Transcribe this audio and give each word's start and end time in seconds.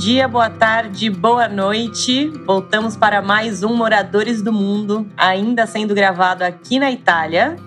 dia, 0.00 0.26
boa 0.26 0.48
tarde, 0.48 1.10
boa 1.10 1.46
noite. 1.46 2.28
Voltamos 2.46 2.96
para 2.96 3.20
mais 3.20 3.62
um 3.62 3.76
Moradores 3.76 4.40
do 4.40 4.50
Mundo, 4.50 5.06
ainda 5.14 5.66
sendo 5.66 5.94
gravado 5.94 6.42
aqui 6.42 6.78
na 6.78 6.90
Itália 6.90 7.58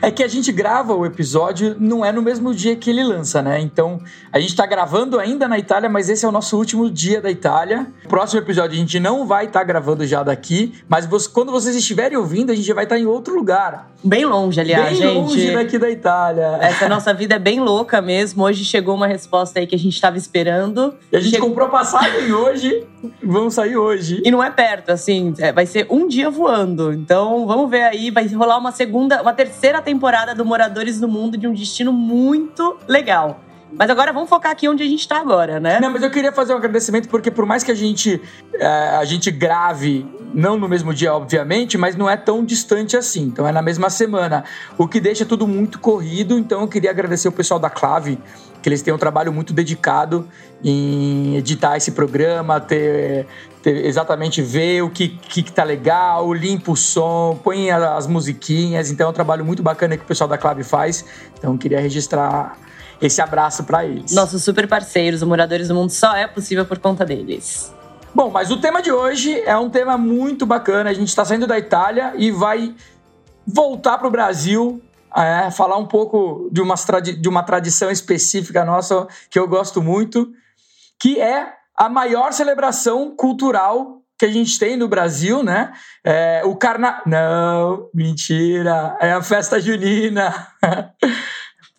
é 0.00 0.10
que 0.10 0.22
a 0.22 0.28
gente 0.28 0.52
grava 0.52 0.94
o 0.94 1.04
episódio, 1.04 1.76
não 1.78 2.04
é 2.04 2.12
no 2.12 2.22
mesmo 2.22 2.54
dia 2.54 2.76
que 2.76 2.90
ele 2.90 3.02
lança, 3.04 3.42
né? 3.42 3.60
Então, 3.60 4.00
a 4.32 4.38
gente 4.38 4.54
tá 4.54 4.66
gravando 4.66 5.18
ainda 5.18 5.48
na 5.48 5.58
Itália, 5.58 5.88
mas 5.88 6.08
esse 6.08 6.24
é 6.24 6.28
o 6.28 6.32
nosso 6.32 6.56
último 6.56 6.90
dia 6.90 7.20
da 7.20 7.30
Itália. 7.30 7.86
Próximo 8.08 8.40
episódio 8.40 8.76
a 8.76 8.80
gente 8.80 9.00
não 9.00 9.26
vai 9.26 9.46
estar 9.46 9.60
tá 9.60 9.64
gravando 9.64 10.06
já 10.06 10.22
daqui, 10.22 10.72
mas 10.88 11.06
você, 11.06 11.28
quando 11.28 11.52
vocês 11.52 11.74
estiverem 11.74 12.16
ouvindo, 12.16 12.50
a 12.50 12.54
gente 12.54 12.72
vai 12.72 12.84
estar 12.84 12.96
tá 12.96 13.00
em 13.00 13.06
outro 13.06 13.34
lugar. 13.34 13.90
Bem 14.02 14.24
longe, 14.24 14.58
aliás, 14.58 14.86
bem 14.86 14.94
gente. 14.96 15.06
Bem 15.06 15.22
longe 15.22 15.50
daqui 15.52 15.78
da 15.78 15.90
Itália. 15.90 16.58
Essa 16.60 16.88
nossa 16.88 17.12
vida 17.12 17.34
é 17.34 17.38
bem 17.38 17.60
louca 17.60 18.00
mesmo. 18.00 18.44
Hoje 18.44 18.64
chegou 18.64 18.94
uma 18.94 19.06
resposta 19.06 19.60
aí 19.60 19.66
que 19.66 19.74
a 19.74 19.78
gente 19.78 19.94
estava 19.94 20.16
esperando. 20.16 20.94
E 21.12 21.16
a 21.16 21.20
gente 21.20 21.34
chegou... 21.34 21.48
comprou 21.48 21.68
passagem 21.68 22.32
hoje, 22.32 22.86
vamos 23.22 23.54
sair 23.54 23.76
hoje. 23.76 24.22
E 24.24 24.30
não 24.30 24.42
é 24.42 24.50
perto, 24.50 24.90
assim, 24.90 25.34
é, 25.38 25.52
vai 25.52 25.66
ser 25.66 25.86
um 25.90 26.08
dia 26.08 26.30
voando. 26.30 26.92
Então, 26.92 27.46
vamos 27.46 27.70
ver 27.70 27.82
aí, 27.82 28.10
vai 28.10 28.26
rolar 28.28 28.56
uma 28.56 28.72
segunda, 28.72 29.20
uma 29.20 29.34
terceira 29.34 29.79
temporada 29.80 30.34
do 30.34 30.44
Moradores 30.44 31.00
do 31.00 31.08
Mundo 31.08 31.36
de 31.36 31.46
um 31.46 31.52
destino 31.52 31.92
muito 31.92 32.78
legal. 32.86 33.40
Mas 33.72 33.88
agora 33.88 34.12
vamos 34.12 34.28
focar 34.28 34.52
aqui 34.52 34.68
onde 34.68 34.82
a 34.82 34.86
gente 34.86 35.00
está 35.00 35.18
agora, 35.18 35.60
né? 35.60 35.78
Não, 35.80 35.90
mas 35.90 36.02
eu 36.02 36.10
queria 36.10 36.32
fazer 36.32 36.52
um 36.52 36.56
agradecimento 36.56 37.08
porque 37.08 37.30
por 37.30 37.46
mais 37.46 37.62
que 37.62 37.70
a 37.70 37.74
gente 37.74 38.20
é, 38.54 38.66
a 38.66 39.04
gente 39.04 39.30
grave 39.30 40.06
não 40.32 40.56
no 40.56 40.68
mesmo 40.68 40.94
dia, 40.94 41.12
obviamente, 41.12 41.76
mas 41.76 41.96
não 41.96 42.08
é 42.08 42.16
tão 42.16 42.44
distante 42.44 42.96
assim. 42.96 43.22
Então 43.22 43.46
é 43.46 43.52
na 43.52 43.62
mesma 43.62 43.90
semana, 43.90 44.44
o 44.78 44.86
que 44.86 45.00
deixa 45.00 45.24
tudo 45.24 45.46
muito 45.46 45.78
corrido. 45.78 46.38
Então 46.38 46.60
eu 46.60 46.68
queria 46.68 46.90
agradecer 46.90 47.28
o 47.28 47.32
pessoal 47.32 47.58
da 47.58 47.70
Clave 47.70 48.18
que 48.62 48.68
eles 48.68 48.82
têm 48.82 48.92
um 48.92 48.98
trabalho 48.98 49.32
muito 49.32 49.52
dedicado 49.52 50.28
em 50.62 51.36
editar 51.36 51.76
esse 51.76 51.92
programa, 51.92 52.60
ter, 52.60 53.26
ter 53.62 53.86
exatamente 53.86 54.42
ver 54.42 54.82
o 54.82 54.90
que, 54.90 55.08
que, 55.08 55.42
que 55.42 55.52
tá 55.52 55.64
legal, 55.64 56.32
limpa 56.34 56.70
o 56.70 56.76
som, 56.76 57.40
põe 57.42 57.70
as 57.70 58.06
musiquinhas. 58.06 58.90
Então 58.90 59.06
é 59.06 59.10
um 59.10 59.14
trabalho 59.14 59.44
muito 59.44 59.62
bacana 59.62 59.96
que 59.96 60.04
o 60.04 60.06
pessoal 60.06 60.28
da 60.28 60.36
Clave 60.36 60.62
faz. 60.62 61.04
Então 61.38 61.56
queria 61.56 61.80
registrar 61.80 62.58
esse 63.00 63.20
abraço 63.20 63.64
para 63.64 63.84
eles. 63.84 64.12
Nossos 64.12 64.42
super 64.42 64.68
parceiros, 64.68 65.22
os 65.22 65.28
Moradores 65.28 65.68
do 65.68 65.74
Mundo, 65.74 65.90
só 65.90 66.14
é 66.14 66.26
possível 66.26 66.66
por 66.66 66.78
conta 66.78 67.04
deles. 67.04 67.72
Bom, 68.14 68.30
mas 68.30 68.50
o 68.50 68.56
tema 68.56 68.82
de 68.82 68.90
hoje 68.90 69.40
é 69.42 69.56
um 69.56 69.70
tema 69.70 69.96
muito 69.96 70.44
bacana. 70.44 70.90
A 70.90 70.92
gente 70.92 71.08
está 71.08 71.24
saindo 71.24 71.46
da 71.46 71.58
Itália 71.58 72.12
e 72.16 72.30
vai 72.30 72.74
voltar 73.46 73.98
para 73.98 74.08
o 74.08 74.10
Brasil 74.10 74.82
é, 75.16 75.50
falar 75.50 75.76
um 75.76 75.86
pouco 75.86 76.48
de 76.52 76.60
uma, 76.60 76.74
de 77.00 77.28
uma 77.28 77.42
tradição 77.42 77.90
específica 77.90 78.64
nossa 78.64 79.06
que 79.28 79.38
eu 79.38 79.48
gosto 79.48 79.80
muito, 79.80 80.30
que 81.00 81.20
é 81.20 81.54
a 81.76 81.88
maior 81.88 82.32
celebração 82.32 83.14
cultural 83.16 84.02
que 84.18 84.26
a 84.26 84.30
gente 84.30 84.58
tem 84.58 84.76
no 84.76 84.86
Brasil, 84.86 85.42
né? 85.42 85.72
É, 86.04 86.42
o 86.44 86.54
carna... 86.54 87.00
Não, 87.06 87.88
mentira, 87.94 88.96
é 89.00 89.12
a 89.12 89.22
festa 89.22 89.58
junina. 89.58 90.48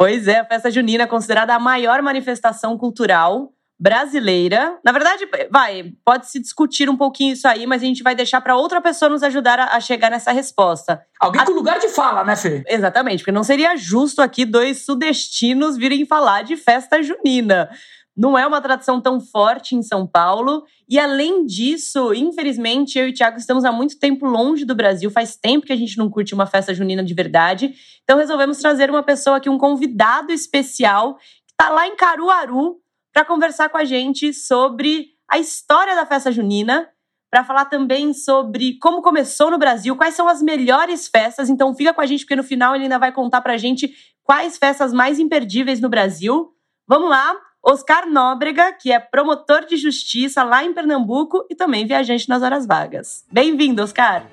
pois 0.02 0.27
é, 0.27 0.39
a 0.39 0.45
festa 0.45 0.71
junina 0.71 1.03
é 1.03 1.07
considerada 1.07 1.53
a 1.53 1.59
maior 1.59 2.02
manifestação 2.02 2.77
cultural 2.77 3.53
brasileira. 3.80 4.77
Na 4.85 4.91
verdade, 4.91 5.27
vai, 5.49 5.91
pode 6.05 6.30
se 6.30 6.39
discutir 6.39 6.88
um 6.88 6.95
pouquinho 6.95 7.33
isso 7.33 7.47
aí, 7.47 7.66
mas 7.66 7.81
a 7.81 7.85
gente 7.85 8.03
vai 8.03 8.13
deixar 8.13 8.39
para 8.41 8.55
outra 8.55 8.79
pessoa 8.79 9.09
nos 9.09 9.23
ajudar 9.23 9.59
a, 9.59 9.75
a, 9.75 9.79
chegar 9.79 10.11
nessa 10.11 10.31
resposta. 10.31 11.02
Alguém 11.19 11.41
a... 11.41 11.45
com 11.45 11.52
lugar 11.52 11.79
de 11.79 11.88
fala, 11.88 12.23
né, 12.23 12.35
Fê? 12.35 12.63
Exatamente, 12.67 13.19
porque 13.19 13.31
não 13.31 13.44
seria 13.44 13.75
justo 13.75 14.22
aqui 14.22 14.45
dois 14.45 14.85
sudestinos 14.85 15.77
virem 15.77 16.05
falar 16.05 16.44
de 16.44 16.55
festa 16.55 17.02
junina. 17.02 17.69
Não 18.16 18.38
é 18.38 18.45
uma 18.45 18.62
tradição 18.62 19.00
tão 19.00 19.20
forte 19.20 19.76
em 19.76 19.81
São 19.81 20.06
Paulo. 20.06 20.66
E 20.88 21.00
além 21.00 21.46
disso, 21.46 22.13
infelizmente, 22.13 23.00
eu 23.00 23.08
e 23.08 23.12
o 23.12 23.13
Thiago 23.13 23.38
estamos 23.38 23.63
há 23.63 23.72
muito 23.72 23.97
tempo 23.97 24.25
longe 24.25 24.66
do 24.66 24.75
Brasil. 24.75 25.09
Faz 25.09 25.35
tempo 25.35 25.66
que 25.66 25.74
a 25.74 25.78
gente 25.78 25.97
não 25.97 26.09
curte 26.09 26.34
uma 26.34 26.46
festa 26.46 26.74
junina 26.74 27.03
de 27.03 27.13
verdade. 27.13 27.74
Então 28.03 28.18
resolvemos 28.18 28.58
trazer 28.58 28.90
uma 28.90 29.03
pessoa 29.03 29.38
aqui, 29.38 29.50
um 29.50 29.58
convidado 29.58 30.31
especial, 30.31 31.16
que 31.16 31.53
está 31.53 31.69
lá 31.69 31.88
em 31.88 31.96
Caruaru, 31.96 32.81
para 33.13 33.25
conversar 33.25 33.69
com 33.69 33.78
a 33.78 33.85
gente 33.85 34.34
sobre 34.34 35.09
a 35.30 35.40
história 35.40 35.96
da 35.96 36.06
festa 36.06 36.31
junina, 36.31 36.90
para 37.30 37.46
falar 37.46 37.66
também 37.66 38.14
sobre 38.14 38.78
como 38.80 39.02
começou 39.02 39.50
no 39.50 39.58
Brasil, 39.58 39.96
quais 39.96 40.16
são 40.16 40.28
as 40.28 40.41
melhores 40.41 41.08
festas. 41.08 41.50
Então 41.50 41.74
fica 41.74 41.94
com 41.94 42.02
a 42.02 42.06
gente 42.06 42.25
porque 42.25 42.35
no 42.35 42.44
final 42.44 42.75
ele 42.75 42.84
ainda 42.84 43.00
vai 43.00 43.14
contar 43.14 43.40
para 43.40 43.53
a 43.53 43.58
gente 43.58 43.94
quais 44.22 44.58
festas 44.58 44.91
mais 44.91 45.18
imperdíveis 45.18 45.80
no 45.80 45.88
Brasil. 45.88 46.53
Vamos 46.85 47.09
lá, 47.09 47.34
Oscar 47.63 48.09
Nóbrega, 48.09 48.73
que 48.73 48.91
é 48.91 48.99
promotor 48.99 49.67
de 49.67 49.77
justiça 49.77 50.44
lá 50.44 50.63
em 50.63 50.73
Pernambuco 50.73 51.45
e 51.47 51.55
também 51.55 51.85
viajante 51.85 52.27
nas 52.27 52.41
horas 52.41 52.66
vagas. 52.66 53.23
Bem-vindo, 53.31 53.83
Oscar. 53.83 54.25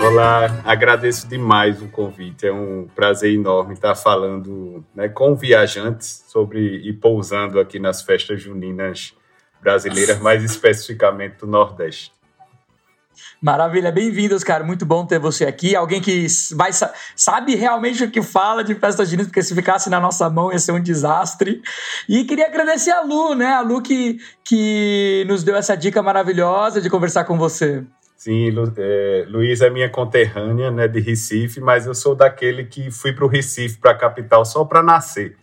Olá, 0.00 0.62
agradeço 0.64 1.28
demais 1.28 1.82
o 1.82 1.88
convite. 1.88 2.46
É 2.46 2.52
um 2.52 2.88
prazer 2.94 3.34
enorme 3.34 3.74
estar 3.74 3.94
falando 3.94 4.82
né, 4.94 5.06
com 5.06 5.34
viajantes 5.34 6.24
sobre 6.28 6.88
e 6.88 6.92
pousando 6.94 7.60
aqui 7.60 7.78
nas 7.78 8.00
festas 8.00 8.40
juninas 8.40 9.14
brasileiras, 9.60 10.20
mais 10.20 10.42
especificamente 10.42 11.36
do 11.36 11.46
Nordeste. 11.46 12.14
Maravilha, 13.40 13.92
bem-vindos, 13.92 14.42
cara. 14.42 14.64
Muito 14.64 14.86
bom 14.86 15.04
ter 15.06 15.18
você 15.18 15.44
aqui. 15.44 15.76
Alguém 15.76 16.00
que 16.00 16.26
vai, 16.54 16.70
sabe 17.14 17.54
realmente 17.54 18.04
o 18.04 18.10
que 18.10 18.22
fala 18.22 18.64
de 18.64 18.74
festa 18.74 19.04
junina, 19.04 19.24
porque 19.24 19.42
se 19.42 19.54
ficasse 19.54 19.90
na 19.90 20.00
nossa 20.00 20.28
mão 20.30 20.52
ia 20.52 20.58
ser 20.58 20.72
um 20.72 20.80
desastre. 20.80 21.62
E 22.08 22.24
queria 22.24 22.46
agradecer 22.46 22.90
a 22.90 23.02
Lu, 23.02 23.34
né? 23.34 23.54
A 23.54 23.60
Lu 23.60 23.82
que, 23.82 24.18
que 24.44 25.24
nos 25.28 25.44
deu 25.44 25.56
essa 25.56 25.76
dica 25.76 26.02
maravilhosa 26.02 26.80
de 26.80 26.90
conversar 26.90 27.24
com 27.24 27.36
você. 27.36 27.84
Sim, 28.24 28.50
Lu, 28.50 28.72
é, 28.78 29.26
Luiz 29.28 29.60
é 29.60 29.68
minha 29.68 29.90
conterrânea, 29.90 30.70
né, 30.70 30.88
de 30.88 30.98
Recife, 30.98 31.60
mas 31.60 31.86
eu 31.86 31.94
sou 31.94 32.14
daquele 32.14 32.64
que 32.64 32.90
fui 32.90 33.12
para 33.12 33.26
o 33.26 33.28
Recife, 33.28 33.76
para 33.76 33.90
a 33.90 33.94
capital, 33.94 34.46
só 34.46 34.64
para 34.64 34.82
nascer, 34.82 35.36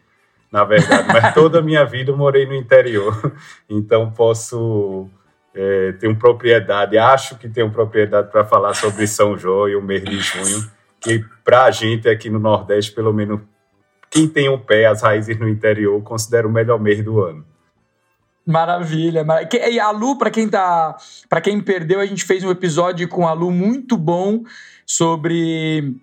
na 0.52 0.64
verdade. 0.64 1.08
Mas 1.14 1.32
toda 1.36 1.60
a 1.60 1.62
minha 1.62 1.86
vida 1.86 2.10
eu 2.10 2.18
morei 2.18 2.48
no 2.48 2.56
interior, 2.56 3.34
então 3.70 4.10
posso 4.10 5.08
é, 5.56 5.94
uma 6.04 6.16
propriedade, 6.16 6.98
acho 6.98 7.38
que 7.38 7.50
tenho 7.50 7.70
propriedade 7.70 8.32
para 8.32 8.46
falar 8.46 8.74
sobre 8.74 9.06
São 9.08 9.38
João 9.38 9.68
e 9.68 9.76
o 9.76 9.82
mês 9.82 10.04
de 10.04 10.20
junho, 10.20 10.70
que 11.00 11.24
para 11.44 11.64
a 11.66 11.72
gente 11.72 12.08
aqui 12.08 12.30
no 12.30 12.40
Nordeste, 12.40 12.92
pelo 12.92 13.14
menos 13.14 13.42
quem 14.10 14.28
tem 14.28 14.50
o 14.50 14.56
um 14.56 14.60
pé, 14.60 14.86
as 14.86 15.02
raízes 15.02 15.38
no 15.40 15.48
interior, 15.48 16.02
considera 16.04 16.48
o 16.48 16.52
melhor 16.52 16.80
mês 16.80 17.04
do 17.04 17.22
ano. 17.22 17.46
Maravilha. 18.46 19.26
E 19.70 19.80
a 19.80 19.92
Lu, 19.92 20.18
para 20.18 20.32
quem 20.32 20.50
tá, 20.50 20.98
para 21.30 21.40
quem 21.40 21.62
perdeu, 21.62 22.00
a 22.00 22.06
gente 22.06 22.26
fez 22.26 22.44
um 22.44 22.52
episódio 22.52 23.08
com 23.08 23.28
a 23.28 23.34
Lu 23.34 23.52
muito 23.52 23.96
bom 23.96 24.44
sobre 24.86 25.96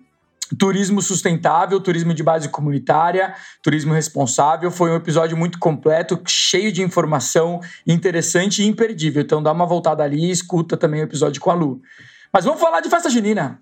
turismo 0.57 1.01
sustentável, 1.01 1.79
turismo 1.79 2.13
de 2.13 2.23
base 2.23 2.49
comunitária, 2.49 3.35
turismo 3.61 3.93
responsável. 3.93 4.71
Foi 4.71 4.91
um 4.91 4.95
episódio 4.95 5.37
muito 5.37 5.59
completo, 5.59 6.21
cheio 6.27 6.71
de 6.71 6.81
informação 6.81 7.59
interessante 7.85 8.63
e 8.63 8.65
imperdível. 8.65 9.21
Então 9.21 9.43
dá 9.43 9.51
uma 9.51 9.65
voltada 9.65 10.03
ali 10.03 10.25
e 10.25 10.31
escuta 10.31 10.77
também 10.77 11.01
o 11.01 11.03
episódio 11.03 11.41
com 11.41 11.51
a 11.51 11.53
Lu. 11.53 11.81
Mas 12.31 12.45
vamos 12.45 12.59
falar 12.59 12.81
de 12.81 12.89
festa 12.89 13.09
junina. 13.09 13.61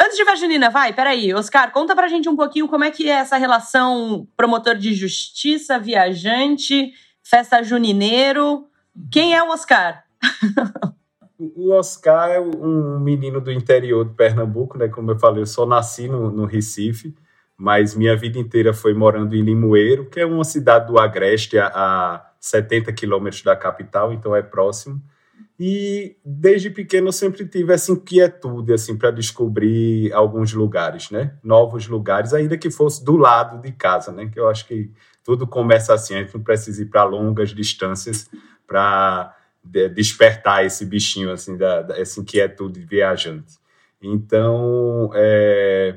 Antes 0.00 0.16
de 0.16 0.24
festa 0.24 0.40
junina, 0.40 0.70
vai, 0.70 0.92
peraí. 0.92 1.32
Oscar, 1.34 1.70
conta 1.72 1.94
pra 1.94 2.08
gente 2.08 2.28
um 2.28 2.36
pouquinho 2.36 2.68
como 2.68 2.84
é 2.84 2.90
que 2.90 3.08
é 3.08 3.14
essa 3.14 3.36
relação 3.36 4.26
promotor 4.36 4.76
de 4.76 4.94
justiça, 4.94 5.78
viajante 5.78 6.92
festa 7.24 7.62
junineiro. 7.62 8.68
Quem 9.10 9.34
é 9.34 9.42
o 9.42 9.48
Oscar? 9.48 10.04
o 11.38 11.72
Oscar 11.72 12.30
é 12.30 12.40
um 12.40 12.98
menino 13.00 13.40
do 13.40 13.50
interior 13.50 14.04
de 14.04 14.14
Pernambuco, 14.14 14.78
né? 14.78 14.88
Como 14.88 15.10
eu 15.10 15.18
falei, 15.18 15.42
eu 15.42 15.46
só 15.46 15.66
nasci 15.66 16.08
no, 16.08 16.30
no 16.30 16.44
Recife, 16.44 17.14
mas 17.56 17.94
minha 17.94 18.16
vida 18.16 18.38
inteira 18.38 18.72
foi 18.72 18.94
morando 18.94 19.34
em 19.34 19.42
Limoeiro, 19.42 20.08
que 20.08 20.20
é 20.20 20.26
uma 20.26 20.44
cidade 20.44 20.86
do 20.86 20.98
Agreste, 20.98 21.58
a, 21.58 21.66
a 21.68 22.30
70 22.40 22.92
quilômetros 22.92 23.42
da 23.42 23.56
capital, 23.56 24.12
então 24.12 24.34
é 24.34 24.42
próximo. 24.42 25.02
E 25.58 26.16
desde 26.24 26.68
pequeno 26.68 27.08
eu 27.08 27.12
sempre 27.12 27.46
tive 27.46 27.72
essa 27.72 27.92
inquietude 27.92 28.72
assim 28.72 28.96
para 28.96 29.12
descobrir 29.12 30.12
alguns 30.12 30.52
lugares, 30.52 31.10
né? 31.10 31.36
Novos 31.42 31.86
lugares, 31.86 32.34
ainda 32.34 32.58
que 32.58 32.70
fosse 32.70 33.04
do 33.04 33.16
lado 33.16 33.62
de 33.62 33.70
casa, 33.72 34.10
né? 34.10 34.28
Que 34.32 34.38
eu 34.38 34.48
acho 34.48 34.66
que 34.66 34.90
tudo 35.22 35.46
começa 35.46 35.94
assim, 35.94 36.16
a 36.16 36.22
gente 36.22 36.34
não 36.34 36.42
precisa 36.42 36.82
ir 36.82 36.86
para 36.86 37.04
longas 37.04 37.50
distâncias 37.50 38.28
para 38.66 39.34
despertar 39.64 40.64
esse 40.64 40.84
bichinho, 40.84 41.32
assim, 41.32 41.56
da, 41.56 41.82
da, 41.82 41.98
essa 41.98 42.20
inquietude 42.20 42.80
de 42.80 42.86
viajante. 42.86 43.54
Então, 44.00 45.10
é, 45.14 45.96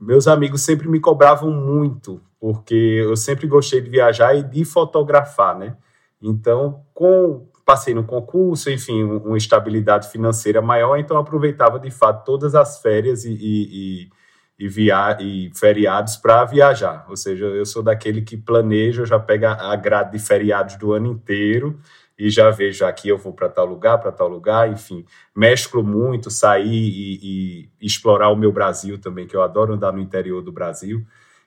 meus 0.00 0.28
amigos 0.28 0.62
sempre 0.62 0.88
me 0.88 1.00
cobravam 1.00 1.50
muito, 1.50 2.20
porque 2.38 2.74
eu 2.74 3.16
sempre 3.16 3.46
gostei 3.46 3.80
de 3.80 3.88
viajar 3.88 4.34
e 4.34 4.42
de 4.42 4.64
fotografar, 4.64 5.58
né? 5.58 5.76
Então, 6.20 6.84
com 6.92 7.48
passei 7.64 7.94
no 7.94 8.04
concurso, 8.04 8.70
enfim, 8.70 9.02
uma 9.04 9.38
estabilidade 9.38 10.08
financeira 10.08 10.60
maior, 10.60 10.96
então 10.98 11.16
aproveitava 11.16 11.78
de 11.78 11.90
fato 11.90 12.24
todas 12.24 12.54
as 12.54 12.80
férias 12.82 13.24
e, 13.24 13.32
e, 13.32 14.10
e, 14.58 14.68
via 14.68 15.16
e 15.20 15.50
feriados 15.54 16.16
para 16.16 16.44
viajar. 16.44 17.06
Ou 17.08 17.16
seja, 17.16 17.46
eu 17.46 17.64
sou 17.64 17.82
daquele 17.82 18.22
que 18.22 18.36
planeja, 18.36 19.06
já 19.06 19.18
pega 19.18 19.52
a 19.52 19.74
grade 19.76 20.12
de 20.12 20.18
feriados 20.18 20.76
do 20.76 20.92
ano 20.92 21.06
inteiro 21.06 21.78
e 22.22 22.30
já 22.30 22.50
vejo 22.50 22.84
aqui 22.86 23.08
eu 23.08 23.18
vou 23.18 23.32
para 23.32 23.48
tal 23.48 23.66
lugar, 23.66 23.98
para 23.98 24.12
tal 24.12 24.28
lugar, 24.28 24.70
enfim, 24.70 25.04
mesclo 25.34 25.82
muito, 25.82 26.30
sair 26.30 26.68
e, 26.68 27.18
e, 27.20 27.68
explorar 27.84 28.28
o 28.28 28.36
meu 28.36 28.52
Brasil 28.52 28.96
também, 28.96 29.26
que 29.26 29.34
eu 29.34 29.42
adoro 29.42 29.74
andar 29.74 29.92
no 29.92 29.98
interior 29.98 30.40
do 30.40 30.52
Brasil. 30.52 31.04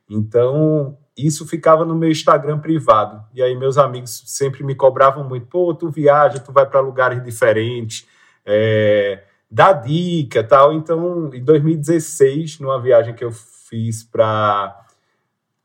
Então, 0.09 0.97
isso 1.17 1.47
ficava 1.47 1.85
no 1.85 1.95
meu 1.95 2.11
Instagram 2.11 2.59
privado. 2.59 3.23
E 3.33 3.41
aí 3.41 3.55
meus 3.55 3.77
amigos 3.77 4.23
sempre 4.25 4.65
me 4.65 4.75
cobravam 4.75 5.23
muito, 5.23 5.47
pô, 5.47 5.73
tu 5.73 5.89
viaja, 5.89 6.39
tu 6.39 6.51
vai 6.51 6.65
para 6.65 6.81
lugares 6.81 7.23
diferentes, 7.23 8.05
é, 8.45 9.23
dá 9.49 9.71
dica 9.71 10.43
tal. 10.43 10.73
Então, 10.73 11.33
em 11.33 11.41
2016, 11.41 12.59
numa 12.59 12.81
viagem 12.81 13.15
que 13.15 13.23
eu 13.23 13.31
fiz 13.31 14.03
para 14.03 14.84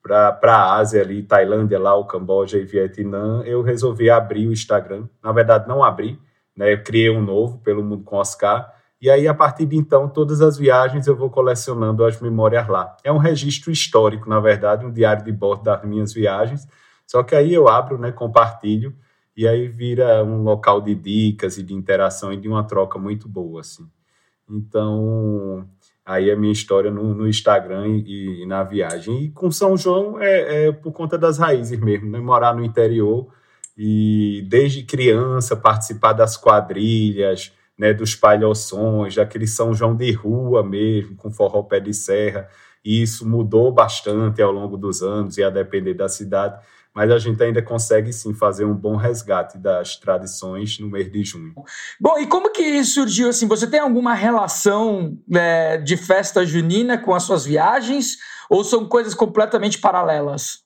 para 0.03 0.39
a 0.43 0.77
Ásia 0.77 1.03
ali, 1.03 1.23
Tailândia, 1.23 1.79
lá, 1.79 1.95
o 1.95 2.05
Camboja 2.05 2.59
e 2.59 2.65
Vietnã, 2.65 3.43
eu 3.45 3.63
resolvi 3.63 4.09
abrir 4.09 4.47
o 4.47 4.53
Instagram. 4.53 5.07
Na 5.23 5.33
verdade, 5.33 5.69
não 5.69 5.85
abri, 5.85 6.19
né? 6.57 6.73
Eu 6.73 6.83
criei 6.83 7.11
um 7.11 7.23
novo 7.23 7.59
pelo 7.59 7.83
Mundo 7.83 8.03
com 8.03 8.17
Oscar. 8.17 8.75
E 9.01 9.09
aí, 9.09 9.27
a 9.27 9.35
partir 9.35 9.67
de 9.67 9.77
então, 9.77 10.09
todas 10.09 10.43
as 10.43 10.59
viagens 10.59 11.07
eu 11.07 11.17
vou 11.17 11.31
colecionando 11.31 12.05
as 12.05 12.21
memórias 12.21 12.69
lá. 12.69 12.97
É 13.03 13.11
um 13.11 13.19
registro 13.19 13.71
histórico, 13.71 14.29
na 14.29 14.41
verdade, 14.41 14.85
um 14.85 14.93
diário 14.93 15.25
de 15.25 15.33
bordo 15.33 15.65
das 15.65 15.83
minhas 15.85 16.13
viagens. 16.13 16.67
Só 17.07 17.23
que 17.23 17.35
aí 17.35 17.53
eu 17.53 17.69
abro, 17.69 17.99
né, 17.99 18.13
compartilho, 18.13 18.95
e 19.37 19.49
aí 19.49 19.69
vira 19.69 20.23
um 20.23 20.43
local 20.43 20.81
de 20.81 20.95
dicas 20.95 21.57
e 21.57 21.63
de 21.63 21.75
interação 21.75 22.33
e 22.33 22.37
de 22.37 22.47
uma 22.47 22.63
troca 22.63 22.99
muito 22.99 23.29
boa, 23.29 23.61
assim. 23.61 23.89
Então, 24.49 25.67
aí 26.11 26.29
a 26.29 26.37
minha 26.37 26.53
história 26.53 26.91
no, 26.91 27.15
no 27.15 27.29
Instagram 27.29 27.87
e, 27.87 28.43
e, 28.43 28.47
na 28.47 28.65
viagem. 28.65 29.27
E 29.27 29.31
com 29.31 29.49
São 29.49 29.77
João 29.77 30.21
é, 30.21 30.67
é, 30.67 30.73
por 30.73 30.93
conta 30.93 31.17
das 31.17 31.39
raízes 31.39 31.79
mesmo, 31.79 32.11
né? 32.11 32.19
Morar 32.19 32.53
no 32.53 32.65
interior 32.65 33.29
e 33.79 34.45
desde 34.49 34.83
criança 34.83 35.55
participar 35.57 36.13
das 36.13 36.37
quadrilhas, 36.37 37.53
né, 37.79 37.95
dos 37.95 38.17
palhoções, 38.17 39.15
daquele 39.15 39.47
São 39.47 39.73
João 39.73 39.95
de 39.95 40.11
rua 40.13 40.65
mesmo, 40.65 41.15
com 41.15 41.31
forró 41.31 41.63
pé 41.63 41.79
de 41.79 41.95
serra. 41.95 42.49
E 42.85 43.01
isso 43.03 43.27
mudou 43.29 43.71
bastante 43.71 44.43
ao 44.43 44.51
longo 44.51 44.77
dos 44.77 45.03
anos 45.03 45.39
e 45.39 45.45
a 45.45 45.49
depender 45.49 45.95
da 45.95 46.09
cidade 46.09 46.61
mas 46.95 47.11
a 47.11 47.19
gente 47.19 47.43
ainda 47.43 47.63
consegue 47.63 48.13
sim 48.13 48.35
fazer 48.35 48.65
um 48.65 48.75
bom 48.75 48.97
resgate 48.97 49.57
das 49.57 49.97
tradições 49.97 50.79
no 50.79 50.89
mês 50.89 51.11
de 51.11 51.23
junho. 51.23 51.55
Bom, 52.01 52.19
e 52.19 52.27
como 52.27 52.51
que 52.51 52.85
surgiu 52.85 53.29
assim? 53.29 53.47
Você 53.47 53.67
tem 53.67 53.81
alguma 53.81 54.15
relação 54.15 55.17
é, 55.33 55.77
de 55.77 55.97
festa 55.97 56.45
junina 56.45 56.99
com 56.99 57.15
as 57.15 57.23
suas 57.23 57.45
viagens 57.45 58.17
ou 58.49 58.65
são 58.65 58.87
coisas 58.87 59.15
completamente 59.15 59.79
paralelas? 59.79 60.65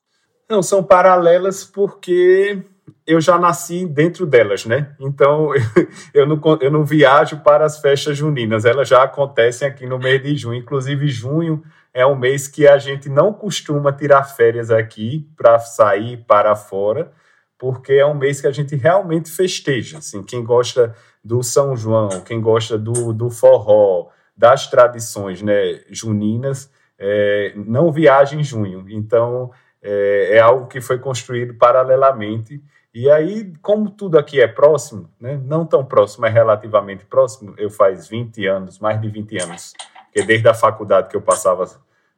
Não, 0.48 0.62
são 0.62 0.82
paralelas 0.82 1.64
porque 1.64 2.62
eu 3.06 3.20
já 3.20 3.38
nasci 3.38 3.86
dentro 3.86 4.26
delas, 4.26 4.64
né? 4.64 4.94
Então 4.98 5.50
eu 6.14 6.26
não, 6.26 6.40
eu 6.60 6.70
não 6.70 6.84
viajo 6.84 7.40
para 7.40 7.64
as 7.64 7.80
festas 7.80 8.16
juninas, 8.16 8.64
elas 8.64 8.88
já 8.88 9.02
acontecem 9.02 9.68
aqui 9.68 9.86
no 9.86 9.98
mês 9.98 10.22
de 10.22 10.34
junho, 10.36 10.58
inclusive 10.58 11.06
junho 11.08 11.62
é 11.94 12.04
um 12.04 12.16
mês 12.16 12.48
que 12.48 12.66
a 12.66 12.76
gente 12.76 13.08
não 13.08 13.32
costuma 13.32 13.92
tirar 13.92 14.24
férias 14.24 14.68
aqui 14.68 15.30
para 15.36 15.60
sair 15.60 16.24
para 16.26 16.56
fora, 16.56 17.12
porque 17.56 17.92
é 17.92 18.04
um 18.04 18.14
mês 18.14 18.40
que 18.40 18.48
a 18.48 18.52
gente 18.52 18.74
realmente 18.74 19.30
festeja. 19.30 19.98
Assim, 19.98 20.24
quem 20.24 20.44
gosta 20.44 20.92
do 21.22 21.40
São 21.44 21.76
João, 21.76 22.08
quem 22.22 22.40
gosta 22.40 22.76
do, 22.76 23.12
do 23.12 23.30
forró, 23.30 24.08
das 24.36 24.68
tradições 24.68 25.40
né, 25.40 25.82
juninas, 25.88 26.68
é, 26.98 27.52
não 27.54 27.92
viaja 27.92 28.34
em 28.34 28.42
junho. 28.42 28.84
Então, 28.88 29.52
é, 29.80 30.36
é, 30.36 30.40
algo 30.40 30.66
que 30.66 30.80
foi 30.80 30.98
construído 30.98 31.54
paralelamente. 31.54 32.60
E 32.92 33.08
aí, 33.08 33.52
como 33.62 33.88
tudo 33.88 34.18
aqui 34.18 34.40
é 34.40 34.48
próximo, 34.48 35.08
né, 35.20 35.40
não 35.44 35.64
tão 35.64 35.84
próximo, 35.84 36.22
mas 36.22 36.34
relativamente 36.34 37.04
próximo, 37.04 37.54
eu 37.56 37.70
faz 37.70 38.08
20 38.08 38.46
anos, 38.46 38.80
mais 38.80 39.00
de 39.00 39.08
20 39.08 39.42
anos, 39.42 39.72
porque 40.06 40.22
desde 40.22 40.48
a 40.48 40.54
faculdade 40.54 41.08
que 41.08 41.16
eu 41.16 41.22
passava 41.22 41.64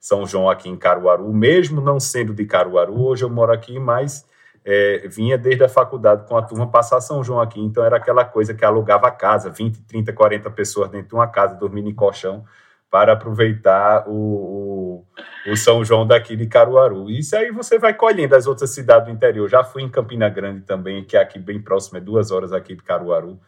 São 0.06 0.24
João 0.24 0.48
aqui 0.48 0.68
em 0.68 0.76
Caruaru, 0.76 1.32
mesmo 1.32 1.80
não 1.80 1.98
sendo 1.98 2.32
de 2.32 2.44
Caruaru, 2.44 3.08
hoje 3.08 3.24
eu 3.24 3.28
moro 3.28 3.52
aqui, 3.52 3.76
mas 3.76 4.24
é, 4.64 5.08
vinha 5.08 5.36
desde 5.36 5.64
a 5.64 5.68
faculdade 5.68 6.28
com 6.28 6.36
a 6.36 6.42
turma 6.42 6.70
passar 6.70 7.00
São 7.00 7.24
João 7.24 7.40
aqui, 7.40 7.58
então 7.60 7.84
era 7.84 7.96
aquela 7.96 8.24
coisa 8.24 8.54
que 8.54 8.64
alugava 8.64 9.08
a 9.08 9.10
casa, 9.10 9.50
20, 9.50 9.82
30, 9.82 10.12
40 10.12 10.48
pessoas 10.52 10.90
dentro 10.90 11.08
de 11.08 11.14
uma 11.16 11.26
casa, 11.26 11.56
dormindo 11.56 11.88
em 11.88 11.94
colchão, 11.94 12.44
para 12.88 13.14
aproveitar 13.14 14.08
o, 14.08 14.12
o, 14.12 15.50
o, 15.50 15.56
São 15.56 15.84
João 15.84 16.06
daqui 16.06 16.36
de 16.36 16.46
Caruaru. 16.46 17.10
Isso 17.10 17.34
aí 17.34 17.50
você 17.50 17.76
vai 17.76 17.92
colhendo 17.92 18.36
as 18.36 18.46
outras 18.46 18.70
cidades 18.70 19.08
do 19.08 19.12
interior. 19.12 19.48
Já 19.48 19.64
fui 19.64 19.82
em 19.82 19.88
Campina 19.88 20.28
Grande 20.28 20.60
também, 20.60 21.02
que 21.02 21.16
é 21.16 21.20
aqui 21.20 21.40
bem 21.40 21.60
próximo, 21.60 21.98
é 21.98 22.00
duas 22.00 22.30
horas 22.30 22.52
aqui 22.52 22.76
de 22.76 22.82
Caruaru. 22.84 23.40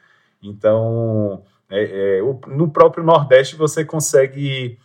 Então, 0.43 1.45
é, 1.71 2.19
é, 2.19 2.21
no 2.49 2.69
próprio 2.69 3.05
Nordeste 3.05 3.55
você 3.55 3.85
consegue 3.85 4.77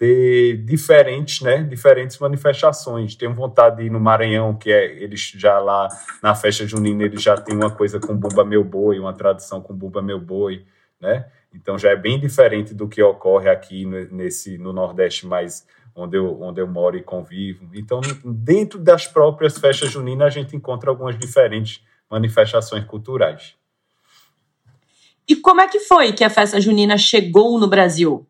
ter 0.00 0.56
diferentes, 0.64 1.42
né, 1.42 1.62
diferentes 1.62 2.18
manifestações. 2.18 3.14
Tenho 3.14 3.34
vontade 3.34 3.76
de 3.76 3.82
ir 3.82 3.90
no 3.90 4.00
Maranhão, 4.00 4.56
que 4.56 4.72
é 4.72 4.86
eles 5.02 5.20
já 5.36 5.58
lá 5.58 5.88
na 6.22 6.34
festa 6.34 6.66
junina 6.66 7.02
eles 7.02 7.22
já 7.22 7.36
têm 7.36 7.54
uma 7.54 7.70
coisa 7.70 8.00
com 8.00 8.16
Bumba 8.16 8.42
Meu 8.42 8.64
Boi, 8.64 8.98
uma 8.98 9.12
tradição 9.12 9.60
com 9.60 9.74
Bumba 9.74 10.00
Meu 10.00 10.18
Boi, 10.18 10.64
né? 10.98 11.26
Então 11.54 11.78
já 11.78 11.90
é 11.90 11.96
bem 11.96 12.18
diferente 12.18 12.72
do 12.72 12.88
que 12.88 13.02
ocorre 13.02 13.50
aqui 13.50 13.84
nesse 13.84 14.56
no 14.56 14.72
Nordeste 14.72 15.26
mais 15.26 15.66
onde 15.94 16.16
eu, 16.16 16.40
onde 16.40 16.62
eu 16.62 16.66
moro 16.66 16.96
e 16.96 17.02
convivo. 17.02 17.68
Então, 17.74 18.00
dentro 18.24 18.78
das 18.78 19.06
próprias 19.06 19.58
festas 19.58 19.90
juninas, 19.90 20.28
a 20.28 20.30
gente 20.30 20.56
encontra 20.56 20.88
algumas 20.88 21.18
diferentes 21.18 21.84
manifestações 22.08 22.86
culturais. 22.86 23.54
E 25.28 25.36
como 25.36 25.60
é 25.60 25.68
que 25.68 25.80
foi 25.80 26.14
que 26.14 26.24
a 26.24 26.30
festa 26.30 26.58
junina 26.58 26.96
chegou 26.96 27.58
no 27.58 27.68
Brasil? 27.68 28.26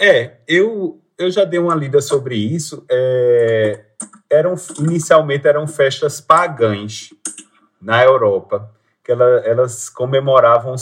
É, 0.00 0.38
eu, 0.48 0.98
eu 1.18 1.30
já 1.30 1.44
dei 1.44 1.60
uma 1.60 1.74
lida 1.74 2.00
sobre 2.00 2.34
isso. 2.34 2.86
É, 2.90 3.84
eram 4.30 4.54
inicialmente 4.78 5.46
eram 5.46 5.66
festas 5.66 6.22
pagãs 6.22 7.10
na 7.80 8.02
Europa, 8.02 8.70
que 9.04 9.12
ela, 9.12 9.24
elas 9.44 9.90
comemoravam 9.90 10.74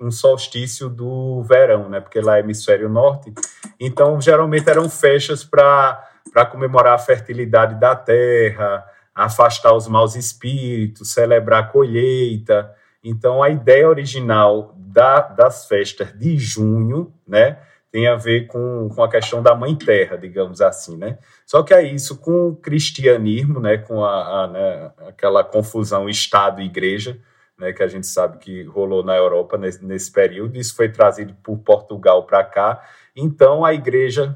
um 0.00 0.10
solstício 0.10 0.88
do 0.88 1.42
verão, 1.42 1.90
né? 1.90 2.00
Porque 2.00 2.20
lá 2.22 2.38
é 2.38 2.40
hemisfério 2.40 2.88
norte. 2.88 3.34
Então, 3.78 4.18
geralmente 4.18 4.70
eram 4.70 4.88
festas 4.88 5.44
para 5.44 6.46
comemorar 6.50 6.94
a 6.94 6.98
fertilidade 6.98 7.74
da 7.78 7.94
terra, 7.94 8.82
afastar 9.14 9.74
os 9.74 9.86
maus 9.86 10.16
espíritos, 10.16 11.12
celebrar 11.12 11.64
a 11.64 11.66
colheita. 11.66 12.74
Então, 13.02 13.42
a 13.42 13.50
ideia 13.50 13.88
original 13.88 14.74
da, 14.78 15.20
das 15.20 15.66
festas 15.66 16.16
de 16.18 16.38
junho, 16.38 17.12
né, 17.28 17.58
tem 17.94 18.08
a 18.08 18.16
ver 18.16 18.48
com, 18.48 18.88
com 18.88 19.04
a 19.04 19.08
questão 19.08 19.40
da 19.40 19.54
mãe 19.54 19.72
terra, 19.76 20.16
digamos 20.18 20.60
assim, 20.60 20.96
né? 20.96 21.16
Só 21.46 21.62
que 21.62 21.72
é 21.72 21.80
isso 21.80 22.18
com 22.18 22.48
o 22.48 22.56
cristianismo, 22.56 23.60
né, 23.60 23.78
com 23.78 24.04
a, 24.04 24.42
a 24.42 24.46
né, 24.48 24.90
aquela 25.06 25.44
confusão 25.44 26.08
Estado 26.08 26.60
e 26.60 26.64
Igreja, 26.64 27.16
né, 27.56 27.72
que 27.72 27.84
a 27.84 27.86
gente 27.86 28.08
sabe 28.08 28.38
que 28.38 28.64
rolou 28.64 29.04
na 29.04 29.14
Europa 29.14 29.56
nesse, 29.56 29.84
nesse 29.84 30.10
período, 30.10 30.58
isso 30.58 30.74
foi 30.74 30.88
trazido 30.88 31.36
por 31.40 31.56
Portugal 31.58 32.26
para 32.26 32.42
cá. 32.42 32.82
Então, 33.14 33.64
a 33.64 33.72
Igreja, 33.72 34.34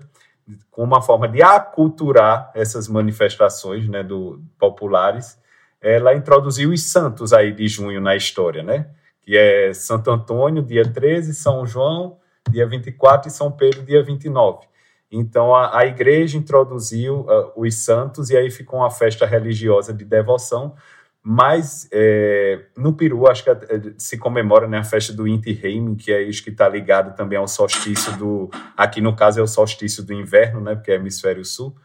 com 0.70 0.84
uma 0.84 1.02
forma 1.02 1.26
de 1.26 1.42
aculturar 1.42 2.52
essas 2.54 2.86
manifestações 2.86 3.88
né, 3.88 4.04
do, 4.04 4.40
populares, 4.56 5.36
ela 5.80 6.14
introduziu 6.14 6.70
os 6.70 6.84
santos 6.84 7.32
aí 7.32 7.50
de 7.50 7.66
junho 7.66 8.00
na 8.00 8.14
história, 8.14 8.62
né? 8.62 8.88
Que 9.20 9.36
é 9.36 9.74
Santo 9.74 10.12
Antônio, 10.12 10.62
dia 10.62 10.88
13, 10.88 11.34
São 11.34 11.66
João, 11.66 12.18
dia 12.48 12.66
24, 12.66 13.28
e 13.28 13.30
São 13.30 13.50
Pedro, 13.50 13.82
dia 13.82 14.02
29. 14.02 14.66
Então, 15.10 15.54
a, 15.54 15.78
a 15.78 15.86
igreja 15.86 16.36
introduziu 16.36 17.20
uh, 17.20 17.52
os 17.56 17.74
santos 17.76 18.30
e 18.30 18.36
aí 18.36 18.50
ficou 18.50 18.80
uma 18.80 18.90
festa 18.90 19.24
religiosa 19.24 19.92
de 19.92 20.04
devoção, 20.04 20.74
mas 21.22 21.88
é, 21.92 22.60
no 22.76 22.94
Peru, 22.94 23.28
acho 23.28 23.44
que 23.44 23.50
é, 23.50 23.56
se 23.98 24.16
comemora 24.16 24.68
né, 24.68 24.78
a 24.78 24.84
festa 24.84 25.12
do 25.12 25.26
Inti 25.26 25.52
Raymi, 25.52 25.96
que 25.96 26.12
é 26.12 26.22
isso 26.22 26.42
que 26.42 26.50
está 26.50 26.68
ligado 26.68 27.14
também 27.14 27.38
ao 27.38 27.48
solstício 27.48 28.16
do. 28.16 28.50
Aqui 28.76 29.00
no 29.00 29.14
caso 29.14 29.40
é 29.40 29.42
o 29.42 29.46
solstício 29.46 30.02
do 30.02 30.12
inverno, 30.14 30.60
né, 30.60 30.74
porque 30.74 30.90
é 30.90 30.94
hemisfério 30.94 31.44
sul. 31.44 31.76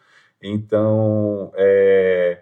Então, 0.41 1.51
é, 1.55 2.41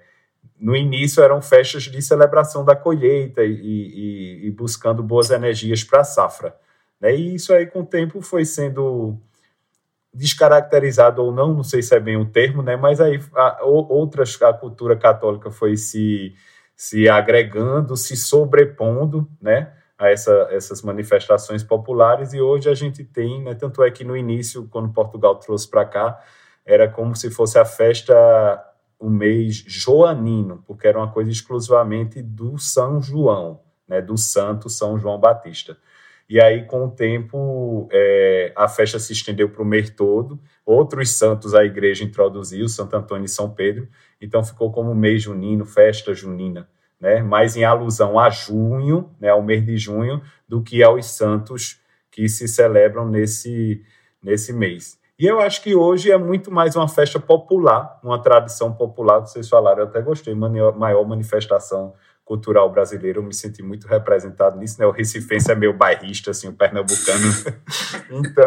no 0.59 0.75
início 0.75 1.23
eram 1.23 1.41
festas 1.41 1.83
de 1.83 2.01
celebração 2.01 2.63
da 2.65 2.75
colheita 2.75 3.43
e, 3.43 3.51
e, 3.51 4.47
e 4.47 4.51
buscando 4.51 5.01
boas 5.01 5.31
energias 5.31 5.83
para 5.83 6.01
a 6.01 6.03
safra. 6.03 6.55
Né? 7.01 7.15
E 7.15 7.36
isso 7.36 7.53
aí, 7.53 7.65
com 7.65 7.81
o 7.81 7.86
tempo, 7.86 8.22
foi 8.22 8.46
sendo 8.46 9.17
descaracterizado 10.13 11.24
ou 11.24 11.31
não, 11.31 11.53
não 11.53 11.63
sei 11.63 11.81
se 11.81 11.96
é 11.96 12.00
bem 12.00 12.17
o 12.17 12.25
termo, 12.25 12.62
né? 12.62 12.75
mas 12.75 13.00
aí 13.00 13.20
a, 13.34 13.63
outras, 13.63 14.39
a 14.41 14.53
cultura 14.53 14.96
católica 14.98 15.50
foi 15.50 15.77
se, 15.77 16.36
se 16.75 17.08
agregando, 17.08 17.96
se 17.96 18.17
sobrepondo 18.17 19.27
né? 19.41 19.72
a 19.98 20.10
essa, 20.10 20.48
essas 20.51 20.81
manifestações 20.81 21.63
populares 21.63 22.34
e 22.34 22.41
hoje 22.41 22.70
a 22.70 22.74
gente 22.74 23.03
tem, 23.05 23.43
né, 23.43 23.53
tanto 23.53 23.84
é 23.84 23.91
que 23.91 24.03
no 24.03 24.17
início, 24.17 24.67
quando 24.67 24.91
Portugal 24.91 25.36
trouxe 25.36 25.70
para 25.70 25.86
cá, 25.86 26.20
era 26.65 26.89
como 26.89 27.15
se 27.15 27.29
fosse 27.29 27.60
a 27.60 27.65
festa, 27.65 28.13
o 29.00 29.10
mês 29.10 29.63
joanino, 29.67 30.63
porque 30.65 30.88
era 30.88 30.98
uma 30.98 31.12
coisa 31.12 31.29
exclusivamente 31.29 32.22
do 32.22 32.58
São 32.58 33.00
João, 33.00 33.62
né, 33.88 34.01
do 34.01 34.17
santo 34.17 34.70
São 34.70 34.98
João 34.98 35.20
Batista. 35.20 35.77
E 36.31 36.39
aí, 36.39 36.63
com 36.63 36.85
o 36.85 36.89
tempo, 36.89 37.89
é, 37.91 38.53
a 38.55 38.65
festa 38.65 38.97
se 38.97 39.11
estendeu 39.11 39.50
para 39.50 39.61
o 39.61 39.65
mês 39.65 39.89
todo. 39.89 40.39
Outros 40.65 41.09
santos 41.09 41.53
a 41.53 41.65
igreja 41.65 42.05
introduziu, 42.05 42.69
Santo 42.69 42.95
Antônio 42.95 43.25
e 43.25 43.27
São 43.27 43.50
Pedro. 43.50 43.85
Então, 44.21 44.41
ficou 44.41 44.71
como 44.71 44.95
mês 44.95 45.23
junino, 45.23 45.65
festa 45.65 46.13
junina, 46.13 46.69
né? 47.01 47.21
mais 47.21 47.57
em 47.57 47.65
alusão 47.65 48.17
a 48.17 48.29
junho, 48.29 49.11
né, 49.19 49.27
ao 49.27 49.43
mês 49.43 49.65
de 49.65 49.75
junho, 49.75 50.21
do 50.47 50.63
que 50.63 50.81
aos 50.81 51.05
santos 51.07 51.81
que 52.09 52.29
se 52.29 52.47
celebram 52.47 53.09
nesse, 53.09 53.83
nesse 54.23 54.53
mês. 54.53 54.97
E 55.19 55.25
eu 55.25 55.41
acho 55.41 55.61
que 55.61 55.75
hoje 55.75 56.13
é 56.13 56.17
muito 56.17 56.50
mais 56.50 56.77
uma 56.77 56.88
festa 56.88 57.19
popular, 57.19 58.00
uma 58.01 58.21
tradição 58.21 58.71
popular, 58.71 59.19
vocês 59.19 59.50
falaram, 59.50 59.79
eu 59.79 59.88
até 59.88 60.01
gostei, 60.01 60.33
maior 60.33 61.05
manifestação 61.05 61.93
cultural 62.31 62.71
brasileiro, 62.71 63.19
eu 63.19 63.23
me 63.23 63.33
senti 63.33 63.61
muito 63.61 63.85
representado 63.89 64.57
nisso, 64.57 64.79
né? 64.79 64.85
O 64.85 64.91
recifense 64.91 65.51
é 65.51 65.55
meio 65.55 65.73
bairrista, 65.73 66.31
assim, 66.31 66.47
o 66.47 66.53
pernambucano. 66.53 67.25
então, 68.09 68.45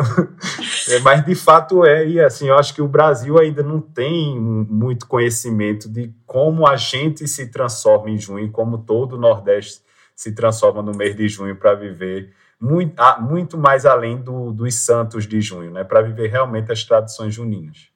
é, 0.89 0.99
mas 1.01 1.23
de 1.23 1.35
fato 1.35 1.85
é, 1.85 2.09
e 2.09 2.19
assim, 2.19 2.49
eu 2.49 2.57
acho 2.57 2.75
que 2.75 2.81
o 2.81 2.89
Brasil 2.89 3.39
ainda 3.39 3.63
não 3.63 3.83
tem 3.83 4.41
muito 4.41 5.07
conhecimento 5.07 5.87
de 5.87 6.11
como 6.25 6.67
a 6.67 6.77
gente 6.77 7.29
se 7.29 7.51
transforma 7.51 8.09
em 8.09 8.17
junho, 8.17 8.51
como 8.51 8.79
todo 8.79 9.17
o 9.17 9.21
Nordeste 9.21 9.83
se 10.17 10.35
transforma 10.35 10.81
no 10.81 10.93
mês 10.97 11.15
de 11.15 11.29
junho 11.29 11.55
para 11.55 11.75
viver 11.75 12.33
muito, 12.59 12.95
muito 13.21 13.59
mais 13.59 13.85
além 13.85 14.17
do, 14.17 14.51
dos 14.51 14.77
santos 14.77 15.27
de 15.27 15.43
junho, 15.43 15.71
né? 15.71 15.85
Para 15.85 16.01
viver 16.01 16.31
realmente 16.31 16.73
as 16.73 16.83
tradições 16.85 17.35
juninas. 17.35 17.94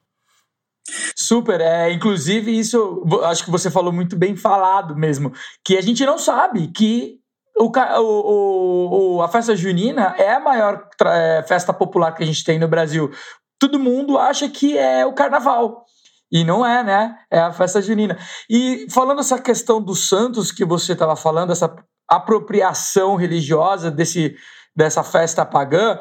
Super, 1.15 1.61
é, 1.61 1.91
inclusive 1.91 2.57
isso 2.57 3.03
acho 3.23 3.43
que 3.43 3.51
você 3.51 3.69
falou 3.69 3.91
muito 3.91 4.15
bem 4.15 4.35
falado 4.35 4.95
mesmo, 4.95 5.31
que 5.63 5.77
a 5.77 5.81
gente 5.81 6.05
não 6.05 6.17
sabe 6.17 6.67
que 6.67 7.19
o, 7.57 7.71
o, 7.99 9.15
o 9.17 9.21
a 9.21 9.27
festa 9.27 9.55
junina 9.55 10.15
é 10.17 10.33
a 10.33 10.39
maior 10.39 10.87
é, 11.05 11.43
festa 11.47 11.73
popular 11.73 12.13
que 12.13 12.23
a 12.23 12.25
gente 12.25 12.43
tem 12.43 12.57
no 12.57 12.67
Brasil. 12.67 13.11
Todo 13.59 13.79
mundo 13.79 14.17
acha 14.17 14.47
que 14.47 14.77
é 14.77 15.05
o 15.05 15.13
carnaval. 15.13 15.85
E 16.31 16.43
não 16.43 16.65
é, 16.65 16.83
né? 16.83 17.17
É 17.29 17.39
a 17.39 17.51
festa 17.51 17.81
junina. 17.81 18.17
E 18.49 18.87
falando 18.89 19.19
essa 19.19 19.39
questão 19.39 19.81
dos 19.81 20.07
santos 20.07 20.51
que 20.51 20.63
você 20.63 20.93
estava 20.93 21.15
falando, 21.15 21.51
essa 21.51 21.75
apropriação 22.07 23.15
religiosa 23.15 23.91
desse, 23.91 24.35
dessa 24.75 25.03
festa 25.03 25.45
pagã, 25.45 25.99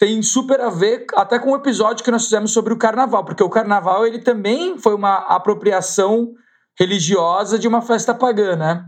tem 0.00 0.22
super 0.22 0.62
a 0.62 0.70
ver 0.70 1.04
até 1.14 1.38
com 1.38 1.50
o 1.50 1.56
episódio 1.56 2.02
que 2.02 2.10
nós 2.10 2.24
fizemos 2.24 2.52
sobre 2.52 2.72
o 2.72 2.78
carnaval, 2.78 3.22
porque 3.22 3.42
o 3.42 3.50
carnaval 3.50 4.06
ele 4.06 4.20
também 4.20 4.78
foi 4.78 4.94
uma 4.94 5.18
apropriação 5.28 6.32
religiosa 6.78 7.58
de 7.58 7.68
uma 7.68 7.82
festa 7.82 8.14
pagã, 8.14 8.56
né? 8.56 8.82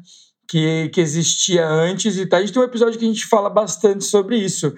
Que, 0.49 0.89
que 0.89 1.03
existia 1.03 1.69
antes 1.69 2.17
e 2.17 2.25
tá. 2.25 2.39
A 2.39 2.41
gente 2.41 2.55
tem 2.55 2.63
um 2.63 2.65
episódio 2.65 2.99
que 2.99 3.05
a 3.05 3.09
gente 3.09 3.27
fala 3.27 3.51
bastante 3.51 4.05
sobre 4.05 4.39
isso. 4.39 4.75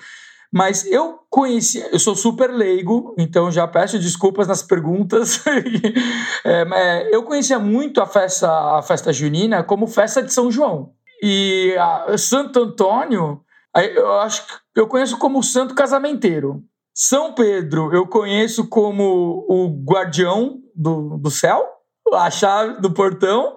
Mas 0.53 0.85
eu 0.87 1.21
conheci, 1.31 1.85
eu 1.93 1.99
sou 2.01 2.17
super 2.17 2.51
leigo, 2.51 3.15
então 3.17 3.49
já 3.51 3.67
peço 3.69 3.97
desculpas 3.97 4.49
nas 4.49 4.63
perguntas. 4.63 5.41
é, 6.45 7.15
eu 7.15 7.23
conhecia 7.23 7.61
muito 7.61 8.01
a 8.01 8.07
festa, 8.07 8.51
a 8.77 8.83
festa 8.83 9.13
junina 9.13 9.63
como 9.63 9.87
festa 9.87 10.21
de 10.21 10.33
São 10.33 10.51
João. 10.51 10.91
E 11.23 11.77
a 11.79 12.19
Santo 12.19 12.61
Antônio 12.61 13.45
eu 13.83 14.13
acho 14.21 14.47
que 14.47 14.53
eu 14.75 14.87
conheço 14.87 15.19
como 15.19 15.39
o 15.39 15.43
santo 15.43 15.75
casamenteiro. 15.75 16.63
São 16.95 17.35
Pedro 17.35 17.93
eu 17.93 18.07
conheço 18.07 18.69
como 18.69 19.45
o 19.49 19.69
guardião 19.85 20.61
do, 20.75 21.19
do 21.19 21.31
céu, 21.31 21.65
a 22.13 22.31
chave 22.31 22.81
do 22.81 22.93
portão. 22.93 23.55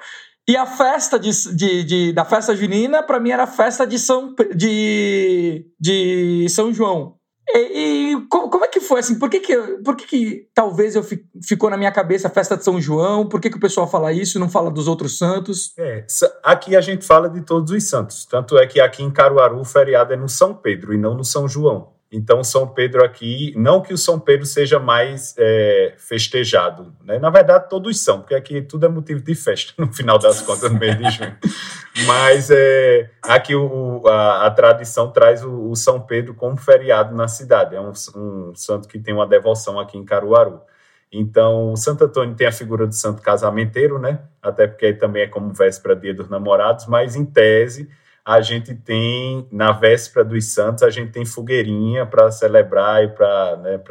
E 0.50 0.56
a 0.56 0.66
festa 0.66 1.20
de, 1.20 1.30
de, 1.54 1.84
de 1.84 2.14
da 2.14 2.24
festa 2.24 2.56
junina, 2.56 3.04
para 3.04 3.20
mim, 3.20 3.32
era 3.32 3.44
a 3.44 3.48
festa 3.48 3.86
de 3.86 4.00
São, 4.00 4.34
de, 4.56 5.66
de 5.78 6.48
São 6.50 6.74
João. 6.74 7.17
E, 7.50 8.14
e 8.14 8.28
como, 8.28 8.50
como, 8.50 8.66
é 8.66 8.68
que 8.68 8.80
foi 8.80 9.00
assim? 9.00 9.18
Por 9.18 9.30
que, 9.30 9.40
que, 9.40 9.58
por 9.84 9.96
que, 9.96 10.06
que 10.06 10.50
talvez 10.54 10.96
eu 10.96 11.04
fi, 11.04 11.26
ficou 11.42 11.70
na 11.70 11.78
minha 11.78 11.92
cabeça 11.92 12.28
a 12.28 12.32
festa 12.32 12.58
de 12.58 12.64
São 12.64 12.80
João? 12.80 13.28
Por 13.28 13.40
que, 13.40 13.50
que 13.50 13.58
o 13.58 13.60
pessoal 13.60 13.88
fala 13.88 14.12
isso 14.12 14.38
e 14.38 14.42
não 14.42 14.50
fala 14.50 14.70
dos 14.70 14.88
outros 14.88 15.18
santos? 15.18 15.74
É, 15.78 16.06
aqui 16.44 16.76
a 16.76 16.82
gente 16.82 17.06
fala 17.06 17.30
de 17.30 17.42
todos 17.42 17.72
os 17.72 17.84
santos. 17.84 18.26
Tanto 18.26 18.58
é 18.58 18.68
que 18.68 18.80
aqui 18.80 19.02
em 19.02 19.12
Caruaru 19.12 19.60
o 19.60 19.66
feriado 19.66 20.14
é 20.14 20.18
no 20.18 20.28
São 20.28 20.54
Pedro 20.54 20.94
e 20.94 20.98
não 20.98 21.14
no 21.14 21.24
São 21.24 21.48
João. 21.48 21.97
Então, 22.10 22.42
São 22.42 22.66
Pedro 22.66 23.04
aqui, 23.04 23.54
não 23.58 23.82
que 23.82 23.94
o 23.94 23.98
São 23.98 24.18
Pedro 24.18 24.46
seja 24.46 24.80
mais 24.80 25.36
é, 25.38 25.94
festejado, 25.98 26.94
né? 27.04 27.20
na 27.20 27.30
verdade, 27.30 27.68
todos 27.70 28.00
são, 28.00 28.22
porque 28.22 28.34
aqui 28.34 28.62
tudo 28.62 28.86
é 28.86 28.90
motivo 28.90 29.22
de 29.22 29.36
festa, 29.36 29.74
no 29.78 29.92
final 29.92 30.18
das 30.18 30.42
contas, 30.42 30.72
no 30.72 30.80
mês 30.80 30.98
de 30.98 31.10
junho. 31.12 31.36
Mas 32.06 32.50
é, 32.50 33.10
aqui 33.22 33.54
o, 33.56 34.08
a, 34.08 34.46
a, 34.46 34.52
tradição 34.52 35.12
traz 35.12 35.44
o, 35.44 35.70
o, 35.70 35.76
São 35.76 36.00
Pedro 36.00 36.34
como 36.34 36.56
feriado 36.56 37.14
na 37.14 37.28
cidade, 37.28 37.76
é 37.76 37.82
um, 37.82 37.92
um 38.16 38.56
santo 38.56 38.88
que 38.88 39.00
tem 39.00 39.14
uma 39.14 39.28
devoção 39.28 39.78
aqui 39.78 39.98
em 39.98 40.06
Caruaru. 40.06 40.62
Então, 41.12 41.72
o 41.72 41.78
Santo 41.78 42.06
Antônio 42.06 42.36
tem 42.36 42.48
a 42.48 42.52
figura 42.52 42.86
do 42.86 42.94
santo 42.94 43.22
casamenteiro, 43.22 43.98
né? 43.98 44.20
Até 44.42 44.68
porque 44.68 44.94
também 44.94 45.24
é 45.24 45.28
como 45.28 45.54
véspera 45.54 45.96
dia 45.96 46.14
dos 46.14 46.30
namorados, 46.30 46.86
mas 46.86 47.16
em 47.16 47.26
tese 47.26 47.90
a 48.28 48.42
gente 48.42 48.76
tem, 48.76 49.48
na 49.50 49.72
véspera 49.72 50.26
dos 50.26 50.54
santos, 50.54 50.84
a 50.84 50.90
gente 50.90 51.14
tem 51.14 51.26
fogueirinha 51.26 52.06
para 52.06 52.30
celebrar 52.30 53.02
e 53.02 53.08
para 53.08 53.56
né, 53.56 53.82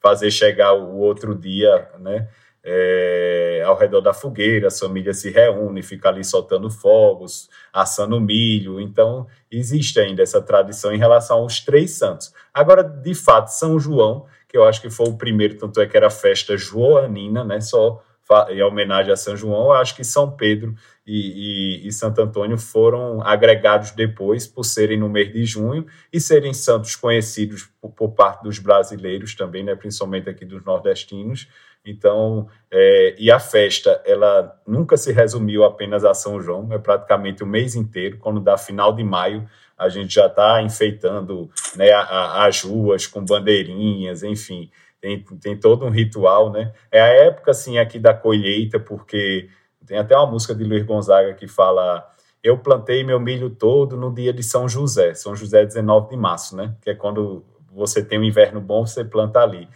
fazer 0.00 0.30
chegar 0.30 0.72
o 0.72 0.96
outro 0.96 1.34
dia, 1.34 1.86
né? 1.98 2.26
É, 2.64 3.62
ao 3.66 3.76
redor 3.76 4.00
da 4.00 4.14
fogueira, 4.14 4.68
as 4.68 4.80
famílias 4.80 5.18
se 5.18 5.30
reúnem, 5.30 5.82
fica 5.82 6.08
ali 6.08 6.24
soltando 6.24 6.70
fogos, 6.70 7.50
assando 7.70 8.18
milho. 8.18 8.80
Então, 8.80 9.26
existe 9.52 10.00
ainda 10.00 10.22
essa 10.22 10.40
tradição 10.40 10.90
em 10.90 10.98
relação 10.98 11.40
aos 11.40 11.60
três 11.60 11.90
santos. 11.90 12.32
Agora, 12.54 12.82
de 12.82 13.14
fato, 13.14 13.48
São 13.48 13.78
João, 13.78 14.24
que 14.48 14.56
eu 14.56 14.64
acho 14.64 14.80
que 14.80 14.88
foi 14.88 15.06
o 15.06 15.18
primeiro, 15.18 15.58
tanto 15.58 15.82
é 15.82 15.86
que 15.86 15.98
era 15.98 16.08
festa 16.08 16.56
joanina, 16.56 17.44
né? 17.44 17.60
Só 17.60 18.02
em 18.50 18.62
homenagem 18.62 19.12
a 19.12 19.16
São 19.16 19.36
João, 19.36 19.66
eu 19.66 19.72
acho 19.72 19.94
que 19.94 20.04
São 20.04 20.30
Pedro 20.30 20.74
e, 21.06 21.82
e, 21.84 21.88
e, 21.88 21.92
Santo 21.92 22.20
Antônio 22.20 22.58
foram 22.58 23.22
agregados 23.22 23.92
depois 23.92 24.46
por 24.46 24.64
serem 24.64 24.98
no 24.98 25.08
mês 25.08 25.32
de 25.32 25.44
junho 25.44 25.86
e 26.12 26.20
serem 26.20 26.52
santos 26.52 26.96
conhecidos 26.96 27.68
por, 27.80 27.90
por 27.92 28.08
parte 28.10 28.42
dos 28.42 28.58
brasileiros 28.58 29.34
também, 29.36 29.62
né, 29.62 29.76
principalmente 29.76 30.28
aqui 30.28 30.44
dos 30.44 30.64
nordestinos. 30.64 31.48
Então, 31.84 32.48
é, 32.68 33.14
e 33.16 33.30
a 33.30 33.38
festa, 33.38 34.02
ela 34.04 34.60
nunca 34.66 34.96
se 34.96 35.12
resumiu 35.12 35.62
apenas 35.62 36.04
a 36.04 36.12
São 36.12 36.40
João, 36.40 36.72
é 36.72 36.78
praticamente 36.78 37.44
o 37.44 37.46
mês 37.46 37.76
inteiro. 37.76 38.18
Quando 38.18 38.40
dá 38.40 38.58
final 38.58 38.92
de 38.92 39.04
maio, 39.04 39.48
a 39.78 39.88
gente 39.88 40.12
já 40.12 40.26
está 40.26 40.60
enfeitando 40.60 41.48
né, 41.76 41.92
a, 41.92 42.00
a, 42.00 42.46
as 42.46 42.62
ruas 42.62 43.06
com 43.06 43.24
bandeirinhas, 43.24 44.24
enfim 44.24 44.68
tem, 45.06 45.38
tem 45.38 45.56
todo 45.56 45.86
um 45.86 45.90
ritual, 45.90 46.50
né? 46.50 46.72
É 46.90 47.00
a 47.00 47.06
época, 47.06 47.52
assim, 47.52 47.78
aqui 47.78 47.98
da 47.98 48.12
colheita, 48.12 48.80
porque 48.80 49.48
tem 49.86 49.98
até 49.98 50.16
uma 50.16 50.26
música 50.26 50.54
de 50.54 50.64
Luiz 50.64 50.84
Gonzaga 50.84 51.32
que 51.34 51.46
fala 51.46 52.04
eu 52.42 52.58
plantei 52.58 53.04
meu 53.04 53.18
milho 53.18 53.50
todo 53.50 53.96
no 53.96 54.12
dia 54.12 54.32
de 54.32 54.42
São 54.42 54.68
José. 54.68 55.14
São 55.14 55.34
José 55.34 55.62
é 55.62 55.66
19 55.66 56.10
de 56.10 56.16
março, 56.16 56.56
né? 56.56 56.76
Que 56.80 56.90
é 56.90 56.94
quando 56.94 57.44
você 57.72 58.04
tem 58.04 58.18
um 58.18 58.24
inverno 58.24 58.60
bom, 58.60 58.86
você 58.86 59.04
planta 59.04 59.40
ali. 59.40 59.68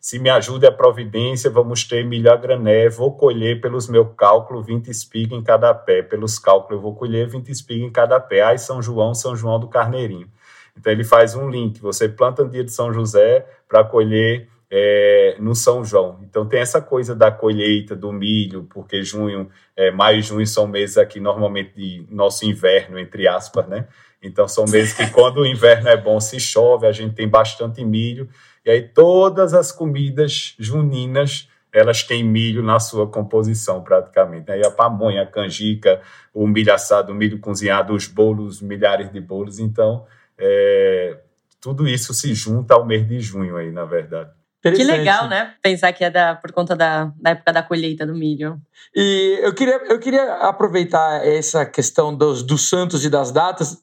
Se 0.00 0.18
me 0.18 0.30
ajuda 0.30 0.68
a 0.68 0.72
providência, 0.72 1.50
vamos 1.50 1.84
ter 1.84 2.04
milho 2.04 2.32
a 2.32 2.36
grané. 2.36 2.88
Vou 2.88 3.14
colher 3.14 3.60
pelos 3.60 3.88
meus 3.88 4.08
cálculos 4.16 4.64
20 4.64 4.88
espigas 4.88 5.38
em 5.38 5.42
cada 5.42 5.74
pé. 5.74 6.02
Pelos 6.02 6.38
cálculos 6.38 6.78
eu 6.78 6.80
vou 6.80 6.94
colher 6.94 7.28
20 7.28 7.50
espigas 7.50 7.86
em 7.88 7.92
cada 7.92 8.18
pé. 8.20 8.42
Ai, 8.42 8.58
São 8.58 8.80
João, 8.80 9.14
São 9.14 9.36
João 9.36 9.58
do 9.60 9.68
Carneirinho. 9.68 10.30
Então 10.78 10.92
ele 10.92 11.04
faz 11.04 11.34
um 11.34 11.50
link. 11.50 11.80
Você 11.80 12.08
planta 12.08 12.44
no 12.44 12.50
dia 12.50 12.64
de 12.64 12.72
São 12.72 12.92
José 12.92 13.44
para 13.68 13.84
colher 13.84 14.48
é, 14.70 15.36
no 15.38 15.54
São 15.54 15.84
João. 15.84 16.20
Então 16.22 16.46
tem 16.46 16.60
essa 16.60 16.80
coisa 16.80 17.14
da 17.14 17.30
colheita 17.30 17.96
do 17.96 18.12
milho, 18.12 18.64
porque 18.64 19.02
junho, 19.02 19.48
é, 19.76 19.90
maio 19.90 20.18
e 20.18 20.22
junho 20.22 20.46
são 20.46 20.66
meses 20.66 20.98
aqui 20.98 21.20
normalmente 21.20 21.72
de 21.74 22.06
nosso 22.10 22.44
inverno, 22.44 22.98
entre 22.98 23.26
aspas, 23.26 23.66
né? 23.66 23.86
Então 24.22 24.48
são 24.48 24.64
meses 24.64 24.92
que 24.92 25.08
quando 25.10 25.38
o 25.38 25.46
inverno 25.46 25.88
é 25.88 25.96
bom 25.96 26.20
se 26.20 26.38
chove, 26.40 26.86
a 26.86 26.92
gente 26.92 27.14
tem 27.14 27.28
bastante 27.28 27.84
milho, 27.84 28.28
e 28.64 28.70
aí 28.70 28.82
todas 28.82 29.54
as 29.54 29.72
comidas 29.72 30.54
juninas 30.58 31.48
elas 31.72 32.02
têm 32.02 32.24
milho 32.24 32.62
na 32.62 32.80
sua 32.80 33.06
composição 33.06 33.82
praticamente. 33.82 34.50
Aí 34.50 34.64
a 34.64 34.70
pamonha, 34.70 35.22
a 35.22 35.26
canjica, 35.26 36.00
o 36.32 36.46
milho 36.46 36.72
assado, 36.72 37.12
o 37.12 37.14
milho 37.14 37.38
cozinhado, 37.38 37.94
os 37.94 38.06
bolos, 38.06 38.60
milhares 38.60 39.12
de 39.12 39.20
bolos. 39.20 39.58
Então, 39.58 40.06
é, 40.38 41.18
tudo 41.60 41.86
isso 41.86 42.14
se 42.14 42.34
junta 42.34 42.74
ao 42.74 42.86
mês 42.86 43.06
de 43.06 43.20
junho 43.20 43.56
aí, 43.56 43.70
na 43.70 43.84
verdade. 43.84 44.30
Que 44.60 44.82
legal, 44.82 45.28
né? 45.28 45.54
Pensar 45.62 45.92
que 45.92 46.04
é 46.04 46.10
da, 46.10 46.34
por 46.34 46.50
conta 46.52 46.74
da, 46.74 47.12
da 47.16 47.30
época 47.30 47.52
da 47.52 47.62
colheita 47.62 48.04
do 48.04 48.14
milho. 48.14 48.60
E 48.94 49.38
eu 49.40 49.54
queria, 49.54 49.76
eu 49.88 49.98
queria 50.00 50.34
aproveitar 50.34 51.24
essa 51.24 51.64
questão 51.64 52.14
dos, 52.14 52.42
dos 52.42 52.68
santos 52.68 53.04
e 53.04 53.10
das 53.10 53.30
datas 53.30 53.80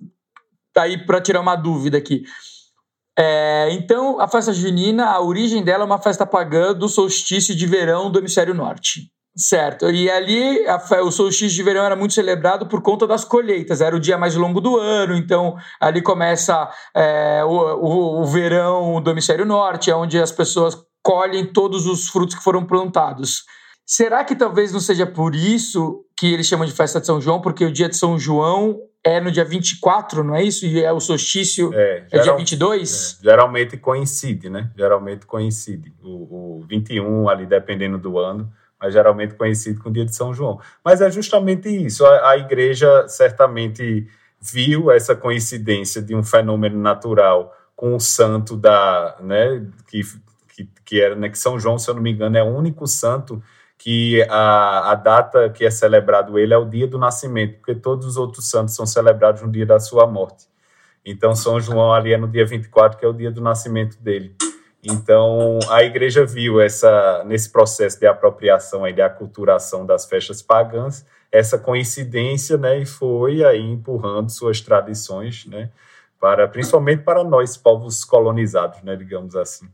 aí 0.77 0.97
para 1.05 1.21
tirar 1.21 1.39
uma 1.39 1.55
dúvida 1.55 1.97
aqui. 1.97 2.23
É, 3.17 3.69
então, 3.71 4.19
a 4.19 4.27
festa 4.27 4.51
junina, 4.51 5.05
a 5.05 5.21
origem 5.21 5.63
dela 5.63 5.83
é 5.83 5.85
uma 5.85 6.01
festa 6.01 6.25
pagã 6.25 6.73
do 6.73 6.89
solstício 6.89 7.55
de 7.55 7.65
verão 7.65 8.11
do 8.11 8.19
hemisfério 8.19 8.53
norte. 8.53 9.09
Certo. 9.37 9.89
E 9.91 10.09
ali 10.09 10.65
a, 10.65 10.77
o 11.01 11.11
solstício 11.11 11.55
de 11.55 11.63
verão 11.63 11.83
era 11.83 11.95
muito 11.95 12.13
celebrado 12.13 12.67
por 12.67 12.81
conta 12.81 13.05
das 13.05 13.25
colheitas. 13.25 13.81
Era 13.81 13.95
o 13.95 13.99
dia 13.99 14.17
mais 14.17 14.35
longo 14.35 14.61
do 14.61 14.77
ano, 14.77 15.13
então 15.13 15.57
ali 15.79 16.01
começa 16.01 16.69
é, 16.95 17.43
o, 17.43 17.49
o, 17.49 18.21
o, 18.21 18.25
verão 18.25 19.01
do 19.01 19.11
hemisfério 19.11 19.45
norte, 19.45 19.91
é 19.91 19.95
onde 19.95 20.17
as 20.17 20.31
pessoas 20.31 20.77
colhem 21.03 21.45
todos 21.45 21.85
os 21.85 22.07
frutos 22.07 22.35
que 22.35 22.43
foram 22.43 22.65
plantados. 22.65 23.43
Será 23.85 24.23
que 24.23 24.35
talvez 24.35 24.71
não 24.71 24.79
seja 24.79 25.05
por 25.05 25.35
isso 25.35 26.05
que 26.17 26.33
eles 26.33 26.47
chamam 26.47 26.65
de 26.65 26.71
festa 26.71 27.01
de 27.01 27.05
São 27.05 27.19
João? 27.19 27.41
Porque 27.41 27.65
o 27.65 27.71
dia 27.71 27.89
de 27.89 27.97
São 27.97 28.17
João 28.17 28.79
é 29.03 29.19
no 29.19 29.31
dia 29.31 29.45
24, 29.45 30.23
não 30.23 30.33
é 30.33 30.43
isso? 30.43 30.65
E 30.65 30.81
é 30.81 30.91
o 30.93 30.99
solstício 30.99 31.71
é, 31.73 32.07
é 32.09 32.19
dia 32.19 32.35
22? 32.35 33.19
É, 33.19 33.23
geralmente 33.23 33.77
coincide, 33.77 34.49
né? 34.49 34.71
Geralmente 34.75 35.25
coincide. 35.25 35.93
O, 36.01 36.61
o 36.61 36.65
21 36.67 37.27
ali, 37.27 37.45
dependendo 37.45 37.99
do 37.99 38.17
ano 38.17 38.49
geralmente 38.91 39.35
conhecido 39.35 39.81
com 39.81 39.89
o 39.89 39.93
dia 39.93 40.05
de 40.05 40.15
São 40.15 40.33
João. 40.33 40.59
Mas 40.83 41.01
é 41.01 41.09
justamente 41.09 41.69
isso. 41.69 42.05
A, 42.05 42.31
a 42.31 42.37
igreja 42.37 43.07
certamente 43.07 44.07
viu 44.41 44.91
essa 44.91 45.15
coincidência 45.15 46.01
de 46.01 46.15
um 46.15 46.23
fenômeno 46.23 46.79
natural 46.79 47.53
com 47.75 47.95
o 47.95 47.99
santo 47.99 48.55
da, 48.55 49.17
né, 49.19 49.65
que, 49.87 50.01
que, 50.53 50.69
que 50.85 51.01
era, 51.01 51.15
né, 51.15 51.29
que 51.29 51.37
São 51.37 51.59
João, 51.59 51.77
se 51.77 51.89
eu 51.89 51.95
não 51.95 52.01
me 52.01 52.11
engano, 52.11 52.37
é 52.37 52.43
o 52.43 52.55
único 52.55 52.87
santo 52.87 53.41
que 53.77 54.25
a, 54.29 54.91
a 54.91 54.95
data 54.95 55.49
que 55.49 55.65
é 55.65 55.69
celebrado 55.69 56.39
ele 56.39 56.53
é 56.53 56.57
o 56.57 56.65
dia 56.65 56.87
do 56.87 56.97
nascimento, 56.97 57.57
porque 57.57 57.75
todos 57.75 58.05
os 58.05 58.17
outros 58.17 58.49
santos 58.49 58.75
são 58.75 58.85
celebrados 58.85 59.41
no 59.41 59.51
dia 59.51 59.65
da 59.65 59.79
sua 59.79 60.07
morte. 60.07 60.47
Então, 61.05 61.35
São 61.35 61.59
João 61.59 61.93
ali 61.93 62.13
é 62.13 62.17
no 62.17 62.27
dia 62.27 62.45
24, 62.45 62.97
que 62.97 63.05
é 63.05 63.07
o 63.07 63.13
dia 63.13 63.31
do 63.31 63.41
nascimento 63.41 63.95
dele. 64.01 64.35
Então, 64.85 65.59
a 65.69 65.83
igreja 65.83 66.25
viu 66.25 66.61
essa 66.61 67.23
nesse 67.25 67.49
processo 67.49 67.99
de 67.99 68.05
apropriação 68.05 68.87
e 68.87 68.93
de 68.93 69.01
aculturação 69.01 69.85
das 69.85 70.05
festas 70.05 70.41
pagãs, 70.41 71.05
essa 71.31 71.57
coincidência, 71.57 72.57
né, 72.57 72.79
e 72.79 72.85
foi 72.85 73.43
aí 73.43 73.59
empurrando 73.59 74.29
suas 74.29 74.61
tradições, 74.61 75.45
né, 75.47 75.69
para 76.19 76.47
principalmente 76.47 77.03
para 77.03 77.23
nós 77.23 77.57
povos 77.57 78.05
colonizados, 78.05 78.81
né, 78.83 78.95
digamos 78.95 79.35
assim. 79.35 79.67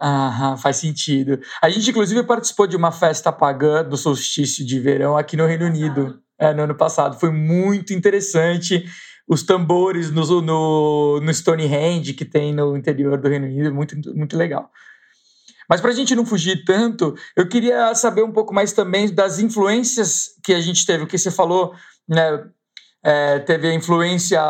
Ah, 0.00 0.54
faz 0.62 0.76
sentido. 0.76 1.40
A 1.60 1.68
gente, 1.68 1.90
inclusive, 1.90 2.22
participou 2.22 2.68
de 2.68 2.76
uma 2.76 2.92
festa 2.92 3.32
pagã 3.32 3.82
do 3.82 3.96
solstício 3.96 4.64
de 4.64 4.78
verão 4.78 5.16
aqui 5.16 5.36
no 5.36 5.44
Reino 5.44 5.66
Unido, 5.66 6.20
é, 6.38 6.54
no 6.54 6.62
ano 6.62 6.74
passado. 6.76 7.18
Foi 7.18 7.32
muito 7.32 7.92
interessante 7.92 8.84
os 9.28 9.42
tambores 9.42 10.10
no, 10.10 10.40
no, 10.40 11.20
no 11.20 11.34
Stonehenge 11.34 12.14
que 12.14 12.24
tem 12.24 12.54
no 12.54 12.76
interior 12.76 13.20
do 13.20 13.28
Reino 13.28 13.46
Unido, 13.46 13.74
muito, 13.74 13.94
muito 14.14 14.36
legal. 14.36 14.70
Mas 15.68 15.82
para 15.82 15.90
a 15.90 15.94
gente 15.94 16.14
não 16.14 16.24
fugir 16.24 16.64
tanto, 16.64 17.14
eu 17.36 17.46
queria 17.46 17.94
saber 17.94 18.22
um 18.22 18.32
pouco 18.32 18.54
mais 18.54 18.72
também 18.72 19.12
das 19.12 19.38
influências 19.38 20.30
que 20.42 20.54
a 20.54 20.60
gente 20.60 20.86
teve. 20.86 21.04
O 21.04 21.06
que 21.06 21.18
você 21.18 21.30
falou, 21.30 21.74
né? 22.08 22.48
É, 23.04 23.38
teve 23.40 23.68
a 23.68 23.74
influência 23.74 24.42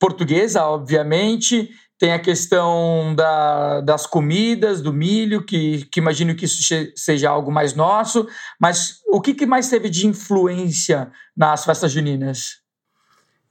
portuguesa, 0.00 0.64
obviamente, 0.64 1.70
tem 1.98 2.12
a 2.12 2.18
questão 2.18 3.14
da, 3.14 3.80
das 3.80 4.06
comidas, 4.06 4.80
do 4.80 4.92
milho, 4.92 5.44
que, 5.44 5.86
que 5.86 6.00
imagino 6.00 6.34
que 6.34 6.44
isso 6.44 6.62
seja 6.96 7.30
algo 7.30 7.52
mais 7.52 7.74
nosso, 7.74 8.26
mas 8.60 9.00
o 9.12 9.20
que, 9.20 9.34
que 9.34 9.46
mais 9.46 9.68
teve 9.68 9.90
de 9.90 10.06
influência 10.06 11.10
nas 11.36 11.64
festas 11.64 11.92
juninas? 11.92 12.63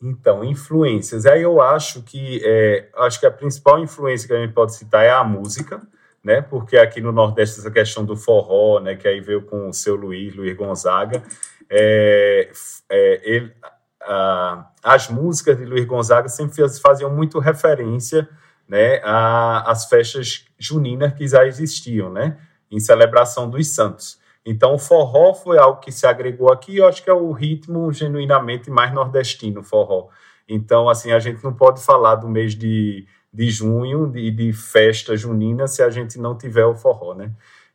Então, 0.05 0.43
influências. 0.43 1.25
Aí 1.25 1.41
eu 1.41 1.61
acho 1.61 2.03
que 2.03 2.41
é, 2.43 2.89
acho 2.97 3.21
que 3.21 3.25
a 3.25 3.31
principal 3.31 3.79
influência 3.79 4.27
que 4.27 4.33
a 4.33 4.41
gente 4.41 4.53
pode 4.53 4.75
citar 4.75 5.05
é 5.05 5.09
a 5.09 5.23
música, 5.23 5.81
né? 6.21 6.41
Porque 6.41 6.75
aqui 6.75 6.99
no 6.99 7.13
Nordeste 7.13 7.61
essa 7.61 7.71
questão 7.71 8.03
do 8.03 8.17
forró, 8.17 8.81
né? 8.81 8.97
Que 8.97 9.07
aí 9.07 9.21
veio 9.21 9.43
com 9.43 9.69
o 9.69 9.73
seu 9.73 9.95
Luiz, 9.95 10.35
Luiz 10.35 10.57
Gonzaga, 10.57 11.23
é, 11.69 12.51
é, 12.89 13.21
ele, 13.23 13.53
a, 14.01 14.67
as 14.83 15.07
músicas 15.07 15.57
de 15.57 15.63
Luiz 15.63 15.85
Gonzaga 15.85 16.27
sempre 16.27 16.67
faziam 16.81 17.09
muito 17.09 17.39
referência, 17.39 18.27
né? 18.67 18.99
Às 19.05 19.85
festas 19.85 20.45
juninas 20.59 21.13
que 21.13 21.25
já 21.25 21.45
existiam, 21.45 22.11
né? 22.11 22.37
Em 22.69 22.79
celebração 22.79 23.49
dos 23.49 23.69
santos. 23.69 24.19
Então, 24.45 24.75
o 24.75 24.77
forró 24.77 25.33
foi 25.33 25.57
algo 25.57 25.79
que 25.79 25.91
se 25.91 26.05
agregou 26.05 26.51
aqui, 26.51 26.73
e 26.73 26.77
eu 26.77 26.87
acho 26.87 27.01
que 27.01 27.09
é 27.09 27.13
o 27.13 27.31
ritmo 27.31 27.91
genuinamente 27.93 28.69
mais 28.69 28.93
nordestino, 28.93 29.63
forró. 29.63 30.09
Então, 30.47 30.89
assim, 30.89 31.11
a 31.11 31.19
gente 31.19 31.43
não 31.43 31.53
pode 31.53 31.81
falar 31.81 32.15
do 32.15 32.27
mês 32.27 32.53
de, 32.53 33.07
de 33.33 33.49
junho, 33.49 34.07
de, 34.07 34.29
de 34.31 34.51
festa 34.51 35.15
junina, 35.15 35.67
se 35.67 35.81
a 35.81 35.89
gente 35.89 36.19
não 36.19 36.37
tiver 36.37 36.65
o 36.65 36.75
forró, 36.75 37.13
né? 37.13 37.31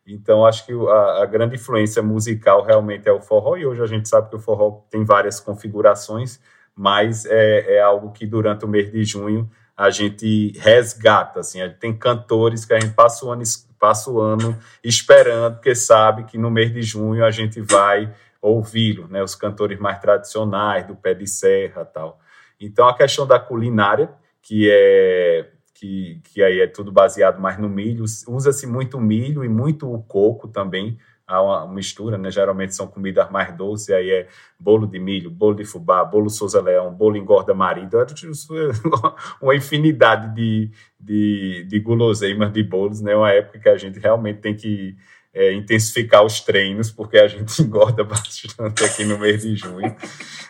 Então, 0.07 0.45
acho 0.47 0.65
que 0.67 0.73
a, 0.73 1.23
a, 1.23 1.27
grande 1.27 1.57
influência 1.57 2.03
musical 2.03 2.65
realmente 2.65 3.09
é 3.09 3.13
o 3.13 3.21
forró, 3.21 3.57
e 3.57 3.67
hoje 3.67 3.83
a 3.83 3.87
gente 3.87 4.09
sabe 4.09 4.29
que 4.29 4.37
o 4.37 4.39
forró 4.39 4.83
tem 4.91 5.05
várias 5.05 5.41
configurações, 5.41 6.41
mas 6.75 7.25
é, 7.27 7.77
é 7.77 7.81
algo 7.83 8.13
que 8.13 8.27
durante 8.27 8.65
o 8.65 8.69
mês 8.69 8.91
de 8.91 9.05
junho 9.05 9.51
a 9.77 9.91
gente 9.91 10.53
resgata, 10.59 11.41
assim, 11.41 11.61
tem 11.79 11.97
cantores 11.97 12.65
que 12.65 12.75
a 12.75 12.81
gente 12.81 12.95
passa 12.95 13.25
o 13.25 13.31
ano 13.31 13.43
passa 13.79 14.11
o 14.11 14.21
ano 14.21 14.59
esperando, 14.83 15.55
porque 15.55 15.75
sabe 15.75 16.25
que 16.25 16.37
no 16.37 16.51
mês 16.51 16.73
de 16.73 16.83
junho 16.83 17.25
a 17.25 17.31
gente 17.31 17.61
vai 17.61 18.13
ouvi-lo, 18.41 19.09
né? 19.09 19.23
Os 19.23 19.35
cantores 19.35 19.79
mais 19.79 19.99
tradicionais, 20.01 20.87
do 20.87 20.95
pé 20.95 21.15
de 21.15 21.27
serra 21.27 21.85
tal. 21.85 22.21
Então, 22.61 22.89
a 22.89 22.97
questão 22.97 23.27
da 23.27 23.39
culinária, 23.39 24.11
que 24.43 24.69
é 24.71 25.51
que, 25.79 26.21
que 26.25 26.43
aí 26.43 26.61
é 26.61 26.67
tudo 26.67 26.91
baseado 26.91 27.41
mais 27.41 27.57
no 27.57 27.69
milho, 27.69 28.05
usa-se 28.27 28.67
muito 28.67 29.01
milho 29.01 29.45
e 29.45 29.49
muito 29.49 29.93
o 29.93 30.03
coco 30.03 30.49
também, 30.49 30.99
há 31.29 31.43
uma 31.43 31.73
mistura, 31.73 32.17
né? 32.17 32.31
Geralmente 32.31 32.75
são 32.75 32.87
comidas 32.89 33.31
mais 33.31 33.55
doces, 33.55 33.91
aí 33.91 34.11
é 34.11 34.29
bolo 34.59 34.87
de 34.87 34.99
milho, 34.99 35.31
bolo 35.31 35.55
de 35.55 35.65
fubá, 35.65 36.03
bolo 36.03 36.31
Souza 36.31 36.61
Leão, 36.61 36.93
bolo 36.93 37.17
engorda 37.17 37.53
marido, 37.55 38.01
é 38.01 38.07
uma 39.41 39.55
infinidade 39.55 40.35
de, 40.35 40.71
de, 40.99 41.65
de 41.69 41.81
guloseimas 41.81 42.51
de 42.51 42.63
bolos, 42.63 43.03
né? 43.03 43.15
Uma 43.15 43.31
época 43.31 43.59
que 43.59 43.69
a 43.69 43.77
gente 43.77 44.01
realmente 44.01 44.41
tem 44.41 44.57
que 44.57 44.97
é, 45.39 45.53
intensificar 45.53 46.25
os 46.25 46.41
treinos, 46.41 46.91
porque 46.91 47.17
a 47.17 47.29
gente 47.29 47.57
engorda 47.63 48.03
bastante 48.03 48.85
aqui 48.85 49.05
no 49.05 49.17
mês 49.17 49.43
de 49.43 49.55
junho. 49.55 49.95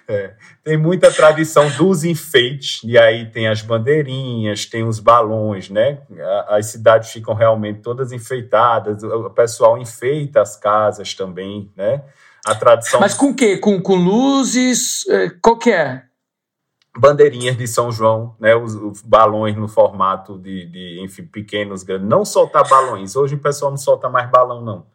É. 0.08 0.32
Tem 0.64 0.78
muita 0.78 1.12
tradição 1.12 1.68
dos 1.76 2.02
enfeites, 2.02 2.80
e 2.82 2.96
aí 2.96 3.30
tem 3.30 3.46
as 3.46 3.60
bandeirinhas, 3.60 4.64
tem 4.64 4.82
os 4.82 4.98
balões, 4.98 5.68
né? 5.68 5.98
As 6.48 6.66
cidades 6.66 7.10
ficam 7.10 7.34
realmente 7.34 7.80
todas 7.80 8.10
enfeitadas, 8.10 9.02
o 9.02 9.28
pessoal 9.28 9.76
enfeita 9.76 10.40
as 10.40 10.56
casas 10.56 11.12
também, 11.12 11.70
né? 11.76 12.02
A 12.46 12.54
tradição. 12.54 12.98
Mas 12.98 13.12
com 13.12 13.26
o 13.26 13.34
quê? 13.34 13.58
Com, 13.58 13.82
com 13.82 13.94
luzes? 13.96 15.06
É, 15.08 15.28
qual 15.42 15.58
que 15.58 15.70
é? 15.70 16.07
Bandeirinhas 16.98 17.56
de 17.56 17.66
São 17.66 17.92
João, 17.92 18.34
né, 18.40 18.54
os, 18.56 18.74
os 18.74 19.02
balões 19.02 19.56
no 19.56 19.68
formato 19.68 20.38
de, 20.38 20.66
de, 20.66 21.00
enfim, 21.02 21.24
pequenos, 21.24 21.82
grandes. 21.82 22.08
Não 22.08 22.24
soltar 22.24 22.68
balões. 22.68 23.14
Hoje 23.14 23.36
o 23.36 23.38
pessoal 23.38 23.70
não 23.70 23.78
solta 23.78 24.08
mais 24.08 24.28
balão, 24.30 24.60
não, 24.60 24.86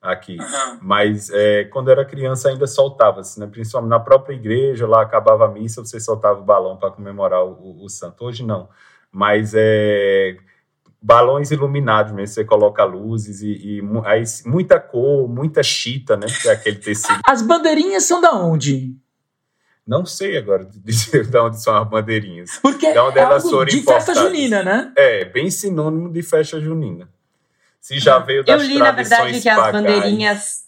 aqui. 0.00 0.38
Uhum. 0.38 0.78
Mas 0.80 1.30
é, 1.30 1.64
quando 1.64 1.90
era 1.90 2.04
criança 2.04 2.48
ainda 2.48 2.66
soltava-se, 2.66 3.38
né, 3.38 3.46
principalmente 3.46 3.90
na 3.90 4.00
própria 4.00 4.34
igreja, 4.34 4.86
lá 4.86 5.02
acabava 5.02 5.44
a 5.44 5.50
missa, 5.50 5.84
você 5.84 6.00
soltava 6.00 6.40
o 6.40 6.44
balão 6.44 6.76
para 6.76 6.90
comemorar 6.90 7.44
o, 7.44 7.52
o, 7.52 7.84
o, 7.84 7.88
santo. 7.88 8.24
Hoje 8.24 8.44
não. 8.44 8.68
Mas 9.12 9.52
é 9.54 10.36
balões 11.02 11.50
iluminados 11.50 12.12
mesmo, 12.12 12.34
você 12.34 12.44
coloca 12.44 12.84
luzes 12.84 13.40
e, 13.40 13.78
e 13.78 13.82
aí, 14.04 14.22
muita 14.44 14.78
cor, 14.78 15.26
muita 15.26 15.62
chita, 15.62 16.16
né, 16.16 16.26
que 16.26 16.48
é 16.48 16.52
aquele 16.52 16.76
tecido. 16.76 17.20
As 17.26 17.40
bandeirinhas 17.40 18.04
são 18.04 18.20
da 18.20 18.34
onde? 18.34 18.94
Não 19.90 20.06
sei 20.06 20.38
agora 20.38 20.64
dizer 20.72 21.26
de 21.26 21.36
onde 21.36 21.60
são 21.60 21.76
as 21.76 21.88
bandeirinhas. 21.88 22.60
Porque 22.62 22.92
de 22.92 22.98
onde 23.00 23.18
é 23.18 23.22
elas 23.22 23.42
foram 23.42 23.64
de 23.64 23.82
festa 23.82 24.14
junina, 24.14 24.62
né? 24.62 24.92
É, 24.96 25.24
bem 25.24 25.50
sinônimo 25.50 26.12
de 26.12 26.22
festa 26.22 26.60
junina. 26.60 27.08
Se 27.80 27.98
já 27.98 28.20
veio 28.20 28.44
das 28.44 28.62
Eu 28.62 28.68
li, 28.68 28.78
na 28.78 28.92
verdade, 28.92 29.40
que 29.40 29.48
as 29.48 29.72
bandeirinhas 29.72 30.64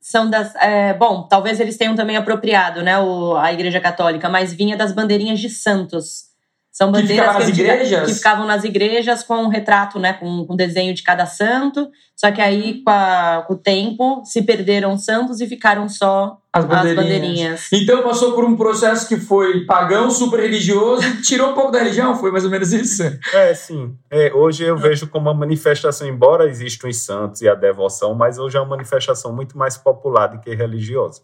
são 0.00 0.30
das. 0.30 0.54
É, 0.54 0.94
bom, 0.94 1.28
talvez 1.28 1.60
eles 1.60 1.76
tenham 1.76 1.94
também 1.94 2.16
apropriado, 2.16 2.82
né, 2.82 2.98
o, 2.98 3.36
a 3.36 3.52
Igreja 3.52 3.78
Católica, 3.78 4.26
mas 4.26 4.54
vinha 4.54 4.74
das 4.74 4.90
bandeirinhas 4.90 5.38
de 5.38 5.50
santos. 5.50 6.30
São 6.76 6.92
bandeiras 6.92 7.46
que, 7.46 7.52
que, 7.52 8.04
que, 8.04 8.12
ficavam 8.12 8.46
nas 8.46 8.62
igrejas 8.62 9.22
com 9.22 9.44
um 9.44 9.48
retrato, 9.48 9.98
né, 9.98 10.12
com, 10.12 10.44
com 10.44 10.54
desenho 10.54 10.92
de 10.92 11.02
cada 11.02 11.24
santo. 11.24 11.90
Só 12.14 12.30
que 12.30 12.38
aí, 12.38 12.82
com, 12.84 12.90
a, 12.90 13.44
com 13.46 13.54
o 13.54 13.56
tempo, 13.56 14.22
se 14.26 14.42
perderam 14.42 14.98
santos 14.98 15.40
e 15.40 15.46
ficaram 15.46 15.88
só 15.88 16.36
as 16.52 16.66
bandeirinhas. 16.66 16.98
as 16.98 17.02
bandeirinhas. 17.02 17.68
Então 17.72 18.02
passou 18.02 18.34
por 18.34 18.44
um 18.44 18.58
processo 18.58 19.08
que 19.08 19.16
foi 19.16 19.64
pagão, 19.64 20.10
super 20.10 20.38
religioso, 20.38 21.22
tirou 21.22 21.52
um 21.52 21.54
pouco 21.54 21.72
da 21.72 21.78
religião, 21.78 22.14
foi 22.14 22.30
mais 22.30 22.44
ou 22.44 22.50
menos 22.50 22.70
isso? 22.74 23.04
É, 23.32 23.54
sim. 23.54 23.96
É, 24.10 24.30
hoje 24.34 24.64
eu 24.64 24.76
vejo 24.76 25.08
como 25.08 25.30
uma 25.30 25.34
manifestação, 25.34 26.06
embora 26.06 26.46
existam 26.46 26.88
os 26.88 27.02
santos 27.02 27.40
e 27.40 27.48
a 27.48 27.54
devoção, 27.54 28.14
mas 28.14 28.38
hoje 28.38 28.58
é 28.58 28.60
uma 28.60 28.68
manifestação 28.68 29.34
muito 29.34 29.56
mais 29.56 29.78
popular 29.78 30.26
do 30.26 30.40
que 30.40 30.54
religiosa 30.54 31.22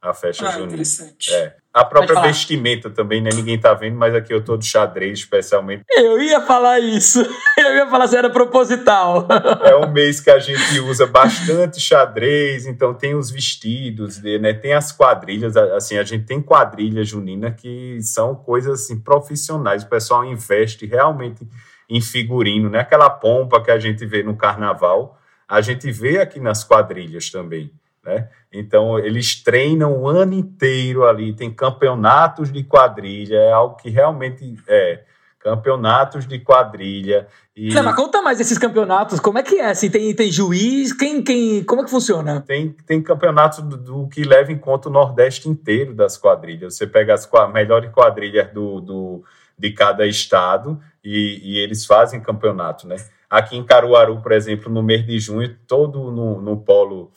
a 0.00 0.14
festa 0.14 0.48
ah, 0.48 0.52
junina. 0.52 0.82
É. 1.30 1.54
a 1.78 1.84
própria 1.84 2.20
vestimenta 2.20 2.90
também, 2.90 3.20
né? 3.20 3.30
Ninguém 3.32 3.58
tá 3.58 3.72
vendo, 3.72 3.96
mas 3.96 4.14
aqui 4.14 4.34
eu 4.34 4.42
tô 4.42 4.56
de 4.56 4.66
xadrez, 4.66 5.20
especialmente. 5.20 5.84
Eu 5.96 6.20
ia 6.20 6.40
falar 6.40 6.80
isso. 6.80 7.20
Eu 7.58 7.74
ia 7.74 7.88
falar 7.88 8.06
se 8.06 8.16
era 8.16 8.30
proposital. 8.30 9.26
É 9.62 9.74
um 9.76 9.90
mês 9.90 10.20
que 10.20 10.30
a 10.30 10.38
gente 10.38 10.78
usa 10.80 11.06
bastante 11.06 11.80
xadrez, 11.80 12.66
então 12.66 12.94
tem 12.94 13.14
os 13.14 13.30
vestidos, 13.30 14.22
né? 14.22 14.52
Tem 14.54 14.72
as 14.74 14.92
quadrilhas, 14.92 15.56
assim, 15.56 15.98
a 15.98 16.04
gente 16.04 16.24
tem 16.24 16.40
quadrilha 16.40 17.04
junina 17.04 17.50
que 17.50 17.98
são 18.00 18.34
coisas 18.34 18.82
assim 18.82 18.98
profissionais. 18.98 19.82
O 19.82 19.88
pessoal 19.88 20.24
investe 20.24 20.86
realmente 20.86 21.46
em 21.90 22.00
figurino, 22.00 22.70
né? 22.70 22.80
Aquela 22.80 23.10
pompa 23.10 23.62
que 23.62 23.70
a 23.70 23.78
gente 23.78 24.06
vê 24.06 24.22
no 24.22 24.36
carnaval, 24.36 25.18
a 25.48 25.60
gente 25.60 25.90
vê 25.90 26.20
aqui 26.20 26.38
nas 26.40 26.62
quadrilhas 26.62 27.30
também. 27.30 27.72
Né? 28.04 28.28
Então, 28.52 28.98
eles 28.98 29.42
treinam 29.42 30.00
o 30.00 30.08
ano 30.08 30.32
inteiro 30.32 31.06
ali, 31.06 31.34
tem 31.34 31.50
campeonatos 31.50 32.50
de 32.50 32.64
quadrilha, 32.64 33.36
é 33.36 33.52
algo 33.52 33.76
que 33.76 33.90
realmente 33.90 34.56
é. 34.66 35.04
Campeonatos 35.38 36.26
de 36.26 36.38
quadrilha. 36.40 37.28
E... 37.54 37.72
Não, 37.72 37.82
mas 37.82 37.94
conta 37.94 38.20
mais 38.20 38.38
desses 38.38 38.58
campeonatos, 38.58 39.20
como 39.20 39.38
é 39.38 39.42
que 39.42 39.56
é? 39.56 39.66
Assim, 39.66 39.88
tem, 39.88 40.12
tem 40.14 40.32
juiz? 40.32 40.92
Quem, 40.92 41.22
quem, 41.22 41.62
como 41.62 41.80
é 41.80 41.84
que 41.84 41.90
funciona? 41.90 42.40
Tem, 42.40 42.70
tem 42.86 43.00
campeonatos 43.00 43.60
do, 43.60 43.76
do 43.76 44.08
que 44.08 44.24
leva 44.24 44.50
em 44.50 44.58
conta 44.58 44.88
o 44.88 44.92
Nordeste 44.92 45.48
inteiro 45.48 45.94
das 45.94 46.16
quadrilhas. 46.16 46.76
Você 46.76 46.86
pega 46.86 47.14
as 47.14 47.28
melhores 47.52 47.90
quadrilhas 47.92 48.52
do, 48.52 48.80
do, 48.80 49.24
de 49.56 49.70
cada 49.72 50.06
estado 50.06 50.80
e, 51.04 51.40
e 51.42 51.58
eles 51.58 51.86
fazem 51.86 52.20
campeonato, 52.20 52.86
né? 52.86 52.96
Aqui 53.30 53.56
em 53.56 53.64
Caruaru, 53.64 54.20
por 54.20 54.32
exemplo, 54.32 54.72
no 54.72 54.82
mês 54.82 55.06
de 55.06 55.18
junho, 55.20 55.54
todo 55.66 56.10
no, 56.10 56.40
no 56.40 56.56
polo 56.56 57.12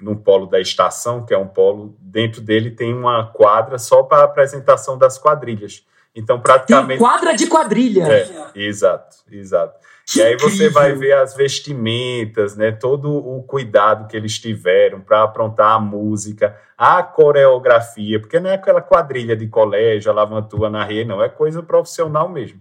no 0.00 0.16
polo 0.16 0.46
da 0.46 0.60
estação, 0.60 1.24
que 1.24 1.32
é 1.32 1.38
um 1.38 1.48
polo, 1.48 1.96
dentro 2.00 2.40
dele 2.40 2.70
tem 2.70 2.92
uma 2.94 3.26
quadra 3.26 3.78
só 3.78 4.02
para 4.02 4.24
apresentação 4.24 4.98
das 4.98 5.18
quadrilhas. 5.18 5.84
Então, 6.14 6.40
praticamente. 6.40 6.98
Tem 6.98 7.06
quadra 7.06 7.34
de 7.34 7.46
quadrilha! 7.46 8.04
É, 8.04 8.50
exato, 8.54 9.16
exato. 9.30 9.78
Que 10.06 10.20
e 10.20 10.22
aí 10.22 10.36
você 10.36 10.68
vai 10.70 10.92
ver 10.92 11.12
as 11.14 11.34
vestimentas, 11.34 12.56
né? 12.56 12.70
Todo 12.70 13.12
o 13.12 13.42
cuidado 13.42 14.06
que 14.06 14.16
eles 14.16 14.38
tiveram 14.38 15.00
para 15.00 15.24
aprontar 15.24 15.72
a 15.72 15.80
música, 15.80 16.56
a 16.78 17.02
coreografia, 17.02 18.20
porque 18.20 18.38
não 18.38 18.48
é 18.48 18.54
aquela 18.54 18.80
quadrilha 18.80 19.36
de 19.36 19.48
colégio, 19.48 20.10
a 20.10 20.14
lavantua 20.14 20.70
na 20.70 20.84
rede, 20.84 21.08
não, 21.08 21.22
é 21.22 21.28
coisa 21.28 21.62
profissional 21.62 22.28
mesmo. 22.28 22.60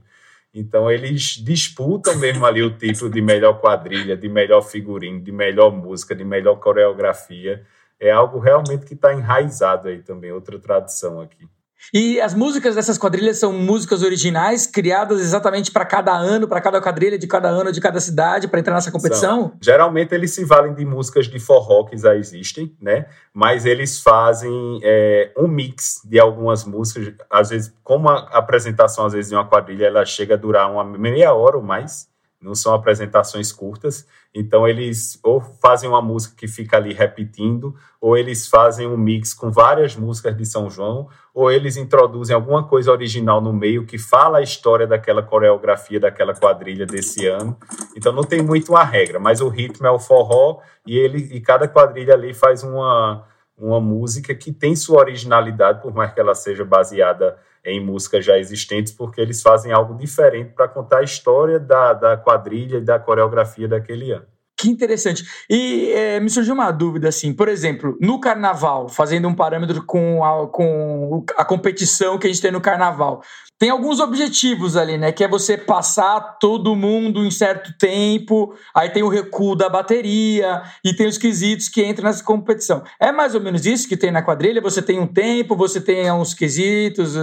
Então 0.56 0.90
eles 0.90 1.36
disputam 1.44 2.18
mesmo 2.18 2.46
ali 2.46 2.64
o 2.64 2.78
título 2.78 3.12
de 3.12 3.22
melhor 3.22 3.60
quadrilha, 3.60 4.16
de 4.16 4.30
melhor 4.30 4.62
figurino, 4.62 5.20
de 5.20 5.30
melhor 5.30 5.70
música, 5.70 6.16
de 6.16 6.24
melhor 6.24 6.56
coreografia. 6.62 7.66
É 8.00 8.10
algo 8.10 8.40
realmente 8.40 8.86
que 8.86 8.94
está 8.94 9.14
enraizado 9.14 9.90
aí 9.90 10.02
também, 10.02 10.32
outra 10.32 10.58
tradição 10.58 11.20
aqui. 11.20 11.46
E 11.94 12.20
as 12.20 12.34
músicas 12.34 12.76
dessas 12.76 12.98
quadrilhas 12.98 13.38
são 13.38 13.54
músicas 13.54 14.02
originais, 14.02 14.66
criadas 14.66 15.22
exatamente 15.22 15.72
para 15.72 15.86
cada 15.86 16.14
ano, 16.14 16.48
para 16.48 16.62
cada 16.62 16.82
quadrilha 16.82 17.18
de 17.18 17.28
cada 17.28 17.50
ano, 17.50 17.72
de 17.72 17.82
cada 17.82 18.00
cidade, 18.00 18.48
para 18.48 18.60
entrar 18.60 18.74
nessa 18.74 18.92
competição? 18.92 19.42
São. 19.42 19.54
Geralmente 19.62 20.14
eles 20.14 20.32
se 20.32 20.44
valem 20.44 20.74
de 20.74 20.86
músicas 20.86 21.28
de 21.28 21.40
forró 21.40 21.86
que 21.86 21.98
já 21.98 22.16
existem, 22.16 22.76
né? 22.82 23.06
Mas 23.34 23.66
eles 23.66 24.00
fazem 24.02 24.80
é, 24.84 25.32
um 25.38 25.48
mix 25.48 26.02
de 26.06 26.20
algumas 26.20 26.64
músicas. 26.64 27.14
Às 27.30 27.50
vezes, 27.50 27.74
como 27.84 28.10
a 28.10 28.20
apresentação 28.32 29.06
às 29.06 29.14
vezes 29.14 29.30
de 29.30 29.36
uma 29.36 29.48
quadrilha, 29.48 29.86
ela 29.86 30.06
chega 30.06 30.36
a 30.36 30.38
durar 30.38 30.72
uma 30.72 30.84
meia 30.84 31.34
hora 31.34 31.58
ou 31.58 31.64
mais 31.64 32.08
não 32.46 32.54
são 32.54 32.76
apresentações 32.76 33.52
curtas, 33.52 34.06
então 34.34 34.68
eles 34.68 35.20
ou 35.24 35.42
fazem 35.42 35.90
uma 35.90 36.02
música 36.02 36.36
que 36.38 36.48
fica 36.48 36.78
ali 36.78 36.94
repetindo, 36.94 37.74
ou 38.00 38.16
eles 38.16 38.48
fazem 38.48 38.86
um 38.88 38.96
mix 38.96 39.34
com 39.34 39.50
várias 39.50 39.96
músicas 39.96 40.38
de 40.38 40.46
São 40.46 40.70
João, 40.70 41.10
ou 41.34 41.52
eles 41.52 41.76
introduzem 41.76 42.36
alguma 42.36 42.64
coisa 42.64 42.92
original 42.92 43.42
no 43.42 43.52
meio 43.52 43.84
que 43.84 43.98
fala 43.98 44.38
a 44.38 44.44
história 44.44 44.86
daquela 44.86 45.24
coreografia, 45.24 46.00
daquela 46.00 46.36
quadrilha 46.36 46.86
desse 46.86 47.26
ano. 47.26 47.58
Então 47.98 48.14
não 48.14 48.24
tem 48.24 48.44
muito 48.44 48.70
uma 48.70 48.84
regra, 48.84 49.20
mas 49.20 49.42
o 49.42 49.50
ritmo 49.50 49.88
é 49.88 49.92
o 49.92 50.00
forró 50.00 50.60
e 50.86 50.96
ele 50.96 51.18
e 51.34 51.42
cada 51.42 51.68
quadrilha 51.68 52.14
ali 52.14 52.32
faz 52.32 52.62
uma 52.62 53.26
uma 53.58 53.80
música 53.80 54.36
que 54.36 54.52
tem 54.52 54.76
sua 54.76 55.00
originalidade, 55.00 55.82
por 55.82 55.94
mais 55.94 56.14
que 56.14 56.20
ela 56.20 56.36
seja 56.36 56.66
baseada 56.66 57.38
em 57.64 57.84
músicas 57.84 58.24
já 58.24 58.38
existentes, 58.38 58.94
porque 58.94 59.20
eles 59.20 59.42
fazem 59.42 59.72
algo 59.72 59.96
diferente 59.98 60.52
para 60.54 60.68
contar 60.68 61.00
a 61.00 61.04
história 61.04 61.60
da, 61.60 61.94
da 61.94 62.18
quadrilha 62.18 62.78
e 62.78 62.82
da 62.82 63.00
coreografia 63.00 63.68
daquele 63.68 64.12
ano. 64.12 64.35
Que 64.66 64.72
interessante. 64.72 65.24
E 65.48 65.92
é, 65.92 66.20
me 66.20 66.28
surgiu 66.28 66.56
uma 66.56 66.72
dúvida, 66.72 67.08
assim, 67.08 67.32
por 67.32 67.48
exemplo, 67.48 67.96
no 68.02 68.20
carnaval, 68.20 68.90
fazendo 68.90 69.28
um 69.28 69.36
parâmetro 69.36 69.86
com 69.86 70.26
a, 70.26 70.48
com 70.48 71.24
a 71.38 71.46
competição 71.46 72.18
que 72.18 72.26
a 72.26 72.30
gente 72.32 72.42
tem 72.42 72.52
no 72.52 72.60
carnaval, 72.60 73.22
tem 73.60 73.70
alguns 73.70 74.00
objetivos 74.00 74.76
ali, 74.76 74.98
né? 74.98 75.12
Que 75.12 75.24
é 75.24 75.28
você 75.28 75.56
passar 75.56 76.40
todo 76.40 76.76
mundo 76.76 77.24
em 77.24 77.30
certo 77.30 77.78
tempo, 77.78 78.56
aí 78.74 78.90
tem 78.90 79.04
o 79.04 79.08
recuo 79.08 79.56
da 79.56 79.70
bateria 79.70 80.64
e 80.84 80.96
tem 80.96 81.06
os 81.06 81.20
quesitos 81.20 81.70
que 81.70 81.86
entram 81.86 82.06
nessa 82.06 82.24
competição. 82.24 82.82
É 83.00 83.12
mais 83.12 83.36
ou 83.36 83.42
menos 83.42 83.68
isso 83.68 83.88
que 83.88 83.96
tem 83.96 84.10
na 84.10 84.24
quadrilha? 84.24 84.62
Você 84.62 84.82
tem 84.82 85.00
um 85.00 85.06
tempo, 85.06 85.56
você 85.56 85.80
tem 85.80 86.12
uns 86.12 86.34
quesitos? 86.34 87.16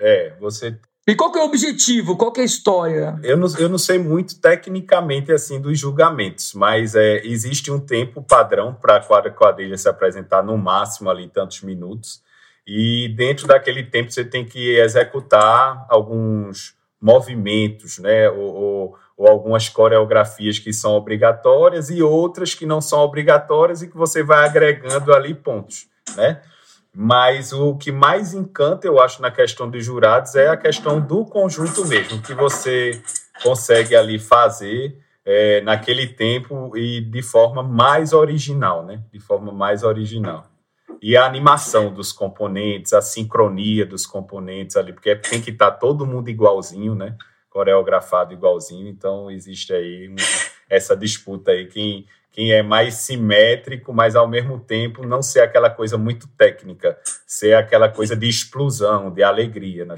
É, 0.00 0.34
você 0.40 0.76
e 1.06 1.16
qual 1.16 1.32
que 1.32 1.38
é 1.38 1.42
o 1.42 1.46
objetivo? 1.46 2.16
Qual 2.16 2.30
que 2.30 2.40
é 2.40 2.44
a 2.44 2.46
história? 2.46 3.18
Eu 3.24 3.36
não, 3.36 3.48
eu 3.58 3.68
não 3.68 3.78
sei 3.78 3.98
muito 3.98 4.40
tecnicamente 4.40 5.32
assim 5.32 5.60
dos 5.60 5.78
julgamentos, 5.78 6.54
mas 6.54 6.94
é, 6.94 7.26
existe 7.26 7.72
um 7.72 7.80
tempo 7.80 8.22
padrão 8.22 8.72
para 8.72 8.96
a 8.98 9.30
quadrilha 9.30 9.76
se 9.76 9.88
apresentar 9.88 10.44
no 10.44 10.56
máximo 10.56 11.10
ali 11.10 11.28
tantos 11.28 11.62
minutos. 11.62 12.22
E 12.64 13.12
dentro 13.16 13.48
daquele 13.48 13.82
tempo 13.82 14.12
você 14.12 14.24
tem 14.24 14.44
que 14.44 14.76
executar 14.76 15.84
alguns 15.88 16.76
movimentos, 17.00 17.98
né? 17.98 18.30
Ou, 18.30 18.54
ou, 18.54 18.98
ou 19.16 19.28
algumas 19.28 19.68
coreografias 19.68 20.60
que 20.60 20.72
são 20.72 20.92
obrigatórias 20.92 21.90
e 21.90 22.00
outras 22.00 22.54
que 22.54 22.64
não 22.64 22.80
são 22.80 23.00
obrigatórias 23.00 23.82
e 23.82 23.88
que 23.88 23.96
você 23.96 24.22
vai 24.22 24.46
agregando 24.46 25.12
ali 25.12 25.34
pontos, 25.34 25.88
né? 26.16 26.40
Mas 26.94 27.52
o 27.52 27.74
que 27.76 27.90
mais 27.90 28.34
encanta, 28.34 28.86
eu 28.86 29.00
acho, 29.00 29.22
na 29.22 29.30
questão 29.30 29.70
de 29.70 29.80
jurados 29.80 30.34
é 30.34 30.48
a 30.48 30.56
questão 30.56 31.00
do 31.00 31.24
conjunto 31.24 31.86
mesmo, 31.86 32.20
que 32.20 32.34
você 32.34 33.02
consegue 33.42 33.96
ali 33.96 34.18
fazer 34.18 34.98
é, 35.24 35.60
naquele 35.62 36.06
tempo 36.06 36.76
e 36.76 37.00
de 37.00 37.22
forma 37.22 37.62
mais 37.62 38.12
original, 38.12 38.84
né? 38.84 39.02
De 39.10 39.18
forma 39.18 39.52
mais 39.52 39.82
original. 39.82 40.44
E 41.00 41.16
a 41.16 41.24
animação 41.24 41.92
dos 41.92 42.12
componentes, 42.12 42.92
a 42.92 43.00
sincronia 43.00 43.86
dos 43.86 44.06
componentes 44.06 44.76
ali, 44.76 44.92
porque 44.92 45.16
tem 45.16 45.40
que 45.40 45.50
estar 45.50 45.70
tá 45.72 45.76
todo 45.76 46.06
mundo 46.06 46.28
igualzinho, 46.28 46.94
né? 46.94 47.16
Coreografado 47.48 48.32
igualzinho, 48.32 48.88
então 48.88 49.30
existe 49.30 49.72
aí 49.72 50.14
essa 50.68 50.96
disputa 50.96 51.52
aí. 51.52 51.66
Quem, 51.66 52.06
quem 52.32 52.50
é 52.50 52.62
mais 52.62 52.94
simétrico, 52.94 53.92
mas 53.92 54.16
ao 54.16 54.26
mesmo 54.26 54.58
tempo 54.58 55.06
não 55.06 55.22
ser 55.22 55.40
aquela 55.40 55.68
coisa 55.68 55.98
muito 55.98 56.26
técnica, 56.28 56.98
ser 57.26 57.54
aquela 57.54 57.90
coisa 57.90 58.16
de 58.16 58.26
explosão, 58.26 59.12
de 59.12 59.22
alegria. 59.22 59.84
Né? 59.84 59.94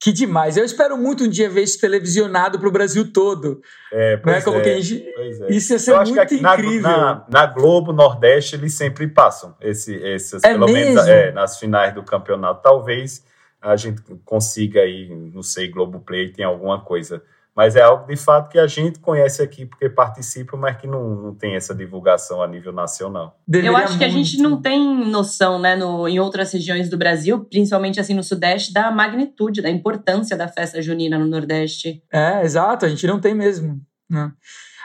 Que 0.00 0.12
demais. 0.12 0.56
Eu 0.56 0.64
espero 0.64 0.96
muito 0.96 1.24
um 1.24 1.28
dia 1.28 1.50
ver 1.50 1.62
isso 1.62 1.80
televisionado 1.80 2.60
para 2.60 2.68
o 2.68 2.72
Brasil 2.72 3.12
todo. 3.12 3.60
É, 3.92 4.16
pois, 4.18 4.44
Como 4.44 4.58
é, 4.60 4.80
gente... 4.80 5.04
é. 5.08 5.52
Isso 5.52 5.72
ia 5.72 5.78
ser 5.80 5.90
Eu 5.90 6.04
muito 6.04 6.34
incrível. 6.34 6.82
Na, 6.82 6.96
na, 6.96 7.26
na, 7.28 7.46
Globo 7.46 7.92
Nordeste 7.92 8.54
eles 8.54 8.74
sempre 8.74 9.08
passam 9.08 9.56
esse, 9.60 9.92
esses, 9.92 10.44
é 10.44 10.52
pelo 10.52 10.66
mesmo? 10.66 10.94
menos 10.94 11.08
é, 11.08 11.32
nas 11.32 11.58
finais 11.58 11.92
do 11.92 12.04
campeonato. 12.04 12.62
Talvez 12.62 13.24
a 13.60 13.74
gente 13.74 14.02
consiga 14.24 14.82
aí, 14.82 15.08
não 15.08 15.42
sei, 15.42 15.68
Globo 15.68 15.98
Play 15.98 16.30
tem 16.30 16.44
alguma 16.44 16.80
coisa 16.80 17.22
mas 17.56 17.74
é 17.74 17.80
algo 17.82 18.06
de 18.06 18.16
fato 18.16 18.50
que 18.50 18.58
a 18.58 18.66
gente 18.66 18.98
conhece 18.98 19.40
aqui 19.40 19.64
porque 19.64 19.88
participa, 19.88 20.56
mas 20.58 20.76
que 20.76 20.86
não, 20.86 21.16
não 21.16 21.34
tem 21.34 21.56
essa 21.56 21.74
divulgação 21.74 22.42
a 22.42 22.46
nível 22.46 22.70
nacional. 22.70 23.40
Deveria 23.48 23.70
Eu 23.70 23.76
acho 23.76 23.88
muito. 23.88 23.98
que 23.98 24.04
a 24.04 24.10
gente 24.10 24.36
não 24.38 24.60
tem 24.60 25.06
noção, 25.06 25.58
né, 25.58 25.74
no, 25.74 26.06
em 26.06 26.20
outras 26.20 26.52
regiões 26.52 26.90
do 26.90 26.98
Brasil, 26.98 27.46
principalmente 27.46 27.98
assim 27.98 28.12
no 28.12 28.22
Sudeste, 28.22 28.74
da 28.74 28.90
magnitude, 28.90 29.62
da 29.62 29.70
importância 29.70 30.36
da 30.36 30.48
festa 30.48 30.82
junina 30.82 31.18
no 31.18 31.26
Nordeste. 31.26 32.02
É, 32.12 32.42
exato, 32.44 32.84
a 32.84 32.88
gente 32.90 33.06
não 33.06 33.18
tem 33.18 33.34
mesmo. 33.34 33.80
Né? 34.08 34.30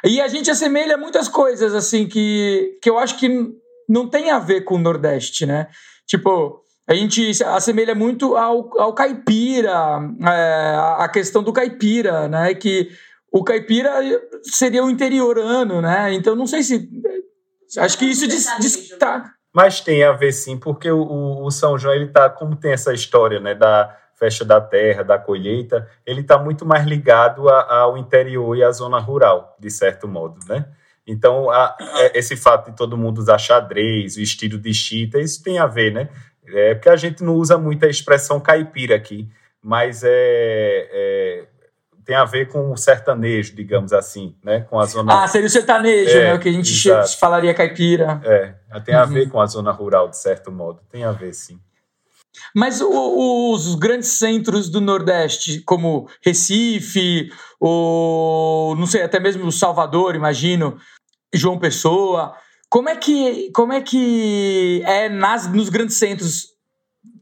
E 0.06 0.22
a 0.22 0.28
gente 0.30 0.50
assemelha 0.50 0.98
muitas 0.98 1.28
coisas, 1.28 1.76
assim, 1.76 2.08
que, 2.08 2.80
que 2.82 2.90
eu 2.90 2.98
acho 2.98 3.18
que 3.20 3.30
não 3.88 4.08
tem 4.08 4.32
a 4.32 4.40
ver 4.40 4.62
com 4.62 4.76
o 4.76 4.80
Nordeste, 4.80 5.46
né? 5.46 5.68
Tipo, 6.08 6.64
a 6.92 6.96
gente 6.96 7.34
se 7.34 7.44
assemelha 7.44 7.96
muito 7.96 8.36
ao, 8.36 8.70
ao 8.78 8.94
caipira, 8.94 9.72
é, 10.22 10.76
a 10.98 11.08
questão 11.08 11.42
do 11.42 11.54
caipira, 11.54 12.28
né? 12.28 12.54
Que 12.54 12.90
o 13.32 13.46
caipira 13.46 13.92
seria 14.44 14.84
o 14.84 14.90
interiorano, 14.90 15.82
né? 15.82 16.14
Então 16.14 16.36
não 16.36 16.46
sei 16.46 16.62
se. 16.64 16.90
Acho 17.78 17.98
que 17.98 18.06
isso 18.06 18.28
destaca. 18.28 19.32
Mas 19.54 19.80
tem 19.80 20.04
a 20.04 20.12
ver 20.12 20.34
sim, 20.34 20.58
porque 20.58 20.92
o, 20.92 21.46
o 21.46 21.50
São 21.50 21.78
João, 21.78 21.96
ele 21.96 22.08
tá, 22.08 22.30
como 22.30 22.58
tem 22.58 22.74
essa 22.74 22.94
história, 22.94 23.40
né, 23.40 23.56
da 23.56 23.98
festa 24.18 24.44
da 24.44 24.60
terra, 24.60 25.04
da 25.04 25.18
colheita, 25.18 25.90
ele 26.06 26.22
está 26.22 26.38
muito 26.38 26.66
mais 26.66 26.86
ligado 26.86 27.50
a, 27.50 27.80
ao 27.80 27.98
interior 27.98 28.56
e 28.58 28.64
à 28.64 28.72
zona 28.72 29.00
rural, 29.00 29.56
de 29.60 29.70
certo 29.70 30.08
modo, 30.08 30.40
né? 30.48 30.66
Então, 31.08 31.50
a, 31.50 31.76
esse 32.14 32.36
fato 32.38 32.70
de 32.70 32.78
todo 32.78 32.98
mundo 32.98 33.20
usar 33.20 33.38
xadrez, 33.38 34.18
o 34.18 34.22
estilo 34.22 34.58
de 34.58 34.74
chita, 34.74 35.20
isso 35.20 35.42
tem 35.42 35.58
a 35.58 35.66
ver, 35.66 35.92
né? 35.92 36.10
É 36.54 36.76
porque 36.76 36.90
a 36.90 36.96
gente 36.96 37.24
não 37.24 37.36
usa 37.36 37.58
muito 37.58 37.86
a 37.86 37.90
expressão 37.90 38.40
caipira 38.40 38.96
aqui, 38.96 39.30
mas 39.62 40.04
é, 40.04 40.10
é 40.12 41.46
tem 42.04 42.16
a 42.16 42.26
ver 42.26 42.48
com 42.48 42.72
o 42.72 42.78
sertanejo, 42.78 43.56
digamos 43.56 43.94
assim, 43.94 44.36
né? 44.44 44.62
Com 44.62 44.80
a 44.80 44.86
zona. 44.86 45.24
Ah, 45.24 45.28
seria 45.28 45.48
o 45.48 45.50
sertanejo, 45.50 46.18
é, 46.18 46.24
né? 46.26 46.34
O 46.34 46.40
que 46.40 46.50
a 46.50 46.52
gente 46.52 46.70
exato. 46.70 47.18
falaria 47.18 47.54
caipira. 47.54 48.20
É, 48.24 48.54
tem 48.82 48.96
a 48.96 49.04
uhum. 49.04 49.10
ver 49.10 49.30
com 49.30 49.40
a 49.40 49.46
zona 49.46 49.72
rural, 49.72 50.10
de 50.10 50.18
certo 50.18 50.52
modo. 50.52 50.82
Tem 50.92 51.04
a 51.04 51.12
ver, 51.12 51.34
sim. 51.34 51.60
Mas 52.56 52.82
o, 52.82 53.54
os 53.54 53.76
grandes 53.76 54.10
centros 54.10 54.70
do 54.70 54.82
Nordeste, 54.82 55.62
como 55.62 56.10
Recife, 56.24 57.32
ou 57.60 58.76
não 58.76 58.88
sei, 58.88 59.04
até 59.04 59.20
mesmo 59.20 59.52
Salvador, 59.52 60.16
imagino, 60.16 60.78
João 61.34 61.60
Pessoa, 61.60 62.36
como 62.72 62.88
é 62.88 62.96
que, 62.96 63.52
como 63.52 63.74
é, 63.74 63.82
que 63.82 64.82
é 64.86 65.10
nas, 65.10 65.46
nos 65.52 65.68
grandes 65.68 65.98
centros 65.98 66.48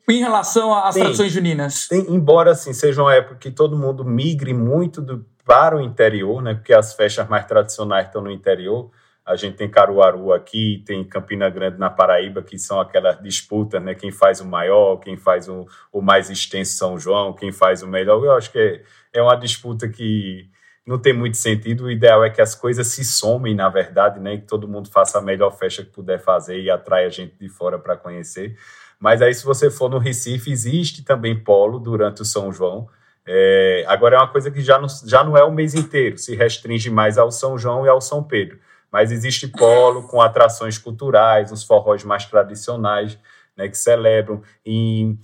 em 0.07 0.19
relação 0.19 0.71
às 0.71 0.93
tem, 0.93 1.01
tradições 1.01 1.31
juninas? 1.31 1.87
Tem, 1.87 2.01
embora 2.01 2.51
assim 2.51 2.71
seja 2.71 3.01
uma 3.01 3.15
época 3.15 3.37
que 3.37 3.49
todo 3.49 3.75
mundo 3.75 4.05
migre 4.05 4.53
muito 4.53 5.01
do, 5.01 5.25
para 5.43 5.75
o 5.75 5.81
interior, 5.81 6.39
né? 6.43 6.53
Porque 6.53 6.71
as 6.71 6.93
festas 6.93 7.27
mais 7.27 7.47
tradicionais 7.47 8.05
estão 8.05 8.21
no 8.21 8.29
interior. 8.29 8.91
A 9.25 9.35
gente 9.35 9.57
tem 9.57 9.67
Caruaru 9.67 10.31
aqui, 10.33 10.83
tem 10.85 11.03
Campina 11.03 11.49
Grande 11.49 11.79
na 11.79 11.89
Paraíba, 11.89 12.43
que 12.43 12.59
são 12.59 12.79
aquelas 12.79 13.19
disputas, 13.19 13.81
né? 13.81 13.95
Quem 13.95 14.11
faz 14.11 14.39
o 14.41 14.45
maior, 14.45 14.97
quem 14.97 15.17
faz 15.17 15.49
o, 15.49 15.65
o 15.91 15.99
mais 15.99 16.29
extenso 16.29 16.77
São 16.77 16.99
João, 16.99 17.33
quem 17.33 17.51
faz 17.51 17.81
o 17.81 17.87
melhor. 17.87 18.23
Eu 18.23 18.33
acho 18.33 18.51
que 18.51 18.59
é, 18.59 18.83
é 19.13 19.21
uma 19.23 19.35
disputa 19.35 19.89
que 19.89 20.47
não 20.85 20.97
tem 20.97 21.13
muito 21.13 21.37
sentido. 21.37 21.85
O 21.85 21.91
ideal 21.91 22.23
é 22.23 22.29
que 22.29 22.41
as 22.41 22.55
coisas 22.55 22.87
se 22.87 23.03
somem, 23.05 23.55
na 23.55 23.69
verdade, 23.69 24.19
né? 24.19 24.37
Que 24.37 24.45
todo 24.45 24.67
mundo 24.67 24.89
faça 24.89 25.19
a 25.19 25.21
melhor 25.21 25.51
festa 25.51 25.83
que 25.83 25.91
puder 25.91 26.19
fazer 26.19 26.59
e 26.59 26.69
atrai 26.69 27.05
a 27.05 27.09
gente 27.09 27.35
de 27.39 27.49
fora 27.49 27.77
para 27.77 27.95
conhecer. 27.95 28.57
Mas 28.99 29.21
aí, 29.21 29.33
se 29.33 29.45
você 29.45 29.69
for 29.69 29.89
no 29.89 29.97
Recife, 29.97 30.51
existe 30.51 31.03
também 31.03 31.37
polo 31.37 31.79
durante 31.79 32.21
o 32.21 32.25
São 32.25 32.51
João. 32.51 32.87
É, 33.25 33.85
agora 33.87 34.15
é 34.15 34.19
uma 34.19 34.27
coisa 34.27 34.49
que 34.49 34.61
já 34.61 34.79
não, 34.79 34.87
já 35.05 35.23
não 35.23 35.37
é 35.37 35.43
o 35.43 35.51
mês 35.51 35.75
inteiro, 35.75 36.17
se 36.17 36.35
restringe 36.35 36.89
mais 36.89 37.17
ao 37.17 37.31
São 37.31 37.57
João 37.57 37.85
e 37.85 37.89
ao 37.89 38.01
São 38.01 38.23
Pedro. 38.23 38.59
Mas 38.91 39.11
existe 39.11 39.47
polo 39.47 40.07
com 40.07 40.19
atrações 40.19 40.77
culturais, 40.77 41.51
os 41.51 41.63
forróis 41.63 42.03
mais 42.03 42.25
tradicionais, 42.25 43.19
né, 43.55 43.67
que 43.67 43.77
celebram. 43.77 44.41
Em, 44.65 45.19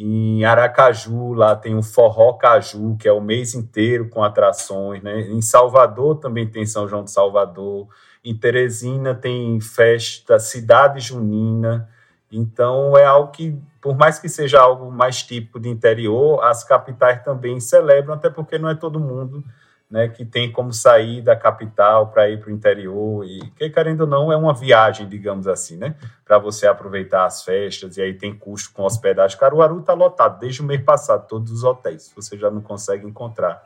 em 0.00 0.44
Aracaju, 0.44 1.32
lá 1.32 1.56
tem 1.56 1.74
o 1.74 1.82
Forró 1.82 2.34
Caju, 2.34 2.96
que 2.98 3.08
é 3.08 3.12
o 3.12 3.20
mês 3.20 3.54
inteiro 3.54 4.08
com 4.08 4.22
atrações. 4.22 5.02
Né? 5.02 5.22
Em 5.22 5.42
Salvador 5.42 6.16
também 6.16 6.46
tem 6.46 6.64
São 6.64 6.86
João 6.86 7.02
de 7.02 7.10
Salvador. 7.10 7.88
Em 8.24 8.34
Teresina 8.34 9.14
tem 9.14 9.60
festa 9.60 10.38
Cidade 10.38 11.00
Junina. 11.00 11.88
Então, 12.30 12.96
é 12.96 13.04
algo 13.04 13.32
que, 13.32 13.58
por 13.80 13.96
mais 13.96 14.18
que 14.18 14.28
seja 14.28 14.60
algo 14.60 14.90
mais 14.92 15.22
típico 15.22 15.58
de 15.58 15.68
interior, 15.68 16.44
as 16.44 16.62
capitais 16.62 17.22
também 17.24 17.58
celebram, 17.58 18.14
até 18.14 18.30
porque 18.30 18.58
não 18.58 18.68
é 18.68 18.74
todo 18.74 19.00
mundo 19.00 19.42
né, 19.90 20.08
que 20.08 20.24
tem 20.24 20.52
como 20.52 20.72
sair 20.72 21.22
da 21.22 21.34
capital 21.34 22.08
para 22.08 22.28
ir 22.28 22.40
para 22.40 22.50
o 22.50 22.52
interior, 22.52 23.24
e 23.24 23.40
que, 23.56 23.70
querendo 23.70 24.02
ou 24.02 24.06
não, 24.06 24.30
é 24.30 24.36
uma 24.36 24.52
viagem, 24.52 25.08
digamos 25.08 25.46
assim, 25.46 25.76
né, 25.76 25.94
para 26.24 26.38
você 26.38 26.66
aproveitar 26.66 27.24
as 27.24 27.42
festas, 27.42 27.96
e 27.96 28.02
aí 28.02 28.12
tem 28.12 28.36
custo 28.36 28.72
com 28.72 28.84
hospedagem. 28.84 29.38
Caruaru 29.38 29.80
está 29.80 29.94
lotado 29.94 30.38
desde 30.38 30.60
o 30.60 30.64
mês 30.64 30.82
passado, 30.82 31.26
todos 31.26 31.50
os 31.50 31.64
hotéis, 31.64 32.12
você 32.14 32.36
já 32.36 32.50
não 32.50 32.60
consegue 32.60 33.06
encontrar. 33.06 33.62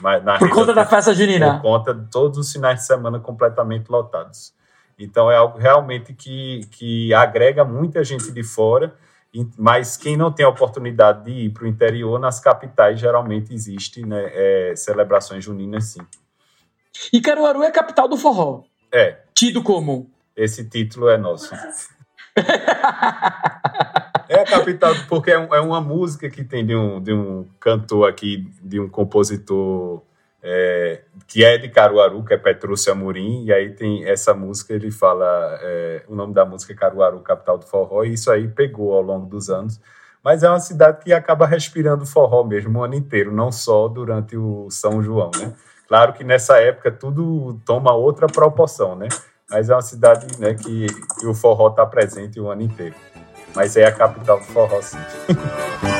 Mas 0.00 0.22
por 0.38 0.50
conta 0.50 0.72
da 0.72 0.86
festa 0.86 1.12
junina? 1.12 1.54
Por 1.54 1.62
conta 1.62 1.92
de 1.92 2.08
todos 2.10 2.38
os 2.38 2.52
finais 2.52 2.80
de 2.80 2.86
semana 2.86 3.18
completamente 3.18 3.88
lotados. 3.88 4.52
Então 4.98 5.30
é 5.30 5.36
algo 5.36 5.58
realmente 5.58 6.12
que, 6.12 6.66
que 6.70 7.12
agrega 7.14 7.64
muita 7.64 8.04
gente 8.04 8.30
de 8.30 8.42
fora, 8.42 8.94
mas 9.56 9.96
quem 9.96 10.16
não 10.16 10.32
tem 10.32 10.44
a 10.44 10.48
oportunidade 10.48 11.24
de 11.24 11.30
ir 11.30 11.50
para 11.50 11.64
o 11.64 11.66
interior, 11.66 12.18
nas 12.18 12.40
capitais 12.40 12.98
geralmente 12.98 13.54
existe 13.54 14.04
né, 14.04 14.30
é, 14.32 14.74
celebrações 14.76 15.44
juninas 15.44 15.84
sim. 15.84 16.00
E 17.12 17.20
Caruaru 17.20 17.62
é 17.62 17.70
capital 17.70 18.08
do 18.08 18.16
forró. 18.16 18.64
É. 18.92 19.18
Tido 19.34 19.62
como? 19.62 20.10
Esse 20.36 20.68
título 20.68 21.08
é 21.08 21.16
nosso. 21.16 21.54
é 24.28 24.40
a 24.40 24.44
capital, 24.44 24.94
porque 25.08 25.30
é, 25.30 25.34
é, 25.34 25.60
uma 25.60 25.80
música 25.80 26.28
que 26.28 26.42
tem 26.42 26.66
de 26.66 26.74
um, 26.74 27.00
de 27.00 27.12
um 27.12 27.46
cantor 27.60 28.08
aqui, 28.08 28.48
de 28.62 28.80
um 28.80 28.88
compositor 28.88 30.02
é, 30.42 31.02
que 31.26 31.44
é 31.44 31.58
de 31.58 31.68
Caruaru, 31.68 32.24
que 32.24 32.34
é 32.34 32.36
Petrúcio 32.36 32.92
Amorim, 32.92 33.44
e 33.44 33.52
aí 33.52 33.70
tem 33.74 34.08
essa 34.08 34.32
música, 34.32 34.72
ele 34.72 34.90
fala, 34.90 35.58
é, 35.62 36.02
o 36.08 36.14
nome 36.14 36.32
da 36.32 36.44
música 36.44 36.72
é 36.72 36.76
Caruaru, 36.76 37.20
capital 37.20 37.58
do 37.58 37.66
forró, 37.66 38.04
e 38.04 38.14
isso 38.14 38.30
aí 38.30 38.48
pegou 38.48 38.94
ao 38.94 39.02
longo 39.02 39.26
dos 39.26 39.50
anos. 39.50 39.80
Mas 40.22 40.42
é 40.42 40.48
uma 40.48 40.60
cidade 40.60 41.02
que 41.02 41.12
acaba 41.12 41.46
respirando 41.46 42.04
forró 42.04 42.44
mesmo 42.44 42.78
o 42.78 42.84
ano 42.84 42.94
inteiro, 42.94 43.32
não 43.32 43.50
só 43.50 43.88
durante 43.88 44.36
o 44.36 44.68
São 44.70 45.02
João, 45.02 45.30
né? 45.38 45.52
Claro 45.88 46.12
que 46.12 46.22
nessa 46.22 46.58
época 46.58 46.90
tudo 46.92 47.58
toma 47.64 47.92
outra 47.92 48.26
proporção, 48.26 48.94
né? 48.94 49.08
Mas 49.50 49.68
é 49.68 49.74
uma 49.74 49.82
cidade 49.82 50.38
né, 50.38 50.54
que, 50.54 50.86
que 51.18 51.26
o 51.26 51.34
forró 51.34 51.68
está 51.68 51.84
presente 51.84 52.38
o 52.38 52.48
ano 52.48 52.62
inteiro. 52.62 52.94
Mas 53.56 53.76
é 53.76 53.84
a 53.84 53.92
capital 53.92 54.38
do 54.38 54.44
forró, 54.44 54.80
sim. 54.80 54.98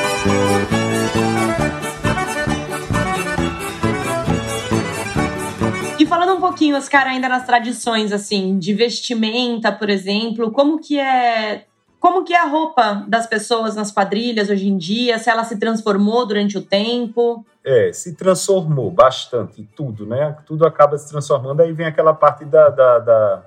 pouquinho, 6.61 6.77
Oscar, 6.77 7.07
ainda 7.07 7.27
nas 7.27 7.46
tradições, 7.46 8.12
assim, 8.12 8.59
de 8.59 8.75
vestimenta, 8.75 9.73
por 9.73 9.88
exemplo, 9.88 10.51
como 10.51 10.79
que 10.79 11.01
é 11.01 11.64
como 11.99 12.25
que 12.25 12.35
é 12.35 12.38
a 12.38 12.46
roupa 12.46 13.05
das 13.09 13.27
pessoas 13.27 13.77
nas 13.77 13.90
quadrilhas 13.90 14.49
hoje 14.49 14.68
em 14.68 14.77
dia? 14.77 15.18
Se 15.18 15.29
ela 15.29 15.44
se 15.44 15.59
transformou 15.59 16.27
durante 16.27 16.57
o 16.57 16.62
tempo? 16.62 17.44
É, 17.64 17.92
se 17.92 18.14
transformou 18.14 18.90
bastante, 18.90 19.68
tudo, 19.77 20.07
né? 20.07 20.35
Tudo 20.46 20.66
acaba 20.66 20.96
se 20.96 21.09
transformando. 21.09 21.61
Aí 21.61 21.73
vem 21.73 21.87
aquela 21.87 22.14
parte 22.14 22.46
da, 22.46 22.70
da, 22.70 22.99
da 23.01 23.42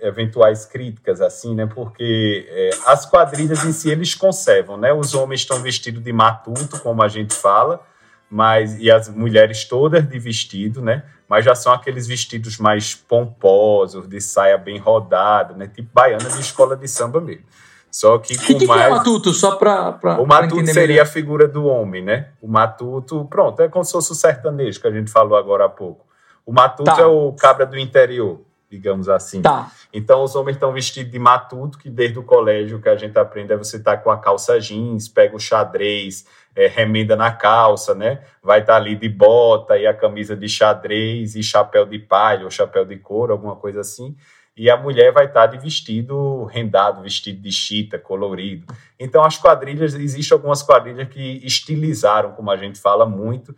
eventuais 0.00 0.64
críticas, 0.64 1.20
assim, 1.20 1.54
né? 1.54 1.66
Porque 1.66 2.46
é, 2.48 2.70
as 2.86 3.04
quadrilhas 3.04 3.64
em 3.64 3.72
si 3.72 3.90
eles 3.90 4.14
conservam, 4.14 4.78
né? 4.78 4.92
Os 4.94 5.14
homens 5.14 5.40
estão 5.40 5.60
vestidos 5.60 6.02
de 6.02 6.12
matuto, 6.12 6.80
como 6.80 7.02
a 7.02 7.08
gente 7.08 7.34
fala, 7.34 7.82
mas 8.30 8.78
e 8.78 8.90
as 8.90 9.10
mulheres 9.10 9.64
todas 9.66 10.08
de 10.08 10.18
vestido, 10.18 10.80
né? 10.80 11.04
Mas 11.30 11.44
já 11.44 11.54
são 11.54 11.72
aqueles 11.72 12.08
vestidos 12.08 12.58
mais 12.58 12.92
pomposos, 12.92 14.08
de 14.08 14.20
saia 14.20 14.58
bem 14.58 14.78
rodada, 14.78 15.54
né? 15.54 15.68
Tipo 15.68 15.88
baiana 15.94 16.28
de 16.28 16.40
escola 16.40 16.76
de 16.76 16.88
samba 16.88 17.20
mesmo. 17.20 17.44
Só 17.88 18.18
que 18.18 18.36
com 18.36 18.58
que 18.58 18.66
mais. 18.66 18.82
Que 18.82 18.86
é 18.88 18.90
o 18.90 18.96
matuto, 18.96 19.32
só 19.32 19.54
para. 19.54 20.20
O 20.20 20.26
matuto 20.26 20.66
seria 20.66 20.86
melhor. 20.88 21.02
a 21.02 21.06
figura 21.06 21.46
do 21.46 21.66
homem, 21.66 22.02
né? 22.02 22.30
O 22.42 22.48
matuto, 22.48 23.24
pronto, 23.26 23.62
é 23.62 23.68
como 23.68 23.84
se 23.84 23.92
fosse 23.92 24.10
o 24.10 24.14
sertanejo 24.16 24.80
que 24.80 24.88
a 24.88 24.90
gente 24.90 25.08
falou 25.08 25.38
agora 25.38 25.66
há 25.66 25.68
pouco. 25.68 26.04
O 26.44 26.52
matuto 26.52 26.90
tá. 26.90 27.00
é 27.00 27.06
o 27.06 27.32
cabra 27.32 27.64
do 27.64 27.78
interior, 27.78 28.40
digamos 28.68 29.08
assim. 29.08 29.40
Tá. 29.40 29.70
Então 29.92 30.24
os 30.24 30.34
homens 30.34 30.56
estão 30.56 30.72
vestidos 30.72 31.12
de 31.12 31.18
matuto, 31.20 31.78
que 31.78 31.88
desde 31.88 32.18
o 32.18 32.24
colégio 32.24 32.80
que 32.80 32.88
a 32.88 32.96
gente 32.96 33.16
aprende 33.16 33.52
é 33.52 33.56
você 33.56 33.76
estar 33.76 33.96
tá 33.96 34.02
com 34.02 34.10
a 34.10 34.18
calça 34.18 34.58
jeans, 34.58 35.08
pega 35.08 35.36
o 35.36 35.40
xadrez, 35.40 36.26
é, 36.54 36.66
remenda 36.66 37.16
na 37.16 37.32
calça, 37.32 37.94
né? 37.94 38.22
Vai 38.42 38.60
estar 38.60 38.74
tá 38.74 38.78
ali 38.78 38.96
de 38.96 39.08
bota 39.08 39.76
e 39.78 39.86
a 39.86 39.94
camisa 39.94 40.36
de 40.36 40.48
xadrez 40.48 41.34
e 41.34 41.42
chapéu 41.42 41.86
de 41.86 41.98
palha 41.98 42.44
ou 42.44 42.50
chapéu 42.50 42.84
de 42.84 42.96
couro, 42.96 43.32
alguma 43.32 43.56
coisa 43.56 43.80
assim. 43.80 44.16
E 44.56 44.68
a 44.68 44.76
mulher 44.76 45.12
vai 45.12 45.26
estar 45.26 45.48
tá 45.48 45.56
de 45.56 45.58
vestido 45.58 46.44
rendado, 46.44 47.02
vestido 47.02 47.40
de 47.40 47.52
chita, 47.52 47.98
colorido. 47.98 48.66
Então, 48.98 49.24
as 49.24 49.38
quadrilhas, 49.38 49.94
existem 49.94 50.34
algumas 50.34 50.62
quadrilhas 50.62 51.08
que 51.08 51.40
estilizaram, 51.44 52.32
como 52.32 52.50
a 52.50 52.56
gente 52.56 52.78
fala 52.78 53.06
muito, 53.06 53.54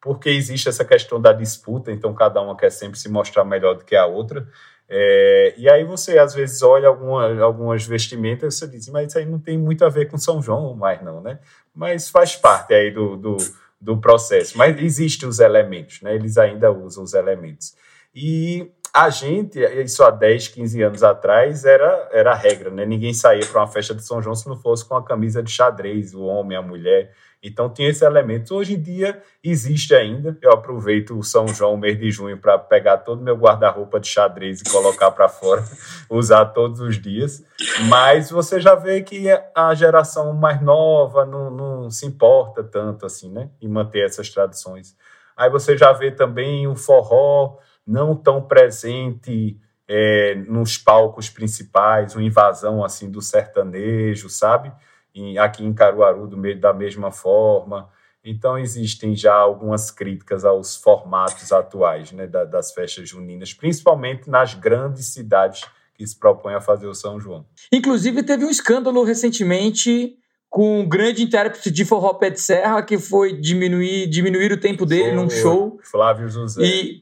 porque 0.00 0.30
existe 0.30 0.68
essa 0.68 0.84
questão 0.84 1.20
da 1.20 1.32
disputa, 1.32 1.90
então 1.90 2.14
cada 2.14 2.40
uma 2.40 2.56
quer 2.56 2.70
sempre 2.70 2.98
se 2.98 3.08
mostrar 3.08 3.44
melhor 3.44 3.74
do 3.74 3.84
que 3.84 3.96
a 3.96 4.06
outra. 4.06 4.46
É, 4.88 5.54
e 5.58 5.68
aí 5.68 5.82
você 5.82 6.16
às 6.16 6.32
vezes 6.32 6.62
olha 6.62 6.86
alguma, 6.86 7.42
algumas 7.42 7.84
vestimentas 7.84 8.54
e 8.54 8.58
você 8.58 8.68
diz, 8.68 8.88
mas 8.88 9.08
isso 9.08 9.18
aí 9.18 9.26
não 9.26 9.40
tem 9.40 9.58
muito 9.58 9.84
a 9.84 9.88
ver 9.88 10.06
com 10.06 10.16
São 10.16 10.40
João 10.40 10.76
mais 10.76 11.02
não, 11.02 11.20
né? 11.20 11.40
Mas 11.76 12.08
faz 12.08 12.34
parte 12.34 12.72
aí 12.72 12.90
do, 12.90 13.16
do, 13.16 13.36
do 13.78 14.00
processo. 14.00 14.56
Mas 14.56 14.80
existem 14.80 15.28
os 15.28 15.38
elementos, 15.38 16.00
né? 16.00 16.14
Eles 16.14 16.38
ainda 16.38 16.72
usam 16.72 17.04
os 17.04 17.12
elementos. 17.12 17.74
E 18.14 18.70
a 18.96 19.10
gente, 19.10 19.60
isso 19.60 20.02
há 20.02 20.10
10, 20.10 20.48
15 20.48 20.82
anos 20.82 21.02
atrás, 21.02 21.66
era, 21.66 22.08
era 22.10 22.32
a 22.32 22.34
regra, 22.34 22.70
né? 22.70 22.86
Ninguém 22.86 23.12
saía 23.12 23.44
para 23.44 23.60
uma 23.60 23.66
festa 23.66 23.94
de 23.94 24.02
São 24.02 24.22
João 24.22 24.34
se 24.34 24.48
não 24.48 24.56
fosse 24.56 24.88
com 24.88 24.96
a 24.96 25.04
camisa 25.04 25.42
de 25.42 25.50
xadrez, 25.50 26.14
o 26.14 26.22
homem, 26.22 26.56
a 26.56 26.62
mulher. 26.62 27.12
Então 27.42 27.68
tinha 27.68 27.90
esse 27.90 28.06
elemento. 28.06 28.54
Hoje 28.54 28.72
em 28.72 28.80
dia 28.80 29.22
existe 29.44 29.94
ainda. 29.94 30.38
Eu 30.40 30.50
aproveito 30.50 31.14
o 31.14 31.22
São 31.22 31.46
João, 31.46 31.76
mês 31.76 31.98
de 31.98 32.10
junho, 32.10 32.38
para 32.38 32.58
pegar 32.58 32.96
todo 32.96 33.20
o 33.20 33.22
meu 33.22 33.36
guarda-roupa 33.36 34.00
de 34.00 34.08
xadrez 34.08 34.62
e 34.62 34.64
colocar 34.64 35.10
para 35.10 35.28
fora, 35.28 35.62
usar 36.08 36.46
todos 36.46 36.80
os 36.80 36.98
dias. 36.98 37.44
Mas 37.90 38.30
você 38.30 38.58
já 38.58 38.74
vê 38.74 39.02
que 39.02 39.26
a 39.54 39.74
geração 39.74 40.32
mais 40.32 40.62
nova 40.62 41.26
não, 41.26 41.50
não 41.50 41.90
se 41.90 42.06
importa 42.06 42.64
tanto 42.64 43.04
assim, 43.04 43.30
né? 43.30 43.50
Em 43.60 43.68
manter 43.68 44.06
essas 44.06 44.30
tradições. 44.30 44.96
Aí 45.36 45.50
você 45.50 45.76
já 45.76 45.92
vê 45.92 46.10
também 46.10 46.66
o 46.66 46.74
forró 46.74 47.58
não 47.86 48.16
tão 48.16 48.42
presente 48.42 49.60
é, 49.86 50.34
nos 50.48 50.76
palcos 50.76 51.30
principais, 51.30 52.14
uma 52.14 52.24
invasão 52.24 52.84
assim 52.84 53.10
do 53.10 53.22
sertanejo, 53.22 54.28
sabe? 54.28 54.72
em, 55.16 55.38
aqui 55.38 55.64
em 55.64 55.72
Caruaru 55.72 56.26
do, 56.26 56.60
da 56.60 56.72
mesma 56.72 57.10
forma. 57.10 57.88
Então, 58.22 58.58
existem 58.58 59.14
já 59.14 59.34
algumas 59.34 59.90
críticas 59.90 60.44
aos 60.44 60.76
formatos 60.76 61.52
atuais 61.52 62.12
né, 62.12 62.26
das 62.26 62.72
festas 62.72 63.08
juninas, 63.08 63.54
principalmente 63.54 64.28
nas 64.28 64.52
grandes 64.52 65.06
cidades 65.12 65.62
que 65.94 66.06
se 66.06 66.18
propõem 66.18 66.54
a 66.54 66.60
fazer 66.60 66.86
o 66.86 66.94
São 66.94 67.18
João. 67.20 67.46
Inclusive, 67.72 68.22
teve 68.22 68.44
um 68.44 68.50
escândalo 68.50 69.02
recentemente 69.04 70.16
com 70.50 70.80
um 70.80 70.88
grande 70.88 71.22
intérprete 71.22 71.70
de 71.70 71.84
forró 71.84 72.14
pé 72.14 72.30
de 72.30 72.40
serra 72.40 72.82
que 72.82 72.98
foi 72.98 73.32
diminuir, 73.40 74.06
diminuir 74.08 74.52
o 74.52 74.60
tempo 74.60 74.84
dele 74.84 75.12
num 75.12 75.30
show. 75.30 75.78
Flávio 75.82 76.28
José. 76.28 76.62
E, 76.62 77.00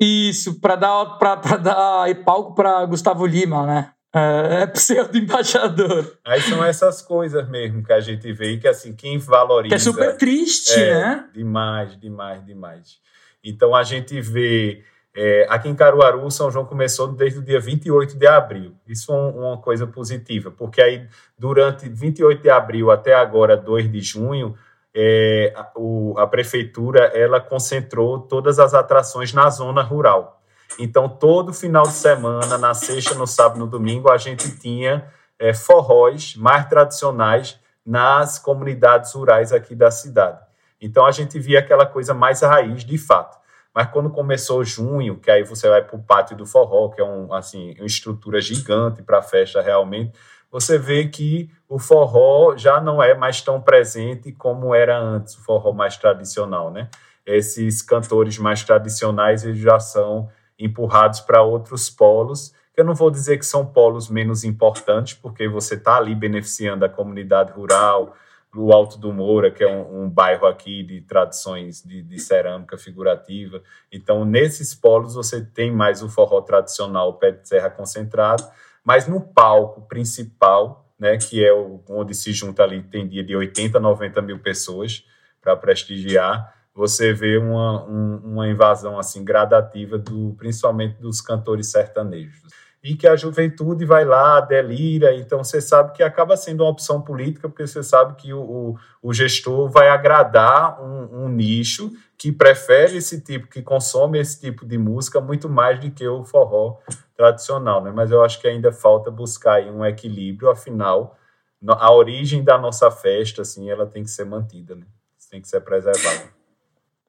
isso, 0.00 0.60
para 0.60 0.76
dar, 0.76 1.18
dar 1.62 2.24
palco 2.24 2.54
para 2.54 2.86
Gustavo 2.86 3.26
Lima, 3.26 3.66
né? 3.66 3.90
É, 4.14 4.62
é 4.62 4.66
pseudo-embaixador. 4.66 6.18
Aí 6.26 6.40
são 6.40 6.64
essas 6.64 7.02
coisas 7.02 7.48
mesmo 7.48 7.84
que 7.84 7.92
a 7.92 8.00
gente 8.00 8.32
vê 8.32 8.56
que, 8.56 8.66
assim, 8.66 8.92
quem 8.92 9.18
valoriza... 9.18 9.68
Que 9.68 9.74
é 9.74 9.78
super 9.78 10.16
triste, 10.16 10.80
é, 10.80 10.94
né? 10.94 11.28
Demais, 11.32 11.98
demais, 12.00 12.44
demais. 12.44 12.98
Então, 13.44 13.74
a 13.74 13.82
gente 13.82 14.20
vê... 14.20 14.82
É, 15.12 15.44
aqui 15.50 15.68
em 15.68 15.74
Caruaru, 15.74 16.30
São 16.30 16.52
João 16.52 16.64
começou 16.64 17.08
desde 17.08 17.40
o 17.40 17.42
dia 17.42 17.58
28 17.58 18.16
de 18.16 18.26
abril. 18.28 18.76
Isso 18.86 19.12
é 19.12 19.16
uma 19.16 19.58
coisa 19.58 19.84
positiva, 19.84 20.52
porque 20.52 20.80
aí, 20.80 21.04
durante 21.36 21.88
28 21.88 22.40
de 22.40 22.48
abril 22.48 22.92
até 22.92 23.12
agora, 23.12 23.56
2 23.56 23.90
de 23.90 24.00
junho, 24.00 24.56
é, 24.94 25.52
a, 25.56 25.70
o, 25.76 26.14
a 26.18 26.26
prefeitura 26.26 27.04
ela 27.14 27.40
concentrou 27.40 28.18
todas 28.20 28.58
as 28.58 28.74
atrações 28.74 29.32
na 29.32 29.48
zona 29.50 29.82
rural. 29.82 30.42
Então, 30.78 31.08
todo 31.08 31.52
final 31.52 31.82
de 31.82 31.92
semana, 31.92 32.56
na 32.56 32.74
sexta, 32.74 33.14
no 33.14 33.26
sábado, 33.26 33.58
no 33.58 33.66
domingo, 33.66 34.10
a 34.10 34.16
gente 34.16 34.58
tinha 34.58 35.04
é, 35.38 35.52
forróis 35.52 36.36
mais 36.36 36.66
tradicionais 36.68 37.58
nas 37.84 38.38
comunidades 38.38 39.12
rurais 39.12 39.52
aqui 39.52 39.74
da 39.74 39.90
cidade. 39.90 40.38
Então, 40.80 41.04
a 41.04 41.10
gente 41.10 41.38
via 41.38 41.58
aquela 41.58 41.86
coisa 41.86 42.14
mais 42.14 42.40
raiz, 42.40 42.84
de 42.84 42.96
fato. 42.96 43.38
Mas 43.74 43.88
quando 43.90 44.10
começou 44.10 44.64
junho, 44.64 45.16
que 45.16 45.30
aí 45.30 45.44
você 45.44 45.68
vai 45.68 45.82
para 45.82 45.96
o 45.96 46.02
pátio 46.02 46.36
do 46.36 46.46
forró, 46.46 46.88
que 46.88 47.00
é 47.00 47.04
um, 47.04 47.32
assim, 47.32 47.74
uma 47.78 47.86
estrutura 47.86 48.40
gigante 48.40 49.02
para 49.02 49.18
a 49.18 49.22
festa 49.22 49.60
realmente, 49.60 50.12
você 50.50 50.78
vê 50.78 51.06
que 51.06 51.50
o 51.68 51.78
forró 51.78 52.56
já 52.56 52.80
não 52.80 53.02
é 53.02 53.14
mais 53.14 53.40
tão 53.40 53.60
presente 53.60 54.32
como 54.32 54.74
era 54.74 54.98
antes, 54.98 55.36
o 55.36 55.42
forró 55.42 55.72
mais 55.72 55.96
tradicional, 55.96 56.70
né? 56.70 56.88
Esses 57.24 57.80
cantores 57.82 58.38
mais 58.38 58.64
tradicionais 58.64 59.44
eles 59.44 59.60
já 59.60 59.78
são 59.78 60.28
empurrados 60.58 61.20
para 61.20 61.42
outros 61.42 61.88
polos. 61.88 62.52
Eu 62.76 62.84
não 62.84 62.94
vou 62.94 63.10
dizer 63.10 63.38
que 63.38 63.46
são 63.46 63.64
polos 63.64 64.08
menos 64.08 64.42
importantes, 64.42 65.14
porque 65.14 65.48
você 65.48 65.74
está 65.74 65.96
ali 65.96 66.14
beneficiando 66.14 66.84
a 66.84 66.88
comunidade 66.88 67.52
rural, 67.52 68.16
o 68.54 68.72
Alto 68.72 68.98
do 68.98 69.12
Moura, 69.12 69.50
que 69.50 69.62
é 69.62 69.68
um, 69.68 70.04
um 70.04 70.10
bairro 70.10 70.46
aqui 70.46 70.82
de 70.82 71.00
tradições 71.02 71.82
de, 71.82 72.02
de, 72.02 72.18
cerâmica 72.18 72.76
figurativa. 72.76 73.62
Então, 73.92 74.24
nesses 74.24 74.74
polos, 74.74 75.14
você 75.14 75.44
tem 75.44 75.70
mais 75.70 76.02
o 76.02 76.08
forró 76.08 76.40
tradicional, 76.40 77.10
o 77.10 77.14
pé 77.14 77.30
de 77.30 77.48
serra 77.48 77.70
concentrado, 77.70 78.44
mas 78.84 79.06
no 79.06 79.20
palco 79.20 79.82
principal, 79.82 80.90
né, 80.98 81.16
que 81.16 81.44
é 81.44 81.52
o, 81.52 81.82
onde 81.88 82.14
se 82.14 82.32
junta 82.32 82.62
ali, 82.62 82.82
tem 82.82 83.08
dia 83.08 83.24
de 83.24 83.34
80, 83.34 83.78
90 83.80 84.22
mil 84.22 84.38
pessoas 84.38 85.04
para 85.40 85.56
prestigiar, 85.56 86.54
você 86.74 87.12
vê 87.12 87.36
uma, 87.36 87.84
um, 87.86 88.16
uma 88.24 88.48
invasão 88.48 88.98
assim 88.98 89.24
gradativa, 89.24 89.98
do, 89.98 90.34
principalmente 90.38 91.00
dos 91.00 91.20
cantores 91.20 91.70
sertanejos. 91.70 92.40
E 92.82 92.96
que 92.96 93.06
a 93.06 93.14
juventude 93.14 93.84
vai 93.84 94.06
lá, 94.06 94.40
delira, 94.40 95.14
então 95.14 95.44
você 95.44 95.60
sabe 95.60 95.92
que 95.92 96.02
acaba 96.02 96.34
sendo 96.36 96.62
uma 96.62 96.70
opção 96.70 97.02
política, 97.02 97.48
porque 97.48 97.66
você 97.66 97.82
sabe 97.82 98.14
que 98.14 98.32
o, 98.32 98.40
o, 98.40 98.76
o 99.02 99.12
gestor 99.12 99.68
vai 99.68 99.88
agradar 99.88 100.82
um, 100.82 101.24
um, 101.24 101.28
nicho 101.28 101.92
que 102.16 102.32
prefere 102.32 102.96
esse 102.96 103.20
tipo, 103.20 103.48
que 103.48 103.62
consome 103.62 104.18
esse 104.18 104.40
tipo 104.40 104.64
de 104.64 104.78
música 104.78 105.20
muito 105.20 105.46
mais 105.48 105.78
do 105.78 105.90
que 105.90 106.08
o 106.08 106.24
forró 106.24 106.78
tradicional. 107.14 107.82
Né? 107.84 107.92
Mas 107.94 108.10
eu 108.10 108.24
acho 108.24 108.40
que 108.40 108.48
ainda 108.48 108.72
falta 108.72 109.10
buscar 109.10 109.62
um 109.64 109.84
equilíbrio, 109.84 110.48
afinal, 110.48 111.18
a 111.66 111.92
origem 111.92 112.42
da 112.42 112.56
nossa 112.56 112.90
festa, 112.90 113.42
assim, 113.42 113.70
ela 113.70 113.86
tem 113.86 114.02
que 114.02 114.10
ser 114.10 114.24
mantida, 114.24 114.74
né? 114.74 114.86
tem 115.30 115.40
que 115.40 115.48
ser 115.48 115.60
preservada. 115.60 116.28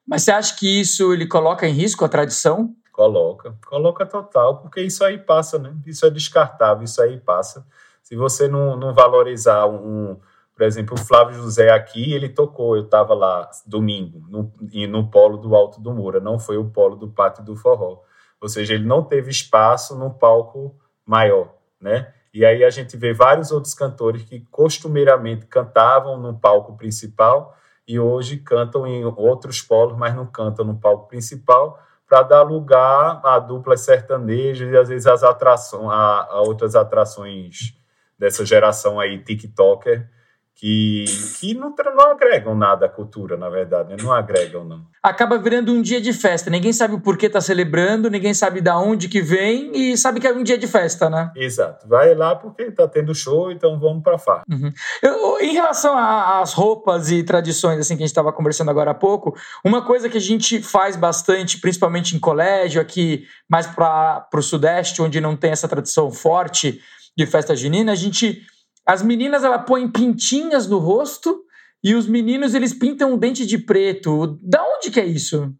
Mas 0.06 0.22
você 0.22 0.30
acha 0.30 0.56
que 0.56 0.80
isso 0.80 1.12
ele 1.12 1.26
coloca 1.26 1.66
em 1.66 1.72
risco 1.72 2.04
a 2.04 2.08
tradição? 2.08 2.74
Coloca, 2.92 3.56
coloca 3.66 4.04
total, 4.04 4.58
porque 4.58 4.82
isso 4.82 5.02
aí 5.02 5.16
passa, 5.18 5.58
né? 5.58 5.74
Isso 5.86 6.04
é 6.04 6.10
descartável, 6.10 6.84
isso 6.84 7.00
aí 7.00 7.18
passa. 7.18 7.66
Se 8.02 8.14
você 8.14 8.46
não, 8.46 8.76
não 8.76 8.92
valorizar 8.92 9.66
um, 9.66 10.20
por 10.54 10.62
exemplo, 10.62 10.94
o 10.94 11.04
Flávio 11.04 11.34
José 11.34 11.70
aqui, 11.70 12.12
ele 12.12 12.28
tocou, 12.28 12.76
eu 12.76 12.84
estava 12.84 13.14
lá 13.14 13.50
domingo, 13.66 14.22
no, 14.28 14.52
no 14.88 15.10
polo 15.10 15.38
do 15.38 15.56
Alto 15.56 15.80
do 15.80 15.92
Moura, 15.92 16.20
não 16.20 16.38
foi 16.38 16.58
o 16.58 16.70
polo 16.70 16.94
do 16.94 17.08
Pátio 17.08 17.42
do 17.42 17.56
Forró. 17.56 18.02
Ou 18.40 18.48
seja, 18.48 18.74
ele 18.74 18.84
não 18.84 19.02
teve 19.02 19.30
espaço 19.30 19.96
no 19.96 20.10
palco 20.12 20.76
maior, 21.06 21.54
né? 21.80 22.12
E 22.34 22.44
aí 22.44 22.64
a 22.64 22.70
gente 22.70 22.96
vê 22.96 23.12
vários 23.12 23.50
outros 23.50 23.74
cantores 23.74 24.22
que 24.22 24.40
costumeiramente 24.50 25.46
cantavam 25.46 26.18
no 26.18 26.38
palco 26.38 26.76
principal 26.76 27.56
e 27.86 27.98
hoje 27.98 28.38
cantam 28.38 28.86
em 28.86 29.04
outros 29.04 29.60
polos, 29.60 29.96
mas 29.96 30.14
não 30.14 30.26
cantam 30.26 30.64
no 30.64 30.78
palco 30.78 31.08
principal, 31.08 31.78
para 32.12 32.24
dar 32.24 32.42
lugar 32.42 33.22
a 33.24 33.38
duplas 33.38 33.80
sertanejas 33.80 34.70
e 34.70 34.76
às 34.76 34.90
vezes 34.90 35.06
as 35.06 35.22
atrações, 35.22 35.90
a, 35.90 36.26
a 36.28 36.42
outras 36.42 36.76
atrações 36.76 37.72
dessa 38.18 38.44
geração 38.44 39.00
aí, 39.00 39.24
TikToker, 39.24 40.10
que, 40.54 41.04
que 41.40 41.54
não, 41.54 41.74
não 41.76 42.10
agregam 42.10 42.54
nada 42.54 42.86
à 42.86 42.88
cultura, 42.88 43.36
na 43.36 43.48
verdade, 43.48 43.90
né? 43.90 43.96
não 44.00 44.12
agregam, 44.12 44.64
não. 44.64 44.86
Acaba 45.02 45.36
virando 45.36 45.72
um 45.72 45.82
dia 45.82 46.00
de 46.00 46.12
festa, 46.12 46.48
ninguém 46.48 46.72
sabe 46.72 46.94
o 46.94 47.00
porquê 47.00 47.28
tá 47.28 47.40
celebrando, 47.40 48.08
ninguém 48.08 48.32
sabe 48.32 48.60
da 48.60 48.78
onde 48.78 49.08
que 49.08 49.20
vem 49.20 49.72
e 49.74 49.96
sabe 49.96 50.20
que 50.20 50.26
é 50.26 50.32
um 50.32 50.44
dia 50.44 50.56
de 50.56 50.68
festa, 50.68 51.10
né? 51.10 51.32
Exato, 51.34 51.88
vai 51.88 52.14
lá 52.14 52.36
porque 52.36 52.70
tá 52.70 52.86
tendo 52.86 53.12
show, 53.12 53.50
então 53.50 53.80
vamos 53.80 54.04
pra 54.04 54.18
farra. 54.18 54.44
Uhum. 54.48 54.72
Eu, 55.02 55.40
em 55.40 55.52
relação 55.52 55.96
às 55.96 56.52
roupas 56.52 57.10
e 57.10 57.24
tradições, 57.24 57.80
assim, 57.80 57.96
que 57.96 58.02
a 58.02 58.06
gente 58.06 58.12
estava 58.12 58.32
conversando 58.32 58.70
agora 58.70 58.92
há 58.92 58.94
pouco, 58.94 59.34
uma 59.64 59.82
coisa 59.82 60.08
que 60.08 60.18
a 60.18 60.20
gente 60.20 60.62
faz 60.62 60.94
bastante, 60.94 61.58
principalmente 61.58 62.14
em 62.14 62.20
colégio, 62.20 62.80
aqui 62.80 63.26
mais 63.48 63.66
para 63.66 64.28
o 64.32 64.42
sudeste, 64.42 65.02
onde 65.02 65.20
não 65.20 65.36
tem 65.36 65.50
essa 65.50 65.66
tradição 65.66 66.10
forte 66.12 66.80
de 67.16 67.26
festa 67.26 67.56
junina, 67.56 67.92
a 67.92 67.96
gente 67.96 68.42
as 68.86 69.02
meninas 69.02 69.44
ela 69.44 69.58
põem 69.58 69.90
pintinhas 69.90 70.66
no 70.66 70.78
rosto 70.78 71.44
e 71.82 71.94
os 71.94 72.06
meninos 72.06 72.54
eles 72.54 72.72
pintam 72.72 73.14
um 73.14 73.18
dente 73.18 73.46
de 73.46 73.58
preto. 73.58 74.38
Da 74.42 74.62
onde 74.62 74.90
que 74.90 75.00
é 75.00 75.04
isso? 75.04 75.52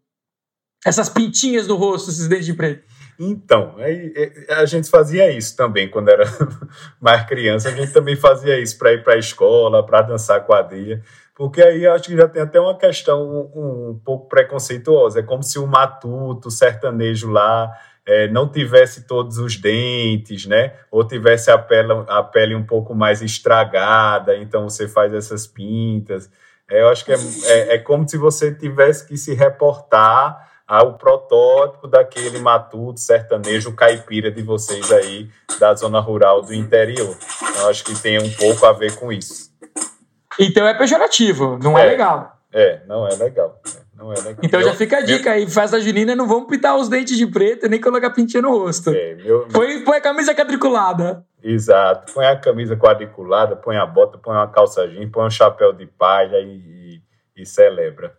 Essas 0.85 1.09
pintinhas 1.09 1.67
no 1.67 1.75
rosto, 1.75 2.09
esses 2.09 2.27
dentes 2.27 2.45
de 2.45 2.53
preto. 2.53 2.83
Então, 3.19 3.75
a 4.49 4.65
gente 4.65 4.89
fazia 4.89 5.31
isso 5.31 5.55
também 5.55 5.89
quando 5.89 6.09
era 6.09 6.23
mais 6.99 7.25
criança. 7.25 7.69
A 7.69 7.71
gente 7.71 7.93
também 7.93 8.15
fazia 8.15 8.59
isso 8.59 8.77
para 8.77 8.93
ir 8.93 9.03
para 9.03 9.13
a 9.13 9.17
escola, 9.19 9.85
para 9.85 10.01
dançar 10.01 10.45
quadrilha. 10.45 11.01
Porque 11.35 11.61
aí 11.61 11.85
acho 11.87 12.05
que 12.05 12.17
já 12.17 12.27
tem 12.27 12.41
até 12.41 12.59
uma 12.59 12.77
questão 12.77 13.49
um, 13.55 13.89
um 13.91 14.01
pouco 14.03 14.27
preconceituosa. 14.27 15.19
É 15.19 15.23
como 15.23 15.43
se 15.43 15.57
o 15.57 15.67
matuto, 15.67 16.47
o 16.47 16.51
sertanejo 16.51 17.29
lá, 17.29 17.71
é, 18.05 18.27
não 18.27 18.49
tivesse 18.49 19.07
todos 19.07 19.37
os 19.37 19.55
dentes, 19.55 20.45
né? 20.45 20.73
Ou 20.91 21.07
tivesse 21.07 21.49
a 21.49 21.57
pele, 21.57 21.93
a 22.07 22.21
pele 22.21 22.55
um 22.55 22.65
pouco 22.65 22.93
mais 22.93 23.21
estragada, 23.21 24.35
então 24.37 24.69
você 24.69 24.87
faz 24.87 25.13
essas 25.13 25.47
pintas. 25.47 26.29
É, 26.69 26.81
eu 26.81 26.89
acho 26.89 27.05
que 27.05 27.11
é, 27.11 27.17
é, 27.45 27.75
é, 27.75 27.77
como 27.77 28.07
se 28.07 28.17
você 28.17 28.53
tivesse 28.53 29.07
que 29.07 29.17
se 29.17 29.33
reportar 29.33 30.51
ao 30.67 30.97
protótipo 30.97 31.87
daquele 31.87 32.39
matuto 32.39 32.99
sertanejo 32.99 33.75
caipira 33.75 34.31
de 34.31 34.41
vocês 34.41 34.91
aí 34.91 35.29
da 35.59 35.73
zona 35.75 35.99
rural 35.99 36.41
do 36.41 36.53
interior. 36.53 37.15
Eu 37.57 37.69
acho 37.69 37.83
que 37.83 37.93
tem 38.01 38.17
um 38.17 38.31
pouco 38.31 38.65
a 38.65 38.71
ver 38.71 38.95
com 38.95 39.11
isso. 39.11 39.51
Então 40.39 40.67
é 40.67 40.73
pejorativo, 40.73 41.59
não 41.61 41.77
é, 41.77 41.85
é 41.85 41.89
legal. 41.89 42.37
É, 42.51 42.81
não 42.87 43.07
é 43.07 43.13
legal. 43.15 43.61
Não 43.95 44.11
é 44.11 44.15
legal. 44.15 44.35
Então 44.43 44.59
meu, 44.59 44.69
já 44.69 44.75
fica 44.75 44.97
a 44.97 45.01
dica 45.01 45.29
meu... 45.29 45.33
aí, 45.33 45.49
festa 45.49 45.79
junina, 45.79 46.15
não 46.15 46.27
vamos 46.27 46.47
pintar 46.47 46.75
os 46.77 46.89
dentes 46.89 47.17
de 47.17 47.27
preto 47.27 47.67
nem 47.67 47.79
colocar 47.79 48.09
pintinha 48.11 48.41
no 48.41 48.57
rosto. 48.57 48.89
É, 48.89 49.15
meu, 49.15 49.47
põe, 49.47 49.83
põe 49.83 49.97
a 49.97 50.01
camisa 50.01 50.33
quadriculada. 50.33 51.25
Exato, 51.43 52.13
põe 52.13 52.25
a 52.25 52.35
camisa 52.35 52.75
quadriculada, 52.75 53.55
põe 53.55 53.77
a 53.77 53.85
bota, 53.85 54.17
põe 54.17 54.35
uma 54.35 54.47
calça 54.47 54.87
jeans, 54.87 55.11
põe 55.11 55.25
um 55.25 55.29
chapéu 55.29 55.73
de 55.73 55.85
palha 55.85 56.39
e, 56.39 57.01
e, 57.35 57.41
e 57.41 57.45
celebra. 57.45 58.15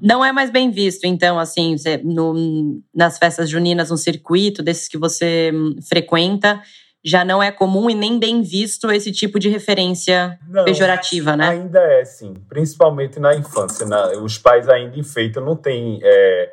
Não 0.00 0.24
é 0.24 0.32
mais 0.32 0.50
bem 0.50 0.70
visto, 0.70 1.04
então, 1.04 1.38
assim, 1.38 1.76
no, 2.02 2.82
nas 2.92 3.18
festas 3.18 3.48
juninas, 3.48 3.90
um 3.90 3.96
circuito 3.96 4.62
desses 4.62 4.88
que 4.88 4.98
você 4.98 5.52
hum, 5.54 5.76
frequenta, 5.88 6.60
já 7.04 7.24
não 7.24 7.42
é 7.42 7.50
comum 7.50 7.90
e 7.90 7.94
nem 7.94 8.18
bem 8.18 8.42
visto 8.42 8.90
esse 8.90 9.10
tipo 9.10 9.38
de 9.38 9.48
referência 9.48 10.38
não, 10.48 10.64
pejorativa, 10.64 11.36
né? 11.36 11.48
Ainda 11.48 11.80
é, 11.80 12.04
sim. 12.04 12.34
Principalmente 12.48 13.18
na 13.18 13.34
infância. 13.34 13.84
Na, 13.84 14.10
os 14.12 14.38
pais 14.38 14.68
ainda 14.68 14.98
enfeitam, 14.98 15.44
não 15.44 15.56
tem. 15.56 15.98
É, 16.02 16.52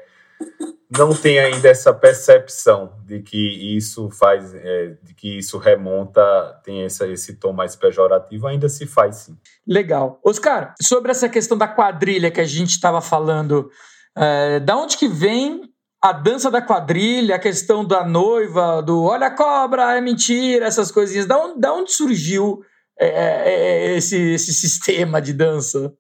não 0.97 1.13
tem 1.13 1.37
ainda 1.37 1.69
essa 1.69 1.93
percepção 1.93 2.93
de 3.05 3.21
que 3.21 3.77
isso 3.77 4.09
faz, 4.09 4.55
é, 4.55 4.95
de 5.03 5.13
que 5.13 5.37
isso 5.37 5.59
remonta, 5.59 6.59
tem 6.63 6.83
essa, 6.83 7.07
esse 7.07 7.35
tom 7.35 7.53
mais 7.53 7.75
pejorativo, 7.75 8.47
ainda 8.47 8.67
se 8.67 8.87
faz 8.87 9.17
sim. 9.17 9.37
Legal. 9.67 10.19
Oscar, 10.23 10.73
sobre 10.81 11.11
essa 11.11 11.29
questão 11.29 11.57
da 11.57 11.67
quadrilha 11.67 12.31
que 12.31 12.41
a 12.41 12.45
gente 12.45 12.71
estava 12.71 13.01
falando, 13.01 13.69
é, 14.17 14.59
da 14.59 14.75
onde 14.75 14.97
que 14.97 15.07
vem 15.07 15.68
a 16.01 16.11
dança 16.13 16.49
da 16.49 16.61
quadrilha, 16.61 17.35
a 17.35 17.39
questão 17.39 17.85
da 17.85 18.05
noiva, 18.05 18.81
do 18.81 19.03
olha 19.03 19.27
a 19.27 19.35
cobra, 19.35 19.97
é 19.97 20.01
mentira, 20.01 20.65
essas 20.65 20.91
coisinhas, 20.91 21.25
da 21.25 21.37
onde, 21.37 21.59
da 21.59 21.73
onde 21.73 21.91
surgiu 21.91 22.63
é, 22.97 23.07
é, 23.07 23.87
é 23.91 23.97
esse, 23.97 24.17
esse 24.33 24.53
sistema 24.53 25.21
de 25.21 25.33
dança? 25.33 25.93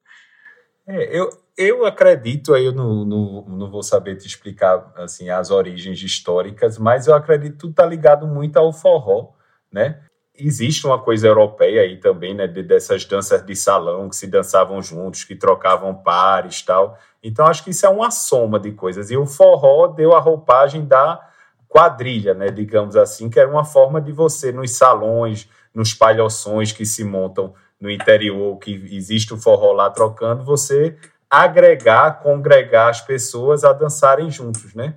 É, 0.87 1.17
eu, 1.17 1.29
eu 1.57 1.85
acredito, 1.85 2.53
aí 2.53 2.65
eu 2.65 2.71
não, 2.71 3.03
não, 3.03 3.45
não 3.47 3.69
vou 3.69 3.83
saber 3.83 4.15
te 4.15 4.25
explicar 4.25 4.91
assim 4.95 5.29
as 5.29 5.51
origens 5.51 6.01
históricas, 6.01 6.77
mas 6.77 7.07
eu 7.07 7.13
acredito 7.13 7.67
que 7.67 7.71
está 7.71 7.85
ligado 7.85 8.25
muito 8.25 8.57
ao 8.57 8.71
forró, 8.71 9.33
né? 9.71 10.01
Existe 10.39 10.87
uma 10.87 10.97
coisa 10.97 11.27
europeia 11.27 11.81
aí 11.81 11.97
também, 11.97 12.33
né, 12.33 12.47
de, 12.47 12.63
dessas 12.63 13.03
danças 13.05 13.45
de 13.45 13.55
salão 13.55 14.09
que 14.09 14.15
se 14.15 14.27
dançavam 14.27 14.81
juntos, 14.81 15.23
que 15.23 15.35
trocavam 15.35 15.93
pares 15.93 16.61
tal. 16.61 16.97
Então 17.21 17.45
acho 17.45 17.63
que 17.63 17.71
isso 17.71 17.85
é 17.85 17.89
uma 17.89 18.09
soma 18.09 18.59
de 18.59 18.71
coisas. 18.71 19.11
E 19.11 19.17
o 19.17 19.25
forró 19.25 19.87
deu 19.87 20.15
a 20.15 20.19
roupagem 20.19 20.85
da 20.85 21.19
quadrilha, 21.67 22.33
né, 22.33 22.47
digamos 22.49 22.95
assim, 22.95 23.29
que 23.29 23.39
era 23.39 23.49
uma 23.49 23.63
forma 23.63 24.01
de 24.01 24.11
você 24.11 24.51
nos 24.51 24.75
salões, 24.75 25.47
nos 25.73 25.93
palhoções 25.93 26.71
que 26.71 26.85
se 26.85 27.03
montam 27.03 27.53
no 27.79 27.89
interior, 27.89 28.57
que 28.57 28.73
existe 28.91 29.33
o 29.33 29.37
forró 29.37 29.71
lá 29.71 29.89
trocando, 29.89 30.43
você 30.43 30.97
agregar, 31.29 32.19
congregar 32.21 32.89
as 32.89 33.01
pessoas 33.01 33.63
a 33.63 33.71
dançarem 33.71 34.31
juntos, 34.31 34.73
né? 34.73 34.95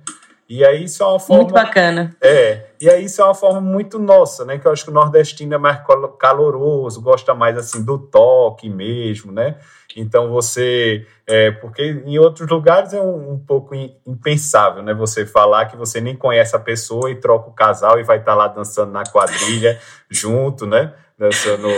E 0.49 0.65
aí 0.65 0.83
isso 0.83 1.01
é 1.01 1.05
uma 1.05 1.19
forma 1.19 1.43
muito 1.43 1.53
bacana. 1.53 2.15
É, 2.19 2.67
e 2.83 2.89
aí 2.89 3.05
isso 3.05 3.21
é 3.21 3.23
uma 3.23 3.33
forma 3.33 3.61
muito 3.61 3.97
nossa, 3.97 4.43
né? 4.43 4.59
Que 4.59 4.67
eu 4.67 4.71
acho 4.73 4.83
que 4.83 4.91
o 4.91 4.93
nordestino 4.93 5.53
é 5.53 5.57
mais 5.57 5.79
caloroso, 6.19 7.01
gosta 7.01 7.33
mais 7.33 7.57
assim 7.57 7.81
do 7.81 7.97
toque 7.97 8.69
mesmo, 8.69 9.31
né? 9.31 9.57
Então 9.95 10.29
você, 10.29 11.07
é, 11.25 11.49
porque 11.51 12.03
em 12.05 12.19
outros 12.19 12.49
lugares 12.49 12.91
é 12.93 12.99
um, 12.99 13.35
um, 13.35 13.39
pouco 13.39 13.73
impensável, 14.05 14.83
né? 14.83 14.93
Você 14.93 15.25
falar 15.25 15.67
que 15.67 15.77
você 15.77 16.01
nem 16.01 16.13
conhece 16.13 16.57
a 16.57 16.59
pessoa 16.59 17.09
e 17.09 17.15
troca 17.15 17.49
o 17.49 17.53
casal 17.53 17.97
e 18.01 18.03
vai 18.03 18.17
estar 18.17 18.33
tá 18.33 18.37
lá 18.37 18.47
dançando 18.49 18.91
na 18.91 19.05
quadrilha 19.05 19.79
junto, 20.09 20.67
né? 20.67 20.93
Dançando 21.17 21.69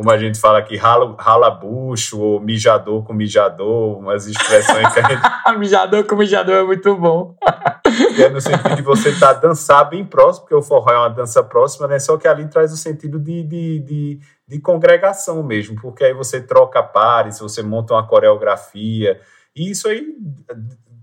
como 0.00 0.10
a 0.10 0.16
gente 0.16 0.40
fala 0.40 0.58
aqui, 0.58 0.78
rala, 0.78 1.14
rala 1.18 1.50
bucho, 1.50 2.18
ou 2.18 2.40
mijador 2.40 3.04
com 3.04 3.12
mijador, 3.12 3.98
umas 3.98 4.26
expressões 4.26 4.94
que 4.94 4.98
a 4.98 5.08
gente. 5.08 5.20
mijador 5.58 6.04
com 6.04 6.16
mijador 6.16 6.54
é 6.54 6.62
muito 6.62 6.96
bom. 6.96 7.36
é 8.18 8.30
no 8.30 8.40
sentido 8.40 8.76
de 8.76 8.80
você 8.80 9.10
estar 9.10 9.34
tá 9.34 9.40
dançar 9.40 9.90
bem 9.90 10.02
próximo, 10.02 10.46
porque 10.46 10.54
o 10.54 10.62
forró 10.62 10.90
é 10.90 10.96
uma 10.96 11.10
dança 11.10 11.44
próxima, 11.44 11.86
né? 11.86 11.98
Só 11.98 12.16
que 12.16 12.26
ali 12.26 12.48
traz 12.48 12.72
o 12.72 12.78
sentido 12.78 13.18
de, 13.18 13.42
de, 13.42 13.78
de, 13.80 14.20
de 14.48 14.58
congregação 14.58 15.42
mesmo, 15.42 15.78
porque 15.78 16.02
aí 16.02 16.14
você 16.14 16.40
troca 16.40 16.82
pares, 16.82 17.38
você 17.38 17.62
monta 17.62 17.92
uma 17.92 18.06
coreografia. 18.06 19.20
E 19.54 19.70
isso 19.70 19.86
aí 19.86 20.14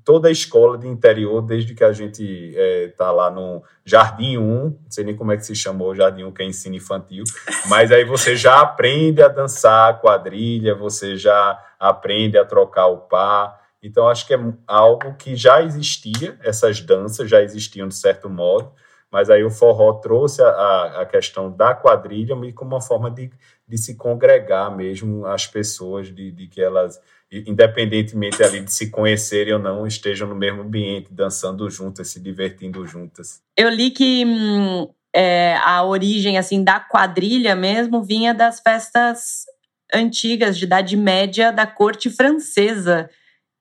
toda 0.07 0.29
a 0.29 0.31
escola 0.31 0.77
de 0.77 0.87
interior, 0.87 1.41
desde 1.41 1.75
que 1.75 1.83
a 1.83 1.91
gente 1.91 2.23
está 2.23 3.09
é, 3.09 3.11
lá 3.11 3.29
no 3.29 3.61
Jardim 3.83 4.37
1, 4.37 4.63
não 4.63 4.75
sei 4.89 5.03
nem 5.03 5.13
como 5.13 5.33
é 5.33 5.35
que 5.35 5.45
se 5.45 5.53
chamou, 5.53 5.93
Jardim 5.93 6.23
1, 6.23 6.31
que 6.31 6.43
é 6.43 6.45
ensino 6.45 6.77
infantil, 6.77 7.25
mas 7.67 7.91
aí 7.91 8.05
você 8.05 8.33
já 8.33 8.61
aprende 8.61 9.21
a 9.21 9.27
dançar 9.27 9.99
quadrilha, 9.99 10.73
você 10.73 11.17
já 11.17 11.61
aprende 11.77 12.37
a 12.37 12.45
trocar 12.45 12.87
o 12.87 12.99
par. 12.99 13.59
Então, 13.83 14.07
acho 14.07 14.25
que 14.25 14.33
é 14.33 14.39
algo 14.65 15.13
que 15.15 15.35
já 15.35 15.61
existia, 15.61 16.39
essas 16.41 16.79
danças 16.79 17.29
já 17.29 17.41
existiam 17.41 17.89
de 17.89 17.95
certo 17.95 18.29
modo, 18.29 18.71
mas 19.11 19.29
aí 19.29 19.43
o 19.43 19.49
forró 19.49 19.93
trouxe 19.93 20.41
a, 20.41 21.01
a 21.01 21.05
questão 21.05 21.51
da 21.51 21.73
quadrilha 21.73 22.35
como 22.53 22.71
uma 22.71 22.81
forma 22.81 23.09
de, 23.09 23.31
de 23.67 23.77
se 23.77 23.95
congregar 23.95 24.75
mesmo 24.75 25.25
as 25.25 25.47
pessoas, 25.47 26.13
de, 26.13 26.31
de 26.31 26.47
que 26.47 26.61
elas 26.61 26.99
independentemente 27.31 28.41
ali 28.41 28.61
de 28.61 28.71
se 28.71 28.89
conhecerem 28.89 29.53
ou 29.53 29.59
não, 29.59 29.85
estejam 29.85 30.27
no 30.27 30.35
mesmo 30.35 30.61
ambiente, 30.61 31.09
dançando 31.11 31.69
juntas, 31.69 32.07
se 32.07 32.21
divertindo 32.21 32.85
juntas. 32.87 33.41
Eu 33.57 33.69
li 33.69 33.91
que 33.91 34.23
hum, 34.25 34.87
é, 35.13 35.57
a 35.57 35.83
origem 35.83 36.37
assim 36.37 36.63
da 36.63 36.79
quadrilha 36.79 37.55
mesmo 37.55 38.01
vinha 38.01 38.33
das 38.33 38.59
festas 38.61 39.45
antigas 39.93 40.57
de 40.57 40.65
idade 40.65 40.95
média 40.95 41.51
da 41.51 41.67
corte 41.67 42.09
francesa. 42.09 43.09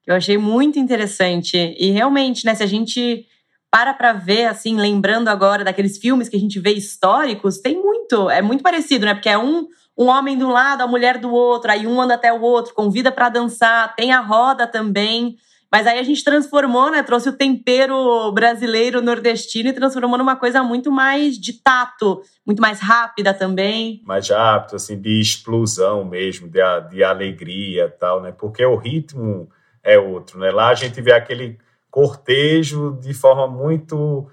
Eu 0.05 0.15
achei 0.15 0.37
muito 0.37 0.79
interessante 0.79 1.75
e 1.77 1.91
realmente, 1.91 2.45
né, 2.45 2.55
se 2.55 2.63
a 2.63 2.67
gente 2.67 3.25
para 3.71 3.93
para 3.93 4.13
ver 4.13 4.45
assim, 4.45 4.77
lembrando 4.77 5.27
agora 5.27 5.63
daqueles 5.63 5.97
filmes 5.97 6.29
que 6.29 6.35
a 6.35 6.39
gente 6.39 6.59
vê 6.59 6.71
históricos, 6.71 7.59
tem 7.59 7.81
muito, 7.81 8.29
é 8.29 8.41
muito 8.41 8.63
parecido, 8.63 9.05
né? 9.05 9.13
Porque 9.13 9.29
é 9.29 9.37
um 9.37 9.67
um 9.97 10.09
homem 10.09 10.37
de 10.37 10.43
um 10.43 10.51
lado, 10.51 10.83
a 10.83 10.87
mulher 10.87 11.17
do 11.17 11.33
outro, 11.33 11.71
aí 11.71 11.87
um 11.87 11.99
anda 11.99 12.13
até 12.13 12.31
o 12.31 12.39
outro, 12.39 12.73
convida 12.73 13.11
para 13.11 13.29
dançar, 13.29 13.95
tem 13.95 14.13
a 14.13 14.19
roda 14.19 14.67
também. 14.67 15.37
Mas 15.71 15.85
aí 15.85 15.99
a 15.99 16.03
gente 16.03 16.23
transformou, 16.23 16.89
né? 16.89 17.03
Trouxe 17.03 17.27
o 17.27 17.33
tempero 17.33 18.31
brasileiro 18.31 19.01
nordestino 19.01 19.69
e 19.69 19.73
transformou 19.73 20.17
numa 20.17 20.35
coisa 20.35 20.63
muito 20.63 20.89
mais 20.91 21.37
de 21.37 21.53
tato, 21.61 22.21
muito 22.45 22.61
mais 22.61 22.79
rápida 22.79 23.33
também. 23.33 24.01
Mais 24.05 24.29
rápido, 24.29 24.75
assim, 24.75 24.99
de 25.01 25.19
explosão 25.19 26.05
mesmo, 26.05 26.47
de, 26.47 26.59
de 26.89 27.03
alegria 27.03 27.93
tal, 27.99 28.21
né? 28.21 28.31
Porque 28.31 28.63
o 28.63 28.77
ritmo 28.77 29.49
é 29.83 29.97
outro, 29.99 30.39
né? 30.39 30.51
Lá 30.51 30.69
a 30.69 30.75
gente 30.75 31.01
vê 31.01 31.11
aquele 31.11 31.57
cortejo 31.97 32.95
de 33.01 33.11
forma 33.11 33.47
muito 33.47 34.29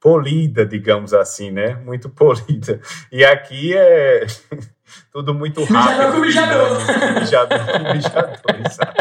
polida, 0.00 0.64
digamos 0.64 1.12
assim, 1.12 1.50
né? 1.50 1.74
Muito 1.84 2.08
polida. 2.08 2.80
E 3.10 3.24
aqui 3.24 3.76
é 3.76 4.24
tudo 5.10 5.34
muito 5.34 5.64
rápido. 5.64 6.20
Mijador 6.20 6.78
com 6.78 7.18
mijador. 7.20 7.20
Mijador 7.20 7.58
com 7.72 7.92
mijador, 7.92 8.94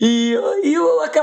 E, 0.00 0.36
e 0.64 0.76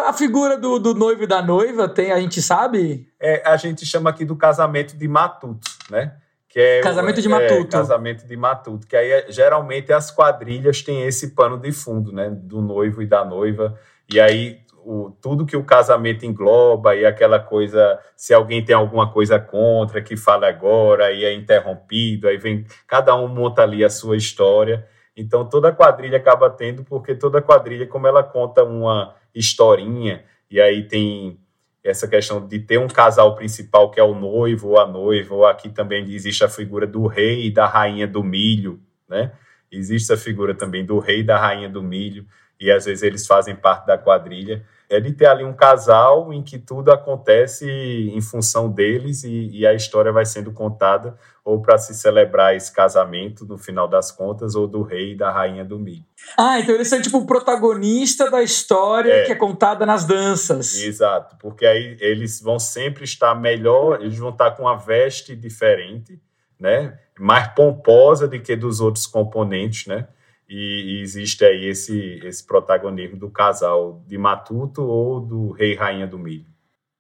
a 0.08 0.14
figura 0.14 0.58
do, 0.58 0.80
do 0.80 0.94
noivo 0.94 1.24
e 1.24 1.28
da 1.28 1.42
noiva, 1.42 1.90
tem, 1.90 2.14
a 2.14 2.20
gente 2.22 2.42
sabe? 2.42 3.06
É, 3.20 3.44
a 3.46 3.58
gente 3.58 3.86
chama 3.86 4.12
aqui 4.12 4.24
do 4.24 4.38
casamento 4.38 4.96
de 4.96 5.06
matuto, 5.06 5.70
né? 5.92 6.14
Que 6.48 6.62
é 6.62 6.82
casamento 6.82 7.22
de 7.22 7.28
é, 7.28 7.30
matuto. 7.30 7.54
É, 7.54 7.66
casamento 7.66 8.26
de 8.26 8.38
matuto, 8.38 8.88
que 8.88 8.96
aí 8.96 9.26
geralmente 9.28 9.92
as 9.92 10.12
quadrilhas 10.12 10.82
têm 10.82 11.04
esse 11.04 11.36
pano 11.36 11.58
de 11.58 11.74
fundo, 11.74 12.14
né? 12.14 12.30
Do 12.30 12.62
noivo 12.62 13.02
e 13.02 13.06
da 13.06 13.26
noiva. 13.26 13.78
E 14.10 14.18
aí 14.18 14.62
o, 14.90 15.12
tudo 15.22 15.46
que 15.46 15.56
o 15.56 15.64
casamento 15.64 16.26
engloba 16.26 16.96
e 16.96 17.06
aquela 17.06 17.40
coisa, 17.40 18.00
se 18.18 18.34
alguém 18.34 18.66
tem 18.66 18.76
alguma 18.76 19.12
coisa 19.14 19.40
contra, 19.40 20.02
que 20.02 20.18
fala 20.18 20.50
agora, 20.50 21.06
aí 21.06 21.24
é 21.24 21.32
interrompido, 21.32 22.28
aí 22.28 22.38
vem, 22.38 22.66
cada 22.88 23.16
um 23.16 23.28
monta 23.28 23.62
ali 23.62 23.84
a 23.86 23.90
sua 23.90 24.18
história. 24.18 24.88
Então 25.16 25.48
toda 25.48 25.72
quadrilha 25.72 26.18
acaba 26.18 26.50
tendo, 26.50 26.84
porque 26.84 27.14
toda 27.14 27.40
quadrilha, 27.40 27.86
como 27.86 28.08
ela 28.08 28.24
conta 28.24 28.64
uma 28.64 29.14
historinha, 29.34 30.24
e 30.50 30.60
aí 30.60 30.88
tem 30.88 31.40
essa 31.84 32.08
questão 32.08 32.48
de 32.48 32.58
ter 32.58 32.80
um 32.80 32.88
casal 32.88 33.36
principal 33.36 33.92
que 33.92 34.00
é 34.00 34.04
o 34.04 34.16
noivo 34.16 34.70
ou 34.70 34.80
a 34.80 34.88
noiva, 34.88 35.36
ou 35.36 35.46
aqui 35.46 35.70
também 35.70 36.12
existe 36.12 36.44
a 36.44 36.50
figura 36.50 36.88
do 36.88 37.06
rei 37.06 37.46
e 37.46 37.52
da 37.52 37.68
rainha 37.68 38.08
do 38.08 38.24
milho, 38.24 38.80
né? 39.08 39.34
Existe 39.72 40.12
a 40.12 40.18
figura 40.18 40.56
também 40.56 40.84
do 40.84 40.98
rei 40.98 41.20
e 41.20 41.24
da 41.24 41.38
rainha 41.38 41.70
do 41.70 41.84
milho 41.84 42.26
e 42.60 42.70
às 42.70 42.86
vezes 42.86 43.04
eles 43.04 43.26
fazem 43.26 43.56
parte 43.56 43.88
da 43.88 43.98
quadrilha, 43.98 44.66
é 44.90 45.00
de 45.00 45.14
ter 45.14 45.28
ali 45.28 45.44
um 45.44 45.54
casal 45.54 46.34
em 46.34 46.42
que 46.42 46.58
tudo 46.58 46.92
acontece 46.92 47.70
em 47.70 48.20
função 48.22 48.70
deles 48.72 49.24
e, 49.24 49.50
e 49.52 49.68
a 49.68 49.74
história 49.74 50.12
vai 50.12 50.26
sendo 50.26 50.52
contada 50.52 51.16
ou 51.46 51.62
para 51.62 51.78
se 51.78 51.94
celebrar 51.94 52.56
esse 52.56 52.74
casamento 52.74 53.46
no 53.46 53.58
final 53.58 53.88
das 53.88 54.12
contas 54.12 54.56
ou 54.56 54.68
do 54.68 54.82
rei 54.82 55.12
e 55.12 55.16
da 55.16 55.32
rainha 55.32 55.64
do 55.64 55.78
milho. 55.78 56.04
Ah, 56.36 56.60
então 56.60 56.74
eles 56.74 56.88
são 56.88 57.00
tipo 57.00 57.20
o 57.20 57.26
protagonista 57.26 58.32
da 58.32 58.42
história 58.42 59.14
é. 59.14 59.26
que 59.26 59.32
é 59.32 59.36
contada 59.36 59.86
nas 59.86 60.06
danças. 60.06 60.82
Exato, 60.82 61.36
porque 61.40 61.68
aí 61.68 61.96
eles 62.00 62.42
vão 62.42 62.58
sempre 62.58 63.04
estar 63.04 63.36
melhor, 63.36 64.02
eles 64.02 64.18
vão 64.18 64.30
estar 64.30 64.52
com 64.52 64.64
uma 64.64 64.76
veste 64.76 65.36
diferente, 65.36 66.20
né? 66.60 66.98
Mais 67.20 67.48
pomposa 67.50 68.28
do 68.28 68.40
que 68.40 68.56
dos 68.56 68.82
outros 68.82 69.06
componentes, 69.06 69.86
né? 69.86 70.08
E, 70.50 71.00
existe 71.02 71.46
aí 71.46 71.66
esse, 71.66 72.20
esse 72.24 72.46
protagonismo 72.46 73.18
do 73.18 73.30
casal 73.30 74.04
de 74.08 74.18
matuto 74.18 74.82
ou 74.82 75.20
do 75.20 75.52
rei 75.52 75.74
e 75.74 75.76
rainha 75.76 76.08
do 76.08 76.18
milho. 76.18 76.46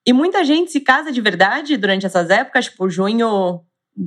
E 0.05 0.13
muita 0.13 0.43
gente 0.43 0.71
se 0.71 0.81
casa 0.81 1.11
de 1.11 1.19
verdade 1.19 1.75
durante 1.75 2.05
essas 2.05 2.29
épocas, 2.29 2.65
tipo 2.65 2.89
junho, 2.89 3.61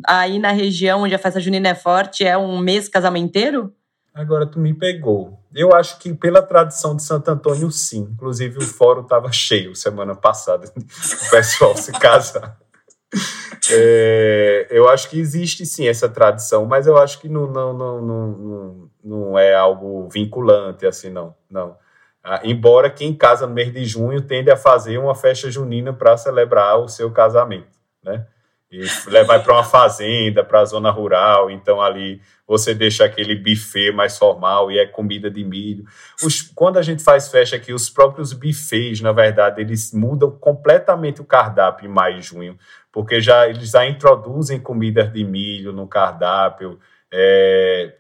aí 0.07 0.39
na 0.39 0.53
região 0.53 1.03
onde 1.03 1.15
a 1.15 1.19
festa 1.19 1.41
junina 1.41 1.69
é 1.69 1.75
forte, 1.75 2.25
é 2.25 2.39
um 2.39 2.59
mês 2.59 2.89
casamenteiro? 2.89 3.75
Agora 4.15 4.47
tu 4.47 4.61
me 4.61 4.75
pegou. 4.75 5.39
Eu 5.55 5.75
acho 5.75 5.99
que 5.99 6.13
pela 6.13 6.43
tradição 6.43 6.95
de 6.95 7.03
Santo 7.03 7.29
Antônio, 7.31 7.71
sim. 7.71 8.09
Inclusive 8.13 8.59
o 8.59 8.63
fórum 8.63 9.03
estava 9.03 9.33
cheio 9.33 9.75
semana 9.75 10.15
passada, 10.15 10.67
o 10.77 11.31
pessoal 11.31 11.77
se 11.77 11.93
casar. 11.93 12.59
É, 13.73 14.67
eu 14.71 14.89
acho 14.89 15.09
que 15.09 15.19
existe 15.19 15.65
sim 15.67 15.87
essa 15.87 16.09
tradição, 16.09 16.65
mas 16.65 16.87
eu 16.87 16.97
acho 16.97 17.21
que 17.21 17.29
não, 17.29 17.47
não, 17.47 17.73
não, 17.73 18.01
não, 18.01 18.91
não 19.03 19.39
é 19.39 19.55
algo 19.55 20.09
vinculante, 20.09 20.87
assim, 20.87 21.11
não. 21.11 21.35
não. 21.51 21.77
Ah, 22.25 22.41
embora 22.45 22.89
quem 22.89 23.15
casa 23.15 23.47
no 23.47 23.55
mês 23.55 23.73
de 23.73 23.85
junho 23.85 24.21
tende 24.23 24.51
a 24.51 24.57
fazer 24.57 24.97
uma 24.99 25.15
festa 25.15 25.51
junina 25.51 25.93
para 25.93 26.17
celebrar 26.17 26.79
o 26.79 26.89
seu 26.89 27.11
casamento, 27.11 27.79
né? 28.03 28.27
E 28.73 28.81
levar 29.11 29.43
para 29.43 29.53
uma 29.53 29.65
fazenda, 29.65 30.43
para 30.43 30.61
a 30.61 30.65
zona 30.65 30.91
rural, 30.91 31.51
então 31.51 31.83
ali 31.83 32.23
você 32.47 32.75
deixa 32.75 33.05
aquele 33.05 33.37
buffet 33.37 33.93
mais 33.93 34.17
formal 34.17 34.71
e 34.71 34.79
é 34.79 34.87
comida 34.87 35.31
de 35.31 35.45
milho. 35.45 35.85
Os, 36.25 36.41
quando 36.41 36.79
a 36.79 36.83
gente 36.83 37.03
faz 37.03 37.29
festa 37.29 37.57
aqui, 37.57 37.73
os 37.73 37.91
próprios 37.91 38.33
buffets, 38.33 39.03
na 39.03 39.13
verdade, 39.13 39.61
eles 39.61 39.93
mudam 39.93 40.31
completamente 40.31 41.21
o 41.21 41.25
cardápio 41.25 41.85
em 41.87 41.93
maio 41.93 42.19
e 42.19 42.23
junho, 42.23 42.59
porque 42.91 43.21
já 43.21 43.47
eles 43.47 43.71
já 43.71 43.87
introduzem 43.87 44.59
comidas 44.59 45.13
de 45.13 45.23
milho 45.23 45.71
no 45.71 45.87
cardápio, 45.87 46.81
é, 47.13 47.95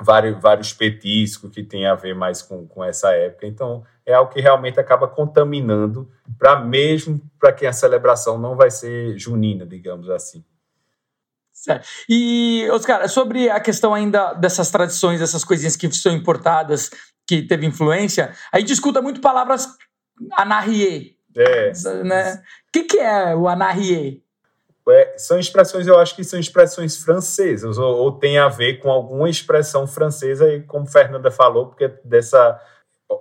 vários, 0.00 0.40
vários 0.40 0.72
petiscos 0.72 1.50
que 1.52 1.62
tem 1.62 1.86
a 1.86 1.96
ver 1.96 2.14
mais 2.14 2.40
com, 2.40 2.66
com 2.68 2.84
essa 2.84 3.12
época. 3.12 3.46
Então, 3.46 3.84
é 4.08 4.14
algo 4.14 4.32
que 4.32 4.40
realmente 4.40 4.80
acaba 4.80 5.06
contaminando, 5.06 6.10
para 6.38 6.58
mesmo 6.58 7.20
para 7.38 7.52
quem 7.52 7.68
a 7.68 7.72
celebração 7.72 8.38
não 8.38 8.56
vai 8.56 8.70
ser 8.70 9.18
junina, 9.18 9.66
digamos 9.66 10.08
assim. 10.08 10.42
Certo. 11.52 11.86
E, 12.08 12.66
Oscar, 12.70 13.08
sobre 13.08 13.50
a 13.50 13.60
questão 13.60 13.92
ainda 13.92 14.32
dessas 14.32 14.70
tradições, 14.70 15.20
dessas 15.20 15.44
coisinhas 15.44 15.76
que 15.76 15.92
são 15.92 16.12
importadas, 16.12 16.90
que 17.26 17.42
teve 17.42 17.66
influência, 17.66 18.32
a 18.50 18.58
gente 18.58 18.72
escuta 18.72 19.02
muito 19.02 19.20
palavras 19.20 19.68
anarrie. 20.32 21.16
É. 21.36 21.72
Né? 22.02 22.34
O 22.68 22.72
que, 22.72 22.84
que 22.84 22.98
é 22.98 23.36
o 23.36 23.46
anarrie? 23.46 24.22
é, 24.90 25.14
são 25.18 25.38
expressões, 25.38 25.86
eu 25.86 25.98
acho 25.98 26.16
que 26.16 26.24
são 26.24 26.38
expressões 26.38 26.96
francesas, 26.96 27.78
ou, 27.78 27.96
ou 27.96 28.12
tem 28.12 28.38
a 28.38 28.48
ver 28.48 28.78
com 28.78 28.90
alguma 28.90 29.28
expressão 29.28 29.86
francesa, 29.86 30.50
e 30.52 30.62
como 30.62 30.86
Fernanda 30.86 31.30
falou, 31.30 31.66
porque 31.66 31.88
dessa 32.04 32.58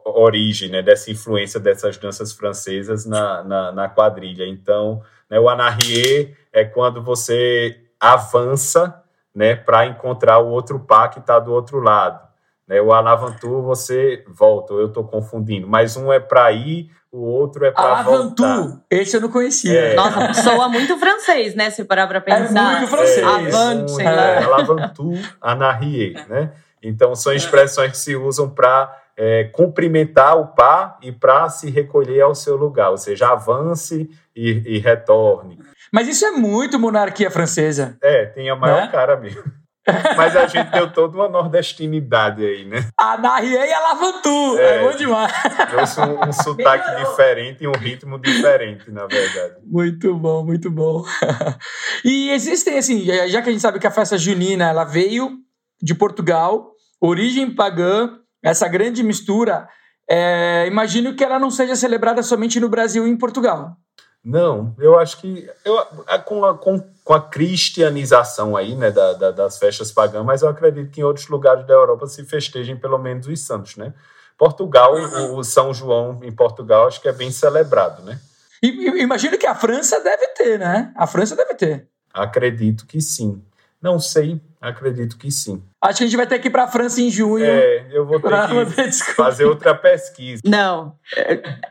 origem, 0.05 0.69
né, 0.69 0.81
dessa 0.81 1.11
influência 1.11 1.59
dessas 1.59 1.97
danças 1.97 2.33
francesas 2.33 3.05
na, 3.05 3.43
na, 3.43 3.71
na 3.71 3.89
quadrilha. 3.89 4.45
Então, 4.47 5.01
né, 5.29 5.39
o 5.39 5.49
anarrier 5.49 6.37
é 6.51 6.63
quando 6.63 7.03
você 7.03 7.79
avança 7.99 9.03
né, 9.33 9.55
para 9.55 9.85
encontrar 9.85 10.39
o 10.39 10.49
outro 10.49 10.79
par 10.79 11.09
que 11.09 11.19
está 11.19 11.39
do 11.39 11.51
outro 11.51 11.79
lado. 11.79 12.27
Né, 12.67 12.81
o 12.81 12.91
alavantur 12.91 13.61
você 13.61 14.23
volta, 14.27 14.73
eu 14.73 14.87
estou 14.87 15.03
confundindo, 15.03 15.67
mas 15.67 15.95
um 15.95 16.11
é 16.11 16.19
para 16.19 16.51
ir 16.51 16.89
o 17.11 17.21
outro 17.21 17.65
é 17.65 17.71
para 17.71 18.03
voltar. 18.03 18.81
Esse 18.91 19.15
eu 19.15 19.21
não 19.21 19.29
conhecia. 19.29 19.79
É. 19.79 19.95
Nossa, 19.95 20.33
soa 20.43 20.67
muito 20.69 20.97
francês, 20.99 21.55
né? 21.55 21.69
Se 21.69 21.83
parar 21.83 22.05
para 22.05 22.17
é 22.17 22.21
pensar. 22.21 22.75
É 22.75 22.77
muito 22.79 22.89
francês. 22.89 23.17
É, 23.17 23.23
Avante, 23.23 23.91
um, 23.93 23.99
é, 24.01 24.39
Lavantu, 24.45 25.11
anarrier, 25.41 26.27
né? 26.27 26.51
Então, 26.81 27.15
são 27.15 27.33
expressões 27.33 27.91
que 27.91 27.97
se 27.97 28.15
usam 28.15 28.49
para 28.49 28.95
é, 29.17 29.45
cumprimentar 29.45 30.37
o 30.37 30.47
par 30.47 30.99
e 31.01 31.11
para 31.11 31.49
se 31.49 31.69
recolher 31.71 32.21
ao 32.21 32.35
seu 32.35 32.55
lugar, 32.55 32.91
ou 32.91 32.97
seja, 32.97 33.29
avance 33.29 34.07
e, 34.35 34.61
e, 34.65 34.77
retorne. 34.77 35.59
Mas 35.91 36.07
isso 36.07 36.23
é 36.25 36.31
muito 36.31 36.77
monarquia 36.77 37.31
francesa. 37.31 37.97
É, 38.01 38.25
tem 38.27 38.49
a 38.49 38.55
maior 38.55 38.81
né? 38.81 38.87
cara 38.89 39.17
mesmo. 39.17 39.43
Mas 40.17 40.35
a 40.35 40.45
gente 40.47 40.69
deu 40.69 40.91
toda 40.91 41.17
uma 41.17 41.29
nordestinidade 41.29 42.45
aí, 42.45 42.65
né? 42.65 42.89
A 42.99 43.17
Narrie 43.17 43.53
e 43.53 43.73
a 43.73 43.79
Lavantu. 43.79 44.59
É, 44.59 44.75
é 44.75 44.79
bom 44.83 44.97
demais. 44.97 45.31
Trouxe 45.69 46.01
um, 46.01 46.27
um 46.27 46.33
sotaque 46.33 46.95
diferente 46.97 47.63
e 47.63 47.67
um 47.67 47.71
ritmo 47.71 48.19
diferente, 48.19 48.91
na 48.91 49.07
verdade. 49.07 49.55
Muito 49.65 50.13
bom, 50.15 50.43
muito 50.43 50.69
bom. 50.69 51.03
E 52.03 52.29
existem, 52.29 52.77
assim, 52.77 53.05
já 53.05 53.41
que 53.41 53.49
a 53.49 53.51
gente 53.51 53.61
sabe 53.61 53.79
que 53.79 53.87
a 53.87 53.91
festa 53.91 54.17
junina 54.17 54.69
ela 54.69 54.83
veio 54.83 55.37
de 55.81 55.95
Portugal, 55.95 56.71
origem 57.01 57.53
pagã, 57.53 58.19
essa 58.43 58.67
grande 58.67 59.03
mistura, 59.03 59.67
é, 60.09 60.65
imagino 60.67 61.15
que 61.15 61.23
ela 61.23 61.39
não 61.39 61.51
seja 61.51 61.75
celebrada 61.75 62.23
somente 62.23 62.59
no 62.59 62.69
Brasil 62.69 63.07
e 63.07 63.09
em 63.09 63.17
Portugal. 63.17 63.75
Não, 64.23 64.75
eu 64.77 64.99
acho 64.99 65.21
que 65.21 65.49
eu, 65.63 65.77
com, 66.25 66.43
a, 66.43 66.57
com, 66.57 66.83
com 67.03 67.13
a 67.13 67.21
cristianização 67.21 68.57
aí, 68.57 68.75
né, 68.75 68.91
da, 68.91 69.13
da, 69.13 69.31
das 69.31 69.57
festas 69.57 69.91
pagãs, 69.91 70.25
mas 70.25 70.41
eu 70.41 70.49
acredito 70.49 70.91
que 70.91 70.99
em 70.99 71.03
outros 71.03 71.27
lugares 71.27 71.65
da 71.65 71.73
Europa 71.73 72.07
se 72.07 72.25
festejem 72.25 72.75
pelo 72.75 72.97
menos 72.97 73.27
os 73.27 73.39
santos, 73.39 73.77
né? 73.77 73.93
Portugal, 74.37 74.93
o, 74.95 75.37
o 75.37 75.43
São 75.43 75.73
João 75.73 76.19
em 76.23 76.31
Portugal, 76.31 76.87
acho 76.87 77.01
que 77.01 77.07
é 77.07 77.13
bem 77.13 77.31
celebrado, 77.31 78.03
né? 78.03 78.19
E, 78.61 79.01
imagino 79.01 79.37
que 79.37 79.47
a 79.47 79.55
França 79.55 79.99
deve 80.01 80.27
ter, 80.29 80.59
né? 80.59 80.91
A 80.95 81.07
França 81.07 81.35
deve 81.35 81.53
ter. 81.55 81.87
Acredito 82.13 82.85
que 82.85 82.99
sim. 82.99 83.41
Não 83.81 83.99
sei, 83.99 84.41
acredito 84.59 85.17
que 85.17 85.31
sim. 85.31 85.63
Acho 85.79 85.99
que 85.99 86.03
a 86.03 86.07
gente 86.07 86.17
vai 86.17 86.25
ter 86.25 86.39
que 86.39 86.47
ir 86.47 86.51
para 86.51 86.63
a 86.63 86.67
França 86.67 86.99
em 86.99 87.11
junho. 87.11 87.45
É, 87.45 87.87
eu 87.91 88.05
vou 88.07 88.19
ter 88.19 88.89
que 88.89 89.13
fazer 89.13 89.45
outra 89.45 89.75
pesquisa. 89.75 90.41
Não, 90.43 90.95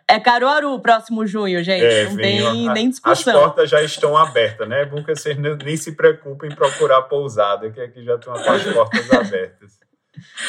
é 0.08 0.20
Caruaru 0.20 0.72
o 0.72 0.80
próximo 0.80 1.26
junho, 1.26 1.62
gente. 1.64 1.84
É, 1.84 2.04
Não 2.08 2.16
tem 2.16 2.68
a, 2.68 2.72
nem 2.72 2.88
discussão. 2.88 3.34
As 3.34 3.42
portas 3.42 3.70
já 3.70 3.82
estão 3.82 4.16
abertas, 4.16 4.68
né? 4.68 4.82
É 4.82 4.86
bom 4.86 5.02
que 5.02 5.14
vocês 5.14 5.36
nem 5.36 5.76
se 5.76 5.92
preocupem 5.92 6.50
em 6.50 6.54
procurar 6.54 7.02
pousada, 7.02 7.70
que 7.70 7.80
aqui 7.80 8.04
já 8.04 8.14
estão 8.14 8.32
as 8.34 8.62
portas 8.72 9.10
abertas. 9.12 9.80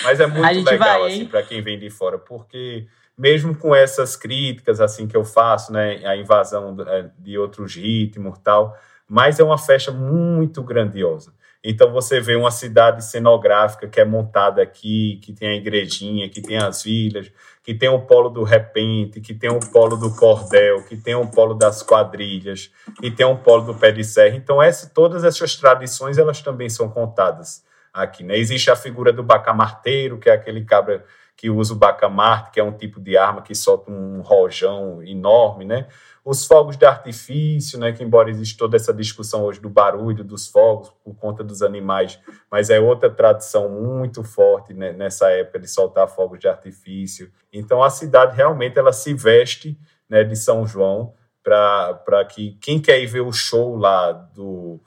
Mas 0.03 0.19
é 0.19 0.27
muito 0.27 0.69
legal, 0.69 1.01
vai, 1.01 1.11
assim, 1.11 1.25
para 1.25 1.43
quem 1.43 1.61
vem 1.61 1.77
de 1.77 1.89
fora, 1.89 2.17
porque 2.17 2.87
mesmo 3.17 3.57
com 3.57 3.73
essas 3.73 4.15
críticas, 4.15 4.79
assim, 4.79 5.07
que 5.07 5.17
eu 5.17 5.25
faço, 5.25 5.73
né? 5.73 6.05
A 6.05 6.15
invasão 6.15 6.75
é, 6.87 7.09
de 7.17 7.37
outros 7.37 7.75
ritmos 7.75 8.37
tal, 8.39 8.77
mas 9.09 9.39
é 9.39 9.43
uma 9.43 9.57
festa 9.57 9.91
muito 9.91 10.61
grandiosa. 10.61 11.33
Então 11.63 11.91
você 11.91 12.19
vê 12.21 12.35
uma 12.35 12.51
cidade 12.51 13.03
cenográfica 13.03 13.87
que 13.87 13.99
é 13.99 14.05
montada 14.05 14.61
aqui, 14.61 15.19
que 15.23 15.33
tem 15.33 15.49
a 15.49 15.55
igrejinha, 15.55 16.29
que 16.29 16.41
tem 16.41 16.57
as 16.57 16.83
vilas, 16.83 17.31
que 17.63 17.73
tem 17.73 17.89
o 17.89 18.01
polo 18.01 18.29
do 18.29 18.43
repente, 18.43 19.19
que 19.19 19.33
tem 19.33 19.49
o 19.49 19.59
polo 19.59 19.97
do 19.97 20.15
cordel, 20.15 20.83
que 20.83 20.95
tem 20.95 21.15
o 21.15 21.27
polo 21.27 21.53
das 21.53 21.83
quadrilhas, 21.83 22.71
que 22.99 23.11
tem 23.11 23.25
o 23.25 23.37
polo 23.37 23.65
do 23.65 23.75
pé 23.75 23.91
de 23.91 24.03
serra. 24.03 24.35
Então 24.35 24.61
essa, 24.61 24.89
todas 24.89 25.23
essas 25.23 25.55
tradições 25.55 26.17
elas 26.17 26.41
também 26.41 26.69
são 26.69 26.89
contadas 26.89 27.65
aqui. 27.93 28.23
Né? 28.23 28.37
Existe 28.37 28.69
a 28.71 28.75
figura 28.75 29.11
do 29.11 29.23
bacamarteiro, 29.23 30.17
que 30.17 30.29
é 30.29 30.33
aquele 30.33 30.63
cabra 30.63 31.03
que 31.37 31.49
usa 31.49 31.73
o 31.73 31.77
bacamarte, 31.77 32.51
que 32.51 32.59
é 32.59 32.63
um 32.63 32.73
tipo 32.75 32.99
de 32.99 33.15
arma 33.15 33.41
que 33.41 33.55
solta 33.55 33.89
um 33.89 34.21
rojão 34.21 35.01
enorme, 35.03 35.63
né? 35.63 35.87
os 36.27 36.45
fogos 36.45 36.75
de 36.75 36.85
artifício, 36.85 37.79
né, 37.79 37.93
que 37.93 38.03
embora 38.03 38.29
exista 38.29 38.59
toda 38.59 38.75
essa 38.75 38.93
discussão 38.93 39.45
hoje 39.45 39.61
do 39.61 39.69
barulho 39.69 40.25
dos 40.25 40.45
fogos 40.45 40.91
por 41.01 41.15
conta 41.15 41.41
dos 41.41 41.61
animais, 41.61 42.19
mas 42.51 42.69
é 42.69 42.77
outra 42.81 43.09
tradição 43.09 43.69
muito 43.69 44.21
forte 44.25 44.73
né, 44.73 44.91
nessa 44.91 45.29
época 45.29 45.57
de 45.57 45.69
soltar 45.69 46.05
fogos 46.09 46.37
de 46.37 46.45
artifício. 46.49 47.31
Então 47.51 47.81
a 47.81 47.89
cidade 47.89 48.35
realmente 48.35 48.77
ela 48.77 48.91
se 48.91 49.13
veste 49.13 49.79
né, 50.09 50.25
de 50.25 50.35
São 50.35 50.67
João 50.67 51.13
para 51.41 52.25
que 52.25 52.57
quem 52.59 52.77
quer 52.77 52.99
ir 52.99 53.07
ver 53.07 53.21
o 53.21 53.31
show 53.31 53.77
lá 53.77 54.11
do 54.11 54.81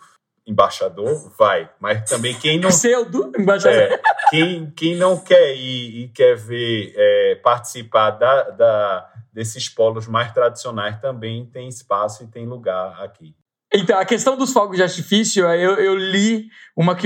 embaixador 0.51 1.33
vai, 1.39 1.71
mas 1.81 2.09
também 2.09 2.35
quem 2.35 2.59
não 2.59 2.69
Pseudo 2.69 3.33
embaixador. 3.39 3.79
É, 3.79 4.01
quem, 4.31 4.71
quem 4.71 4.97
não 4.97 5.17
quer 5.19 5.55
ir 5.55 6.05
e 6.05 6.09
quer 6.09 6.37
ver 6.37 6.93
é, 6.97 7.35
participar 7.37 8.11
da, 8.11 8.51
da 8.51 9.11
desses 9.33 9.69
polos 9.69 10.09
mais 10.09 10.33
tradicionais 10.33 11.01
também 11.01 11.47
tem 11.47 11.69
espaço 11.69 12.25
e 12.25 12.27
tem 12.27 12.47
lugar 12.47 13.01
aqui. 13.03 13.35
Então, 13.73 13.99
a 13.99 14.05
questão 14.05 14.37
dos 14.37 14.53
fogos 14.53 14.77
de 14.77 14.83
artifício, 14.83 15.47
eu, 15.47 15.77
eu 15.77 15.97
li 15.97 16.49
uma 16.77 16.97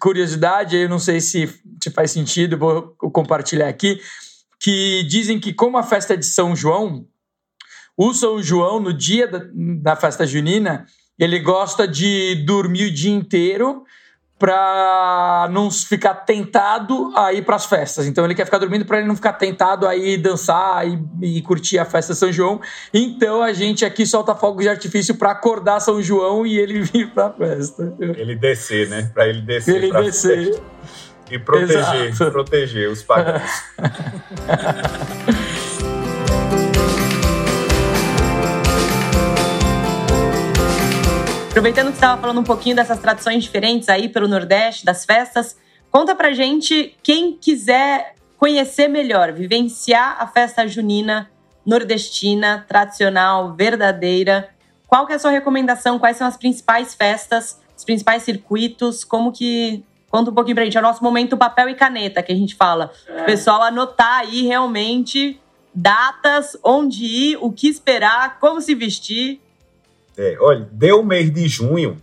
curiosidade, 0.00 0.74
eu 0.74 0.88
não 0.88 0.98
sei 0.98 1.20
se, 1.20 1.46
se 1.82 1.90
faz 1.90 2.12
sentido, 2.12 2.56
vou 2.56 2.94
compartilhar 3.12 3.68
aqui, 3.68 4.00
que 4.58 5.02
dizem 5.02 5.38
que 5.38 5.52
como 5.52 5.76
a 5.76 5.82
festa 5.82 6.14
é 6.14 6.16
de 6.16 6.24
São 6.24 6.56
João, 6.56 7.06
o 7.94 8.14
São 8.14 8.42
João, 8.42 8.80
no 8.80 8.94
dia 8.94 9.28
da, 9.28 9.40
da 9.52 9.96
festa 9.96 10.26
junina, 10.26 10.86
ele 11.18 11.38
gosta 11.38 11.86
de 11.86 12.44
dormir 12.46 12.86
o 12.86 12.92
dia 12.92 13.12
inteiro 13.12 13.84
para 14.38 15.48
não 15.52 15.70
ficar 15.70 16.14
tentado 16.14 17.12
a 17.16 17.32
ir 17.32 17.42
para 17.42 17.56
as 17.56 17.66
festas. 17.66 18.06
Então 18.06 18.24
ele 18.24 18.34
quer 18.34 18.44
ficar 18.44 18.58
dormindo 18.58 18.84
para 18.84 18.98
ele 18.98 19.06
não 19.06 19.14
ficar 19.14 19.34
tentado 19.34 19.86
a 19.86 19.94
ir 19.96 20.18
dançar 20.18 20.86
e, 20.86 20.98
e, 21.22 21.42
curtir 21.42 21.78
a 21.78 21.84
festa 21.84 22.14
São 22.14 22.32
João. 22.32 22.60
Então 22.92 23.42
a 23.42 23.52
gente 23.52 23.84
aqui 23.84 24.04
solta 24.04 24.34
fogos 24.34 24.64
de 24.64 24.68
artifício 24.68 25.14
para 25.14 25.30
acordar 25.30 25.80
São 25.80 26.02
João 26.02 26.46
e 26.46 26.58
ele 26.58 26.82
vir 26.84 27.10
para 27.10 27.28
a 27.28 27.32
festa. 27.32 27.94
Ele 27.98 28.34
descer, 28.34 28.88
né? 28.88 29.10
Para 29.14 29.28
ele 29.28 29.40
descer. 29.40 29.76
Ele 29.76 29.92
descer. 29.92 30.46
Festa. 30.46 30.62
E 31.30 31.38
proteger, 31.38 32.08
Exato. 32.08 32.30
proteger 32.32 32.90
os 32.90 33.02
pagãos. 33.02 33.42
Aproveitando 41.54 41.86
que 41.86 41.92
você 41.92 41.98
estava 41.98 42.20
falando 42.20 42.40
um 42.40 42.44
pouquinho 42.44 42.74
dessas 42.74 42.98
tradições 42.98 43.44
diferentes 43.44 43.88
aí 43.88 44.08
pelo 44.08 44.26
Nordeste, 44.26 44.84
das 44.84 45.04
festas, 45.04 45.56
conta 45.88 46.12
pra 46.12 46.32
gente 46.32 46.96
quem 47.00 47.32
quiser 47.36 48.16
conhecer 48.36 48.88
melhor, 48.88 49.30
vivenciar 49.30 50.16
a 50.18 50.26
festa 50.26 50.66
junina 50.66 51.30
nordestina, 51.64 52.66
tradicional, 52.68 53.54
verdadeira. 53.54 54.48
Qual 54.88 55.06
que 55.06 55.12
é 55.12 55.14
a 55.14 55.18
sua 55.20 55.30
recomendação? 55.30 55.96
Quais 55.96 56.16
são 56.16 56.26
as 56.26 56.36
principais 56.36 56.92
festas, 56.92 57.62
os 57.76 57.84
principais 57.84 58.24
circuitos? 58.24 59.04
Como 59.04 59.30
que 59.30 59.84
Conta 60.10 60.32
um 60.32 60.34
pouquinho 60.34 60.56
pra 60.56 60.64
gente. 60.64 60.76
É 60.76 60.80
o 60.80 60.82
nosso 60.82 61.04
momento 61.04 61.36
papel 61.36 61.68
e 61.68 61.74
caneta 61.76 62.20
que 62.20 62.32
a 62.32 62.36
gente 62.36 62.56
fala. 62.56 62.90
O 63.20 63.24
pessoal 63.24 63.62
anotar 63.62 64.18
aí 64.18 64.42
realmente 64.42 65.40
datas, 65.72 66.56
onde 66.64 67.04
ir, 67.04 67.38
o 67.40 67.52
que 67.52 67.68
esperar, 67.68 68.40
como 68.40 68.60
se 68.60 68.74
vestir. 68.74 69.40
É, 70.16 70.36
olha, 70.40 70.68
deu 70.70 71.00
o 71.00 71.04
mês 71.04 71.30
de 71.32 71.48
junho, 71.48 71.96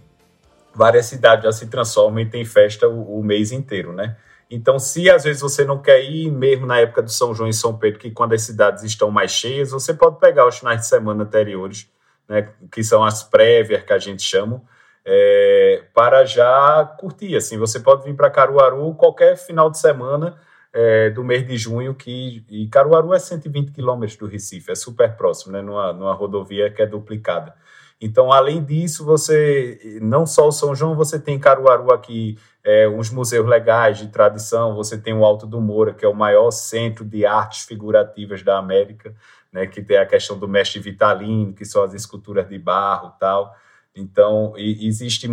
várias 0.74 1.05
cidades 1.05 1.45
já 1.45 1.51
se 1.51 1.68
transformam 1.68 2.20
e 2.20 2.26
tem 2.26 2.43
festa 2.43 2.88
o, 2.88 3.20
o, 3.20 3.24
mês 3.24 3.51
inteiro, 3.51 3.93
né? 3.93 4.18
Então, 4.49 4.78
se 4.78 5.09
às 5.09 5.24
vezes 5.24 5.41
você 5.41 5.64
não 5.64 5.82
quer 5.82 6.03
ir 6.03 6.30
mesmo 6.30 6.66
na 6.66 6.80
época 6.80 7.01
do 7.01 7.09
São 7.09 7.34
João 7.34 7.49
e 7.49 7.53
São 7.53 7.78
Pedro, 7.78 7.99
que 7.99 8.12
quando 8.12 8.34
as 8.34 8.41
cidades 8.41 8.84
estão 8.84 9.09
mais 9.09 9.32
cheias, 9.32 9.72
você 9.72 9.93
pode 9.93 10.20
pegar 10.20 10.45
os 10.45 10.57
finais 10.57 10.82
de 10.82 10.88
semana 10.88 11.24
anteriores, 11.24 11.89
né, 12.28 12.49
que 12.70 12.84
são 12.84 13.03
as 13.03 13.24
prévias 13.24 13.82
que 13.84 13.93
a 13.93 13.97
gente 13.97 14.22
chama, 14.22 14.62
é, 15.05 15.84
para 15.93 16.26
já 16.26 16.84
curtir. 16.99 17.36
Assim, 17.38 17.57
você 17.57 17.80
pode 17.80 18.03
vir 18.03 18.14
para 18.14 18.30
Caruaru 18.30 18.93
qualquer 18.95 19.38
final 19.38 19.70
de 19.70 19.80
semana 19.80 20.36
é, 20.74 21.09
do 21.09 21.24
mês 21.24 21.47
de 21.47 21.57
junho, 21.57 21.93
que 21.93 22.45
e 22.49 22.68
Caruaru 22.68 23.14
é 23.14 23.20
120 23.20 23.72
quilômetros 23.72 24.18
do 24.18 24.28
Recife, 24.28 24.72
é 24.72 24.76
super 24.76 25.16
próximo, 25.16 25.53
né, 25.53 25.62
numa, 25.62 25.93
numa 25.93 26.14
rodovia 26.14 26.70
que 26.70 26.82
é 26.82 26.86
duplicada. 26.86 27.53
Então, 28.02 28.32
além 28.32 28.64
disso, 28.64 29.06
você 29.06 29.99
não 30.02 30.26
só 30.26 30.47
o 30.47 30.52
São 30.52 30.74
João, 30.74 30.95
você 30.95 31.20
tem 31.20 31.38
Caruaru 31.38 31.93
aqui, 31.93 32.36
é, 32.64 32.89
uns 32.89 33.12
museus 33.12 33.47
legais 33.47 33.99
de 33.99 34.08
tradição, 34.08 34.74
você 34.74 34.97
tem 34.97 35.14
o 35.14 35.24
Alto 35.24 35.45
do 35.45 35.62
Moura, 35.62 35.93
que 35.93 36.04
é 36.04 36.08
o 36.08 36.16
maior 36.16 36.49
centro 36.49 37.06
de 37.06 37.28
artes 37.28 37.62
figurativas 37.62 38.41
da 38.41 38.58
América, 38.58 39.16
né, 39.54 39.68
que 39.68 39.84
tem 39.84 39.97
a 39.97 40.06
questão 40.06 40.38
do 40.39 40.47
mestre 40.47 40.80
Vitalino, 40.80 41.54
que 41.54 41.64
são 41.64 41.84
as 41.84 41.93
esculturas 41.93 42.49
de 42.49 42.58
barro 42.58 43.14
tal. 43.20 43.56
Então, 43.95 44.54
existe 44.58 45.30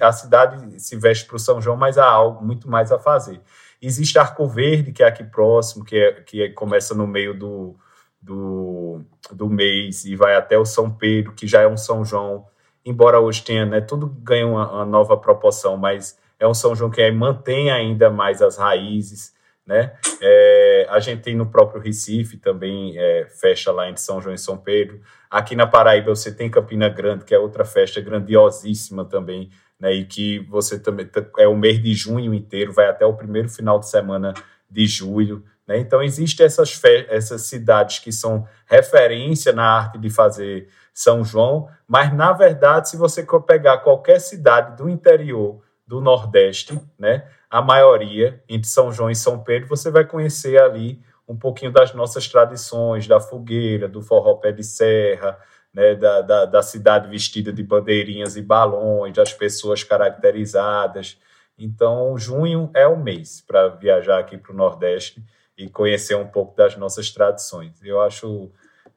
a 0.00 0.12
cidade 0.12 0.78
se 0.78 0.96
veste 0.96 1.24
para 1.24 1.36
o 1.36 1.38
São 1.38 1.60
João, 1.60 1.76
mas 1.76 1.96
há 1.96 2.04
algo 2.04 2.44
muito 2.44 2.68
mais 2.68 2.92
a 2.92 2.98
fazer. 2.98 3.40
Existe 3.80 4.18
Arco 4.18 4.46
Verde, 4.46 4.92
que 4.92 5.02
é 5.02 5.06
aqui 5.06 5.24
próximo, 5.24 5.84
que, 5.84 5.96
é, 5.96 6.12
que 6.20 6.42
é, 6.42 6.48
começa 6.50 6.94
no 6.94 7.06
meio 7.06 7.32
do, 7.32 7.76
do, 8.22 9.00
do 9.32 9.48
mês 9.50 10.04
e 10.04 10.14
vai 10.14 10.36
até 10.36 10.56
o 10.56 10.64
São 10.64 10.90
Pedro, 10.90 11.32
que 11.32 11.46
já 11.46 11.62
é 11.62 11.66
um 11.66 11.76
São 11.76 12.04
João, 12.04 12.46
embora 12.84 13.20
hoje 13.20 13.42
tenha, 13.42 13.66
né, 13.66 13.80
tudo 13.80 14.06
ganha 14.06 14.46
uma, 14.46 14.70
uma 14.70 14.86
nova 14.86 15.16
proporção, 15.16 15.76
mas 15.76 16.16
é 16.38 16.46
um 16.46 16.54
São 16.54 16.74
João 16.74 16.90
que 16.90 17.10
mantém 17.10 17.70
ainda 17.70 18.10
mais 18.10 18.40
as 18.40 18.56
raízes, 18.56 19.32
né? 19.66 19.94
É, 20.20 20.86
a 20.90 20.98
gente 20.98 21.22
tem 21.22 21.36
no 21.36 21.46
próprio 21.46 21.80
Recife 21.80 22.36
também 22.36 22.98
é, 22.98 23.26
festa 23.28 23.70
lá 23.70 23.88
entre 23.88 24.02
São 24.02 24.20
João 24.20 24.34
e 24.34 24.38
São 24.38 24.58
Pedro. 24.58 25.00
Aqui 25.30 25.54
na 25.54 25.68
Paraíba 25.68 26.14
você 26.14 26.34
tem 26.34 26.50
Campina 26.50 26.88
Grande, 26.88 27.24
que 27.24 27.34
é 27.34 27.38
outra 27.38 27.64
festa 27.64 28.00
grandiosíssima 28.00 29.04
também, 29.04 29.50
né? 29.78 29.92
E 29.92 30.04
que 30.04 30.40
você 30.40 30.78
também 30.78 31.08
é 31.38 31.46
o 31.46 31.56
mês 31.56 31.80
de 31.80 31.94
junho 31.94 32.34
inteiro, 32.34 32.72
vai 32.72 32.88
até 32.88 33.06
o 33.06 33.14
primeiro 33.14 33.48
final 33.48 33.78
de 33.78 33.88
semana 33.88 34.34
de 34.68 34.86
julho. 34.86 35.44
Né? 35.66 35.78
Então, 35.78 36.02
existem 36.02 36.44
essas, 36.44 36.80
essas 37.08 37.42
cidades 37.42 37.98
que 37.98 38.12
são 38.12 38.46
referência 38.66 39.52
na 39.52 39.64
arte 39.64 39.98
de 39.98 40.10
fazer 40.10 40.68
São 40.92 41.24
João, 41.24 41.68
mas, 41.86 42.12
na 42.12 42.32
verdade, 42.32 42.88
se 42.88 42.96
você 42.96 43.26
pegar 43.46 43.78
qualquer 43.78 44.20
cidade 44.20 44.76
do 44.76 44.88
interior 44.88 45.62
do 45.86 46.00
Nordeste, 46.00 46.80
né, 46.98 47.26
a 47.50 47.60
maioria, 47.60 48.42
entre 48.48 48.68
São 48.68 48.90
João 48.90 49.10
e 49.10 49.16
São 49.16 49.42
Pedro, 49.42 49.68
você 49.68 49.90
vai 49.90 50.04
conhecer 50.04 50.58
ali 50.58 51.02
um 51.28 51.36
pouquinho 51.36 51.70
das 51.70 51.94
nossas 51.94 52.26
tradições, 52.28 53.06
da 53.06 53.20
fogueira, 53.20 53.88
do 53.88 54.02
forró 54.02 54.34
pé 54.34 54.52
de 54.52 54.64
serra, 54.64 55.38
né, 55.72 55.94
da, 55.94 56.20
da, 56.20 56.44
da 56.44 56.62
cidade 56.62 57.08
vestida 57.08 57.52
de 57.52 57.62
bandeirinhas 57.62 58.36
e 58.36 58.42
balões, 58.42 59.14
das 59.14 59.32
pessoas 59.32 59.82
caracterizadas. 59.82 61.18
Então, 61.58 62.16
junho 62.18 62.70
é 62.74 62.86
o 62.86 62.96
mês 62.96 63.42
para 63.46 63.68
viajar 63.68 64.18
aqui 64.18 64.36
para 64.36 64.52
o 64.52 64.56
Nordeste 64.56 65.22
e 65.56 65.68
conhecer 65.68 66.14
um 66.16 66.26
pouco 66.26 66.56
das 66.56 66.76
nossas 66.76 67.10
tradições. 67.10 67.82
Eu 67.82 68.00
acho 68.00 68.50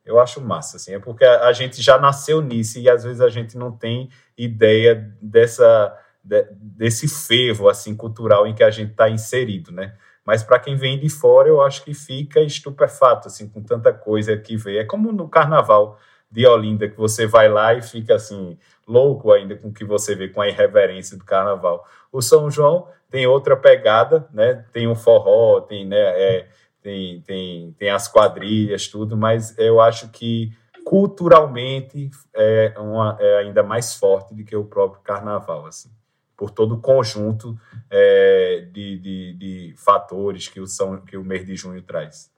eu 0.05 0.19
acho 0.19 0.39
massa, 0.39 0.77
assim, 0.77 0.93
é 0.93 0.99
porque 0.99 1.25
a, 1.25 1.51
gente 1.51 1.81
já 1.81 1.97
nasceu 1.97 2.39
nisso 2.39 2.77
e 2.77 2.87
às 2.87 3.03
vezes 3.03 3.21
a 3.21 3.29
gente 3.29 3.57
não 3.57 3.71
tem 3.71 4.07
ideia 4.37 5.11
dessa 5.19 5.97
de, 6.23 6.47
desse 6.51 7.07
fervo 7.07 7.67
assim 7.67 7.95
cultural 7.95 8.45
em 8.45 8.53
que 8.53 8.63
a 8.63 8.69
gente 8.69 8.91
está 8.91 9.09
inserido, 9.09 9.71
né? 9.71 9.95
Mas 10.23 10.43
para 10.43 10.59
quem 10.59 10.75
vem 10.75 10.99
de 10.99 11.09
fora, 11.09 11.47
eu 11.47 11.61
acho 11.61 11.83
que 11.83 11.93
fica 11.93 12.39
estupefato 12.39 13.27
assim 13.27 13.49
com 13.49 13.63
tanta 13.63 13.91
coisa 13.91 14.37
que 14.37 14.55
vê. 14.55 14.77
É 14.77 14.83
como 14.83 15.11
no 15.11 15.27
Carnaval 15.27 15.99
de 16.29 16.45
Olinda 16.45 16.87
que 16.87 16.97
você 16.97 17.25
vai 17.25 17.49
lá 17.49 17.73
e 17.73 17.81
fica 17.81 18.15
assim 18.15 18.57
louco 18.87 19.31
ainda 19.31 19.55
com 19.55 19.69
o 19.69 19.73
que 19.73 19.85
você 19.85 20.15
vê 20.15 20.27
com 20.27 20.41
a 20.41 20.47
irreverência 20.47 21.17
do 21.17 21.23
Carnaval. 21.23 21.87
O 22.11 22.21
São 22.21 22.49
João 22.51 22.87
tem 23.09 23.27
outra 23.27 23.55
pegada, 23.55 24.27
né? 24.33 24.65
Tem 24.73 24.87
o 24.87 24.95
forró, 24.95 25.61
tem, 25.61 25.85
né? 25.85 25.97
É, 25.97 26.47
tem, 26.81 27.21
tem, 27.21 27.75
tem 27.79 27.89
as 27.89 28.07
quadrilhas, 28.07 28.87
tudo, 28.87 29.17
mas 29.17 29.57
eu 29.57 29.81
acho 29.81 30.09
que 30.09 30.51
culturalmente 30.85 32.11
é, 32.35 32.73
uma, 32.77 33.17
é 33.19 33.39
ainda 33.39 33.63
mais 33.63 33.95
forte 33.95 34.35
do 34.35 34.43
que 34.43 34.55
o 34.55 34.63
próprio 34.63 35.01
carnaval, 35.01 35.65
assim, 35.65 35.89
por 36.37 36.51
todo 36.51 36.75
o 36.75 36.79
conjunto 36.79 37.59
é, 37.89 38.67
de, 38.71 38.99
de, 38.99 39.33
de, 39.33 39.75
fatores 39.75 40.47
que 40.47 40.61
o, 40.61 40.67
São, 40.67 41.01
que 41.01 41.17
o 41.17 41.23
mês 41.23 41.43
de 41.43 41.55
junho 41.55 41.81
traz. 41.81 42.29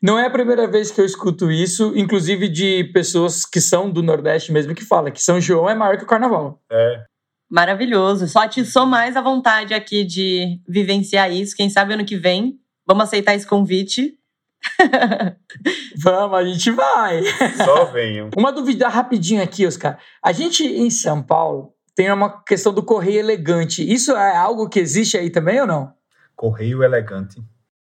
Não 0.00 0.16
é 0.16 0.26
a 0.26 0.30
primeira 0.30 0.68
vez 0.68 0.92
que 0.92 1.00
eu 1.00 1.04
escuto 1.04 1.50
isso, 1.50 1.92
inclusive 1.96 2.48
de 2.48 2.84
pessoas 2.92 3.44
que 3.44 3.60
são 3.60 3.90
do 3.90 4.02
Nordeste 4.02 4.52
mesmo, 4.52 4.74
que 4.74 4.84
falam 4.84 5.10
que 5.10 5.22
São 5.22 5.40
João 5.40 5.68
é 5.68 5.74
maior 5.74 5.96
que 5.96 6.04
o 6.04 6.08
Carnaval. 6.08 6.60
É, 6.70 7.04
Maravilhoso. 7.50 8.28
Só 8.28 8.40
atiçou 8.40 8.86
mais 8.86 9.16
a 9.16 9.20
vontade 9.20 9.74
aqui 9.74 10.04
de 10.04 10.60
vivenciar 10.68 11.32
isso. 11.32 11.56
Quem 11.56 11.68
sabe 11.68 11.94
ano 11.94 12.04
que 12.04 12.16
vem. 12.16 12.60
Vamos 12.86 13.04
aceitar 13.04 13.34
esse 13.34 13.46
convite. 13.46 14.16
Vamos, 15.96 16.38
a 16.38 16.44
gente 16.44 16.70
vai. 16.70 17.22
Só 17.56 17.86
venham. 17.86 18.30
Uma 18.36 18.52
dúvida 18.52 18.88
rapidinho 18.88 19.42
aqui, 19.42 19.66
Oscar. 19.66 19.98
A 20.22 20.32
gente 20.32 20.64
em 20.64 20.90
São 20.90 21.22
Paulo 21.22 21.74
tem 21.94 22.10
uma 22.10 22.42
questão 22.44 22.72
do 22.72 22.82
correio 22.82 23.18
elegante. 23.18 23.82
Isso 23.82 24.12
é 24.12 24.36
algo 24.36 24.68
que 24.68 24.78
existe 24.78 25.18
aí 25.18 25.28
também 25.28 25.60
ou 25.60 25.66
não? 25.66 25.92
Correio 26.36 26.82
elegante. 26.82 27.42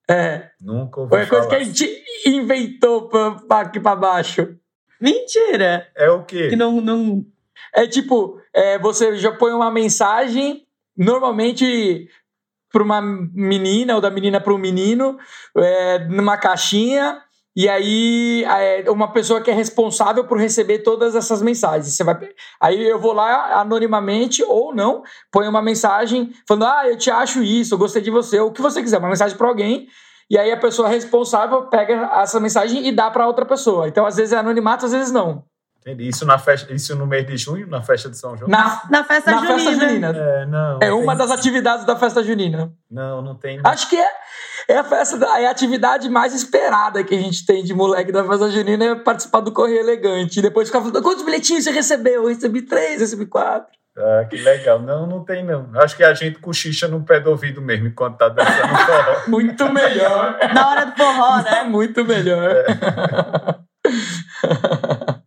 É. 0.08 0.50
Nunca 0.60 1.00
ouvi 1.00 1.10
Foi 1.10 1.22
a 1.22 1.26
coisa 1.26 1.48
que 1.48 1.54
a 1.54 1.64
gente 1.64 2.04
inventou 2.26 3.08
pra, 3.08 3.60
aqui 3.60 3.80
para 3.80 3.96
baixo. 3.96 4.56
Mentira! 5.00 5.88
É 5.96 6.08
o 6.10 6.24
quê? 6.24 6.48
Que 6.48 6.56
não, 6.56 6.80
não, 6.80 7.24
é 7.74 7.86
tipo, 7.86 8.40
é, 8.52 8.78
você 8.78 9.16
já 9.16 9.32
põe 9.32 9.52
uma 9.52 9.70
mensagem, 9.70 10.62
normalmente 10.96 12.09
para 12.72 12.82
uma 12.82 13.00
menina 13.00 13.94
ou 13.94 14.00
da 14.00 14.11
menina 14.11 14.40
para 14.40 14.52
um 14.52 14.59
menino, 14.59 15.16
é, 15.57 16.00
numa 16.09 16.36
caixinha, 16.36 17.22
e 17.57 17.68
aí 17.68 18.44
é, 18.44 18.90
uma 18.90 19.12
pessoa 19.12 19.40
que 19.40 19.48
é 19.48 19.55
responsável 19.55 20.24
por 20.24 20.38
receber 20.38 20.80
todas 20.80 21.14
essas 21.14 21.40
mensagens. 21.40 21.94
Você 21.94 22.02
vai, 22.02 22.18
aí 22.61 22.82
eu 22.82 22.98
vou 22.98 23.12
lá 23.12 23.61
anonimamente 23.61 24.42
ou 24.42 24.74
não, 24.74 25.05
põe 25.30 25.46
uma 25.46 25.62
mensagem 25.62 26.32
falando: 26.48 26.64
ah, 26.66 26.88
eu 26.88 26.98
te 26.98 27.11
acho 27.12 27.44
isso, 27.44 27.74
eu 27.74 27.78
gostei 27.78 28.02
de 28.02 28.11
você, 28.11 28.40
o 28.40 28.50
que 28.50 28.61
você 28.61 28.82
quiser, 28.82 28.98
uma 28.98 29.09
mensagem 29.09 29.36
para 29.36 29.46
alguém. 29.46 29.86
E 30.28 30.36
aí 30.36 30.50
a 30.50 30.57
pessoa 30.57 30.88
responsável 30.88 31.66
pega 31.68 32.11
essa 32.14 32.40
mensagem 32.40 32.88
e 32.88 32.90
dá 32.90 33.09
para 33.11 33.26
outra 33.26 33.44
pessoa. 33.44 33.86
Então 33.86 34.05
às 34.05 34.16
vezes 34.16 34.32
é 34.32 34.36
anonimato, 34.36 34.86
às 34.86 34.92
vezes 34.92 35.12
não. 35.12 35.44
Entendi. 35.85 36.09
Isso, 36.09 36.24
na 36.24 36.39
festa, 36.39 36.72
isso 36.72 36.97
no 36.97 37.07
mês 37.07 37.26
de 37.26 37.37
junho, 37.37 37.66
na 37.66 37.82
festa 37.82 38.09
de 38.09 38.16
São 38.16 38.35
João? 38.39 38.49
Na, 38.49 38.82
na 38.91 39.05
festa 39.05 39.30
na 39.30 39.37
junina. 39.39 39.59
Festa 39.59 39.72
junina. 39.74 40.09
É, 40.16 40.47
não, 40.47 40.78
é 40.80 40.91
uma 40.91 41.14
das 41.14 41.30
atividades 41.30 41.85
da 41.85 41.95
festa 41.95 42.24
junina. 42.24 42.72
Não, 42.91 43.20
não 43.20 43.35
tem. 43.35 43.61
Acho 43.62 43.91
que 43.91 43.97
é, 43.97 44.09
é 44.68 44.78
a 44.78 44.85
festa, 44.85 45.22
é 45.39 45.47
a 45.47 45.51
atividade 45.51 46.09
mais 46.09 46.35
esperada 46.35 47.05
que 47.05 47.14
a 47.14 47.18
gente 47.18 47.45
tem 47.45 47.62
de 47.62 47.74
moleque 47.74 48.11
da 48.11 48.24
festa 48.24 48.51
junina 48.51 48.82
é 48.82 48.95
participar 48.95 49.41
do 49.41 49.53
Correio 49.53 49.80
Elegante. 49.80 50.39
E 50.39 50.43
depois 50.43 50.68
ficar 50.68 50.80
falando, 50.80 51.03
quantos 51.03 51.22
bilhetinhos 51.22 51.64
você 51.64 51.70
recebeu? 51.70 52.22
Eu 52.22 52.28
recebi 52.28 52.62
três, 52.62 53.01
recebi 53.01 53.26
quatro. 53.26 53.70
Ah, 53.97 54.24
que 54.24 54.37
legal. 54.39 54.80
Não, 54.80 55.07
não 55.07 55.22
tem 55.22 55.45
não. 55.45 55.68
Acho 55.74 55.97
que 55.99 56.03
a 56.03 56.14
gente 56.14 56.39
cochicha 56.39 56.89
no 56.89 57.05
pé 57.05 57.20
do 57.20 57.30
ouvido 57.30 57.61
mesmo 57.61 57.89
enquanto 57.89 58.16
tá 58.16 58.30
dançando 58.30 58.74
forró. 58.74 59.20
Muito 59.28 59.70
melhor. 59.70 60.39
Na 60.55 60.70
hora 60.70 60.87
do 60.87 60.97
forró, 60.97 61.43
né? 61.45 61.62
Muito 61.64 62.03
melhor. 62.07 62.51
É. 62.51 62.64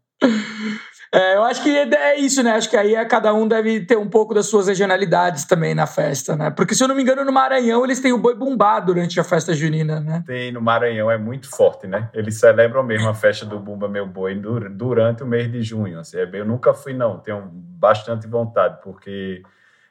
É, 1.18 1.36
eu 1.36 1.43
acho 1.43 1.63
que 1.63 1.76
é 1.76 2.20
isso, 2.20 2.43
né? 2.43 2.51
Acho 2.51 2.70
que 2.70 2.78
aí 2.78 2.93
é, 2.93 3.03
cada 3.03 3.34
um 3.34 3.47
deve 3.47 3.84
ter 3.84 3.97
um 3.97 4.07
pouco 4.07 4.36
das 4.36 4.45
suas 4.45 4.68
regionalidades 4.68 5.45
também 5.45 5.74
na 5.74 5.88
festa, 5.88 6.36
né? 6.36 6.51
Porque, 6.51 6.76
se 6.76 6.84
eu 6.84 6.88
não 6.88 6.93
me 6.93 7.01
engano, 7.01 7.26
no 7.26 7.32
Maranhão 7.32 7.84
eles 7.84 7.99
têm 7.99 8.13
o 8.13 8.20
boi 8.20 8.36
bumbá 8.36 8.80
durante 8.80 9.20
a 9.20 9.24
festa 9.24 9.51
junina, 9.51 9.99
né? 9.99 10.24
Tem, 10.28 10.51
no 10.51 10.61
Maranhão 10.61 11.09
é 11.09 11.18
muito 11.18 11.49
forte, 11.49 11.88
né? 11.88 12.07
Eles 12.13 12.39
celebram 12.39 12.84
mesmo 12.84 13.09
a 13.09 13.15
festa 13.15 13.47
do 13.47 13.59
Bumba 13.59 13.89
Meu 13.89 14.05
Boi 14.05 14.39
durante 14.70 15.24
o 15.24 15.26
mês 15.26 15.51
de 15.51 15.63
junho. 15.63 15.99
Assim, 15.99 16.18
é 16.18 16.30
eu 16.32 16.45
nunca 16.45 16.72
fui, 16.72 16.93
não. 16.93 17.18
Tenho 17.18 17.49
bastante 17.51 18.28
vontade, 18.28 18.78
porque 18.84 19.41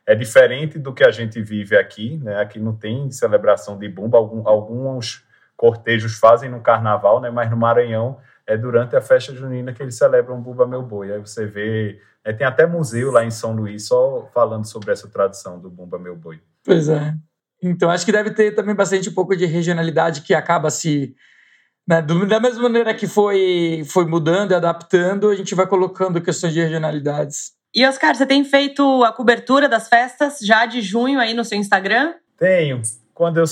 é 0.07 0.15
diferente 0.15 0.79
do 0.79 0.95
que 0.95 1.03
a 1.03 1.11
gente 1.11 1.43
vive 1.43 1.77
aqui, 1.77 2.21
né? 2.23 2.41
Aqui 2.41 2.61
não 2.61 2.77
tem 2.77 3.11
celebração 3.11 3.77
de 3.77 3.89
Bumba. 3.89 4.17
Alguns 4.19 5.25
cortejos 5.57 6.21
fazem 6.21 6.49
no 6.49 6.61
carnaval, 6.61 7.21
né? 7.21 7.31
Mas 7.31 7.51
no 7.51 7.57
Maranhão 7.57 8.19
é 8.47 8.57
durante 8.57 8.95
a 8.95 9.01
festa 9.01 9.35
junina 9.35 9.73
que 9.73 9.83
eles 9.83 9.97
celebram 9.97 10.41
Buba 10.41 10.67
Meu 10.67 10.83
Boi. 10.83 11.13
Aí 11.13 11.19
você 11.19 11.47
vê, 11.47 12.01
é, 12.25 12.33
tem 12.33 12.47
até 12.47 12.65
museu 12.67 13.11
lá 13.11 13.25
em 13.25 13.31
São 13.31 13.53
Luís 13.53 13.87
só 13.87 14.31
falando 14.33 14.65
sobre 14.65 14.93
essa 14.93 15.09
tradição 15.09 15.59
do 15.59 15.69
Bumba 15.69 15.99
Meu 15.99 16.15
Boi. 16.15 16.41
Pois 16.65 16.89
é. 16.89 17.15
Então 17.63 17.91
acho 17.91 18.05
que 18.05 18.13
deve 18.13 18.31
ter 18.31 18.55
também 18.55 18.75
bastante 18.75 19.09
um 19.09 19.15
pouco 19.15 19.37
de 19.37 19.47
regionalidade 19.47 20.21
que 20.21 20.35
acaba 20.35 20.71
se 20.71 21.17
Né? 21.89 22.03
Da 22.03 22.41
mesma 22.41 22.63
maneira 22.63 22.95
que 22.95 23.07
foi, 23.07 23.83
foi 23.87 24.07
mudando 24.07 24.53
e 24.53 24.55
adaptando, 24.55 25.29
a 25.29 25.35
gente 25.35 25.55
vai 25.55 25.67
colocando 25.67 26.21
questões 26.21 26.53
de 26.53 26.61
regionalidades. 26.61 27.53
E 27.75 27.85
Oscar, 27.87 28.15
você 28.15 28.27
tem 28.27 28.45
feito 28.45 29.05
a 29.05 29.13
cobertura 29.13 29.69
das 29.69 29.89
festas 29.89 30.39
já 30.41 30.67
de 30.67 30.81
junho 30.81 31.21
aí 31.21 31.35
no 31.35 31.45
seu 31.45 31.59
Instagram? 31.59 32.15
Tenho. 32.39 32.81
Quando 33.17 33.39
eu 33.39 33.45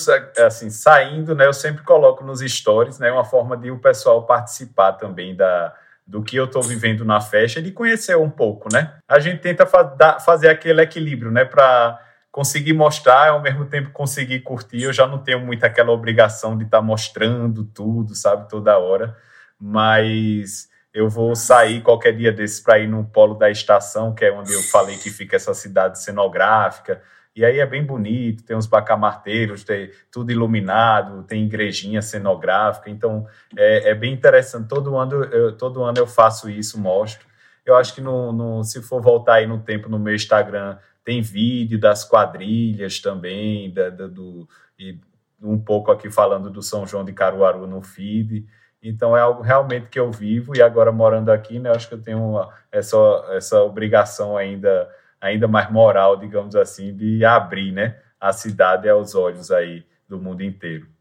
assim 0.46 0.68
saindo, 0.68 1.34
né, 1.34 1.46
eu 1.46 1.52
sempre 1.54 1.82
coloco 1.82 2.22
nos 2.22 2.40
stories, 2.40 2.98
né, 2.98 3.10
uma 3.10 3.24
forma 3.24 3.56
de 3.56 3.70
o 3.70 3.78
pessoal 3.78 4.26
participar 4.26 4.92
também 4.92 5.34
da 5.34 5.74
do 6.06 6.22
que 6.22 6.36
eu 6.36 6.44
estou 6.44 6.62
vivendo 6.62 7.02
na 7.02 7.18
festa 7.18 7.60
e 7.60 7.62
de 7.62 7.72
conhecer 7.72 8.14
um 8.14 8.28
pouco, 8.28 8.68
né? 8.70 8.98
A 9.08 9.18
gente 9.18 9.40
tenta 9.40 9.64
fa 9.64 10.20
fazer 10.20 10.50
aquele 10.50 10.82
equilíbrio, 10.82 11.30
né, 11.30 11.46
para 11.46 11.98
conseguir 12.30 12.74
mostrar, 12.74 13.30
ao 13.30 13.40
mesmo 13.40 13.64
tempo 13.64 13.90
conseguir 13.90 14.40
curtir. 14.40 14.82
Eu 14.82 14.92
já 14.92 15.06
não 15.06 15.16
tenho 15.16 15.40
muito 15.40 15.64
aquela 15.64 15.92
obrigação 15.92 16.58
de 16.58 16.64
estar 16.64 16.80
tá 16.80 16.82
mostrando 16.82 17.64
tudo, 17.64 18.14
sabe, 18.14 18.46
toda 18.50 18.76
hora. 18.76 19.16
Mas 19.58 20.68
eu 20.92 21.08
vou 21.08 21.34
sair 21.34 21.80
qualquer 21.80 22.14
dia 22.14 22.30
desses 22.30 22.60
para 22.60 22.80
ir 22.80 22.86
no 22.86 23.02
polo 23.02 23.32
da 23.32 23.50
estação, 23.50 24.14
que 24.14 24.26
é 24.26 24.30
onde 24.30 24.52
eu 24.52 24.62
falei 24.64 24.98
que 24.98 25.08
fica 25.08 25.36
essa 25.36 25.54
cidade 25.54 26.02
cenográfica. 26.02 27.00
E 27.34 27.44
aí 27.44 27.58
é 27.58 27.66
bem 27.66 27.84
bonito, 27.84 28.44
tem 28.44 28.56
uns 28.56 28.66
bacamarteiros, 28.66 29.64
tem 29.64 29.90
tudo 30.10 30.30
iluminado, 30.30 31.24
tem 31.24 31.44
igrejinha 31.44 32.00
cenográfica. 32.00 32.88
Então 32.88 33.26
é, 33.56 33.90
é 33.90 33.94
bem 33.94 34.12
interessante. 34.12 34.68
Todo 34.68 34.96
ano, 34.96 35.24
eu, 35.24 35.56
todo 35.56 35.82
ano 35.82 35.98
eu 35.98 36.06
faço 36.06 36.48
isso, 36.48 36.80
mostro. 36.80 37.26
Eu 37.66 37.76
acho 37.76 37.94
que 37.94 38.00
no, 38.00 38.32
no, 38.32 38.62
se 38.62 38.80
for 38.82 39.00
voltar 39.00 39.34
aí 39.34 39.46
no 39.46 39.58
tempo 39.58 39.88
no 39.88 39.98
meu 39.98 40.14
Instagram, 40.14 40.78
tem 41.02 41.20
vídeo 41.20 41.78
das 41.78 42.04
quadrilhas 42.04 43.00
também, 43.00 43.72
da, 43.72 43.90
da, 43.90 44.06
do, 44.06 44.48
e 44.78 44.98
um 45.42 45.58
pouco 45.58 45.90
aqui 45.90 46.10
falando 46.10 46.50
do 46.50 46.62
São 46.62 46.86
João 46.86 47.04
de 47.04 47.12
Caruaru 47.12 47.66
no 47.66 47.82
feed. 47.82 48.46
Então 48.82 49.16
é 49.16 49.20
algo 49.20 49.42
realmente 49.42 49.88
que 49.88 49.98
eu 49.98 50.10
vivo 50.10 50.54
e 50.54 50.62
agora 50.62 50.92
morando 50.92 51.30
aqui, 51.30 51.58
né, 51.58 51.70
acho 51.70 51.88
que 51.88 51.94
eu 51.94 52.02
tenho 52.02 52.22
uma, 52.22 52.50
essa, 52.70 52.96
essa 53.30 53.62
obrigação 53.62 54.36
ainda, 54.36 54.88
ainda 55.24 55.48
mais 55.48 55.70
moral, 55.70 56.16
digamos 56.16 56.54
assim, 56.54 56.94
de 56.94 57.24
abrir 57.24 57.72
né, 57.72 57.96
a 58.20 58.32
cidade 58.32 58.88
aos 58.88 59.14
olhos 59.14 59.50
aí 59.50 59.84
do 60.08 60.18
mundo 60.18 60.42
inteiro 60.42 60.94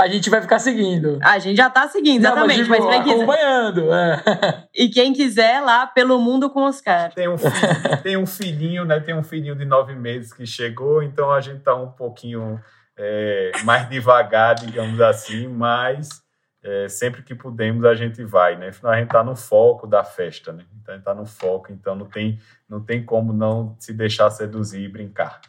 a 0.00 0.08
gente 0.08 0.30
vai 0.30 0.40
ficar 0.40 0.58
seguindo. 0.58 1.18
A 1.22 1.38
gente 1.38 1.58
já 1.58 1.68
tá 1.68 1.86
seguindo, 1.86 2.22
exatamente. 2.22 2.62
Não, 2.62 2.68
mas, 2.68 2.78
tipo, 2.78 2.88
mas 2.88 3.04
quem 3.04 3.14
acompanhando. 3.14 3.92
É. 3.92 4.64
E 4.74 4.88
quem 4.88 5.12
quiser 5.12 5.60
lá 5.60 5.86
pelo 5.86 6.18
mundo 6.18 6.48
com 6.48 6.62
Oscar. 6.62 7.12
Tem 7.12 7.28
um, 7.28 7.36
filho, 7.36 7.52
tem 8.02 8.16
um 8.16 8.26
filhinho, 8.26 8.84
né? 8.84 8.98
Tem 9.00 9.14
um 9.14 9.22
filhinho 9.22 9.54
de 9.54 9.64
nove 9.64 9.94
meses 9.94 10.32
que 10.32 10.46
chegou, 10.46 11.02
então 11.02 11.30
a 11.30 11.40
gente 11.40 11.60
tá 11.60 11.74
um 11.74 11.90
pouquinho 11.90 12.58
é, 12.96 13.50
mais 13.64 13.88
devagar, 13.90 14.54
digamos 14.54 15.00
assim, 15.00 15.48
mas 15.48 16.08
é, 16.62 16.88
sempre 16.88 17.22
que 17.22 17.34
podemos 17.34 17.84
a 17.84 17.94
gente 17.94 18.22
vai, 18.24 18.56
né? 18.56 18.68
Afinal, 18.68 18.92
a 18.92 18.98
gente 18.98 19.08
tá 19.08 19.24
no 19.24 19.34
foco 19.34 19.86
da 19.86 20.04
festa, 20.04 20.52
né? 20.52 20.64
Então 20.80 20.94
a 20.94 20.96
gente 20.96 21.04
tá 21.04 21.14
no 21.14 21.26
foco, 21.26 21.72
então 21.72 21.94
não 21.94 22.06
tem, 22.06 22.38
não 22.68 22.82
tem 22.82 23.04
como 23.04 23.32
não 23.32 23.76
se 23.78 23.92
deixar 23.92 24.30
seduzir 24.30 24.82
e 24.82 24.88
brincar. 24.88 25.40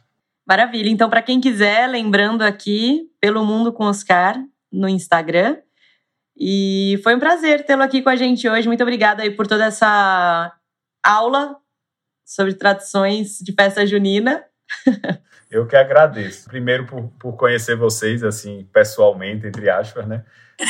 Maravilha. 0.47 0.89
Então, 0.89 1.09
para 1.09 1.21
quem 1.21 1.39
quiser, 1.39 1.87
lembrando 1.87 2.41
aqui, 2.41 3.09
pelo 3.19 3.45
Mundo 3.45 3.71
com 3.71 3.85
Oscar 3.85 4.35
no 4.71 4.87
Instagram. 4.87 5.57
E 6.35 6.99
foi 7.03 7.15
um 7.15 7.19
prazer 7.19 7.65
tê-lo 7.65 7.83
aqui 7.83 8.01
com 8.01 8.09
a 8.09 8.15
gente 8.15 8.47
hoje. 8.47 8.67
Muito 8.67 8.81
obrigada 8.81 9.21
aí 9.21 9.31
por 9.31 9.45
toda 9.45 9.65
essa 9.65 10.53
aula 11.03 11.57
sobre 12.25 12.53
tradições 12.53 13.37
de 13.39 13.53
festa 13.53 13.85
junina. 13.85 14.43
Eu 15.49 15.67
que 15.67 15.75
agradeço. 15.75 16.47
Primeiro 16.47 16.85
por, 16.85 17.09
por 17.19 17.33
conhecer 17.33 17.75
vocês, 17.75 18.23
assim, 18.23 18.67
pessoalmente, 18.71 19.45
entre 19.47 19.69
aspas, 19.69 20.07
né? 20.07 20.23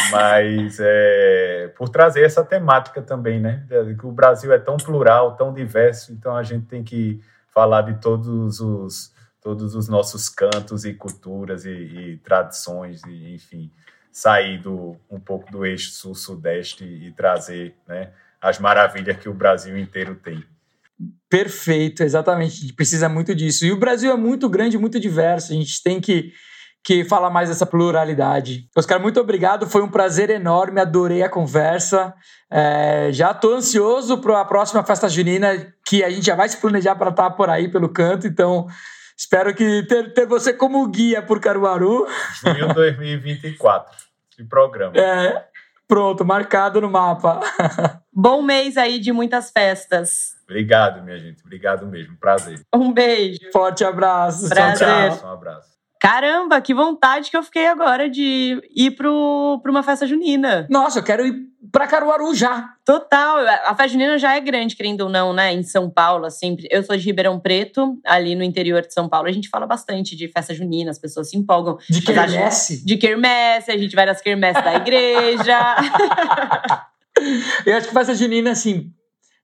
Mas 0.09 0.77
é, 0.79 1.71
por 1.75 1.89
trazer 1.89 2.23
essa 2.23 2.43
temática 2.43 3.01
também, 3.01 3.39
né? 3.39 3.65
Que 3.99 4.05
o 4.05 4.11
Brasil 4.11 4.51
é 4.51 4.57
tão 4.57 4.77
plural, 4.77 5.35
tão 5.35 5.53
diverso, 5.53 6.11
então 6.13 6.35
a 6.35 6.43
gente 6.43 6.65
tem 6.65 6.83
que 6.83 7.21
falar 7.53 7.81
de 7.83 7.99
todos 7.99 8.59
os 8.59 9.11
todos 9.41 9.73
os 9.73 9.89
nossos 9.89 10.29
cantos 10.29 10.85
e 10.85 10.93
culturas 10.93 11.65
e, 11.65 11.71
e 11.71 12.17
tradições, 12.17 13.01
e, 13.05 13.33
enfim, 13.33 13.71
sair 14.11 14.59
do, 14.59 14.95
um 15.09 15.19
pouco 15.19 15.51
do 15.51 15.65
eixo 15.65 15.91
sul-sudeste 15.91 16.83
e 16.83 17.11
trazer 17.11 17.75
né, 17.87 18.11
as 18.39 18.59
maravilhas 18.59 19.17
que 19.17 19.27
o 19.27 19.33
Brasil 19.33 19.75
inteiro 19.77 20.13
tem. 20.13 20.43
Perfeito, 21.29 22.03
exatamente. 22.03 22.57
A 22.57 22.61
gente 22.61 22.73
precisa 22.73 23.07
muito 23.07 23.33
disso. 23.33 23.65
E 23.65 23.71
o 23.71 23.77
Brasil 23.77 24.11
é 24.11 24.17
muito 24.17 24.49
grande, 24.49 24.77
muito 24.77 24.99
diverso. 24.99 25.53
A 25.53 25.55
gente 25.55 25.81
tem 25.81 26.01
que, 26.01 26.31
que 26.83 27.03
falar 27.05 27.29
mais 27.29 27.49
dessa 27.49 27.65
pluralidade. 27.65 28.67
Oscar, 28.75 29.01
muito 29.01 29.19
obrigado. 29.19 29.67
Foi 29.67 29.81
um 29.81 29.89
prazer 29.89 30.29
enorme. 30.29 30.81
Adorei 30.81 31.23
a 31.23 31.29
conversa. 31.29 32.13
É, 32.51 33.09
já 33.11 33.31
estou 33.31 33.55
ansioso 33.55 34.17
para 34.17 34.41
a 34.41 34.45
próxima 34.45 34.83
festa 34.83 35.07
junina, 35.07 35.73
que 35.87 36.03
a 36.03 36.09
gente 36.09 36.25
já 36.25 36.35
vai 36.35 36.49
se 36.49 36.57
planejar 36.57 36.95
para 36.95 37.11
estar 37.11 37.29
por 37.31 37.49
aí 37.49 37.71
pelo 37.71 37.89
canto. 37.89 38.27
Então, 38.27 38.67
Espero 39.21 39.53
que 39.53 39.83
ter, 39.83 40.15
ter 40.15 40.25
você 40.25 40.51
como 40.51 40.87
guia 40.87 41.21
por 41.21 41.39
Caruaru. 41.39 42.07
Junho 42.43 42.73
2024, 42.73 43.95
de 44.35 44.43
programa. 44.45 44.97
É, 44.97 45.45
pronto, 45.87 46.25
marcado 46.25 46.81
no 46.81 46.89
mapa. 46.89 47.39
Bom 48.11 48.41
mês 48.41 48.77
aí 48.77 48.97
de 48.97 49.11
muitas 49.11 49.51
festas. 49.51 50.31
Obrigado, 50.51 51.01
minha 51.01 51.17
gente. 51.17 51.41
Obrigado 51.45 51.87
mesmo. 51.87 52.17
Prazer. 52.17 52.59
Um 52.75 52.91
beijo. 52.91 53.39
Forte 53.53 53.85
abraço. 53.85 54.49
Prazer. 54.49 54.85
Tchau, 54.85 55.17
tchau. 55.17 55.29
Um 55.29 55.33
abraço. 55.33 55.71
Caramba, 55.97 56.59
que 56.59 56.73
vontade 56.73 57.29
que 57.29 57.37
eu 57.37 57.43
fiquei 57.43 57.67
agora 57.67 58.09
de 58.09 58.59
ir 58.75 58.91
pro, 58.91 59.59
pra 59.61 59.71
uma 59.71 59.83
festa 59.83 60.05
junina. 60.05 60.67
Nossa, 60.69 60.99
eu 60.99 61.03
quero 61.03 61.25
ir 61.25 61.35
pra 61.71 61.87
Caruaru 61.87 62.33
já. 62.35 62.73
Total. 62.83 63.37
A 63.65 63.75
festa 63.75 63.89
junina 63.89 64.17
já 64.17 64.35
é 64.35 64.41
grande, 64.41 64.75
querendo 64.75 65.01
ou 65.01 65.09
não, 65.09 65.31
né? 65.31 65.53
Em 65.53 65.63
São 65.63 65.89
Paulo, 65.89 66.25
assim. 66.25 66.57
Eu 66.69 66.83
sou 66.83 66.97
de 66.97 67.05
Ribeirão 67.05 67.39
Preto, 67.39 67.97
ali 68.03 68.35
no 68.35 68.43
interior 68.43 68.81
de 68.81 68.93
São 68.93 69.07
Paulo. 69.07 69.29
A 69.29 69.31
gente 69.31 69.47
fala 69.47 69.65
bastante 69.65 70.15
de 70.15 70.27
festa 70.27 70.53
junina, 70.53 70.91
as 70.91 70.99
pessoas 70.99 71.29
se 71.29 71.37
empolgam. 71.37 71.77
De 71.89 72.01
quermesse? 72.01 72.83
De 72.83 72.97
quermesse, 72.97 73.71
a 73.71 73.77
gente 73.77 73.95
vai 73.95 74.05
nas 74.05 74.19
quermesses 74.19 74.63
da 74.63 74.73
igreja. 74.73 75.75
eu 77.65 77.77
acho 77.77 77.87
que 77.87 77.93
festa 77.93 78.15
junina, 78.15 78.51
assim, 78.51 78.91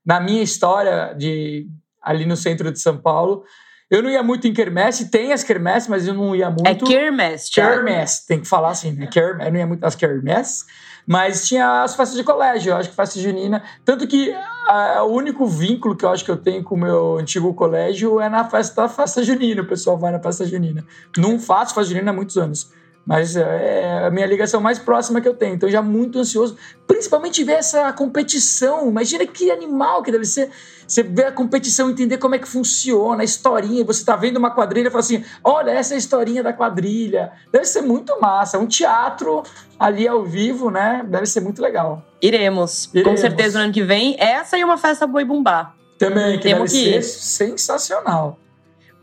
na 0.07 0.21
minha 0.21 0.41
história 0.41 1.13
de 1.13 1.67
ali 2.01 2.25
no 2.25 2.37
centro 2.37 2.71
de 2.71 2.79
São 2.79 2.97
Paulo 2.97 3.43
eu 3.89 4.03
não 4.03 4.09
ia 4.09 4.21
muito 4.21 4.45
em 4.45 4.53
quermesse, 4.53 5.09
tem 5.09 5.31
as 5.31 5.43
quermesse, 5.43 5.89
mas 5.89 6.05
eu 6.05 6.13
não 6.13 6.35
ia 6.35 6.49
muito. 6.49 6.67
É 6.67 6.75
quermesse, 6.75 7.49
Quermesse, 7.51 8.27
tem 8.27 8.41
que 8.41 8.47
falar 8.47 8.71
assim, 8.71 8.91
né? 8.91 9.07
Quermesse, 9.07 9.47
eu 9.47 9.51
não 9.53 9.59
ia 9.59 9.67
muito 9.67 9.79
nas 9.79 9.95
quermesse, 9.95 10.65
mas 11.05 11.47
tinha 11.47 11.83
as 11.83 11.95
festas 11.95 12.17
de 12.17 12.23
colégio, 12.23 12.71
eu 12.71 12.75
acho 12.75 12.89
que 12.89 12.95
festa 12.95 13.17
junina. 13.17 13.63
Tanto 13.85 14.05
que 14.05 14.33
a, 14.67 15.03
o 15.03 15.13
único 15.13 15.47
vínculo 15.47 15.95
que 15.95 16.03
eu 16.03 16.09
acho 16.09 16.25
que 16.25 16.31
eu 16.31 16.35
tenho 16.35 16.61
com 16.63 16.75
o 16.75 16.77
meu 16.77 17.17
antigo 17.17 17.53
colégio 17.53 18.19
é 18.19 18.27
na 18.27 18.43
festa 18.43 18.81
da 18.81 18.89
festa 18.89 19.23
junina. 19.23 19.61
O 19.61 19.67
pessoal 19.67 19.97
vai 19.97 20.11
na 20.11 20.19
festa 20.19 20.45
junina. 20.45 20.85
Não 21.17 21.39
faço 21.39 21.73
festa 21.73 21.93
junina 21.93 22.11
há 22.11 22.13
muitos 22.13 22.37
anos. 22.37 22.69
Mas 23.07 23.37
é, 23.37 23.41
é 23.41 24.05
a 24.05 24.11
minha 24.11 24.25
ligação 24.25 24.59
mais 24.59 24.77
próxima 24.77 25.21
que 25.21 25.27
eu 25.27 25.33
tenho. 25.33 25.55
Então, 25.55 25.69
já 25.69 25.81
muito 25.81 26.19
ansioso, 26.19 26.57
principalmente 26.85 27.41
ver 27.41 27.53
essa 27.53 27.93
competição. 27.93 28.89
Imagina 28.89 29.25
que 29.25 29.49
animal 29.49 30.03
que 30.03 30.11
deve 30.11 30.25
ser. 30.25 30.51
Você 30.85 31.03
ver 31.03 31.25
a 31.25 31.31
competição, 31.31 31.89
entender 31.89 32.17
como 32.17 32.35
é 32.35 32.39
que 32.39 32.47
funciona, 32.47 33.21
a 33.21 33.23
historinha. 33.23 33.83
Você 33.85 34.03
tá 34.03 34.15
vendo 34.17 34.35
uma 34.35 34.51
quadrilha 34.51 34.89
e 34.89 34.91
fala 34.91 34.99
assim: 34.99 35.23
olha, 35.41 35.71
essa 35.71 35.93
é 35.93 35.95
a 35.95 35.97
historinha 35.97 36.43
da 36.43 36.51
quadrilha. 36.51 37.31
Deve 37.49 37.65
ser 37.65 37.81
muito 37.81 38.19
massa. 38.19 38.59
Um 38.59 38.67
teatro 38.67 39.41
ali 39.79 40.05
ao 40.05 40.25
vivo, 40.25 40.69
né? 40.69 41.05
Deve 41.07 41.25
ser 41.25 41.39
muito 41.39 41.61
legal. 41.61 42.03
Iremos. 42.21 42.89
Iremos. 42.93 43.09
Com 43.09 43.17
certeza 43.17 43.57
no 43.57 43.65
ano 43.65 43.73
que 43.73 43.83
vem. 43.83 44.17
Essa 44.19 44.57
e 44.57 44.63
uma 44.65 44.77
festa 44.77 45.07
boi 45.07 45.23
bumbá. 45.23 45.73
Também, 45.97 46.37
que 46.37 46.43
Temos 46.43 46.71
deve 46.71 46.83
que 46.83 47.01
ser 47.01 47.03
sensacional. 47.03 48.37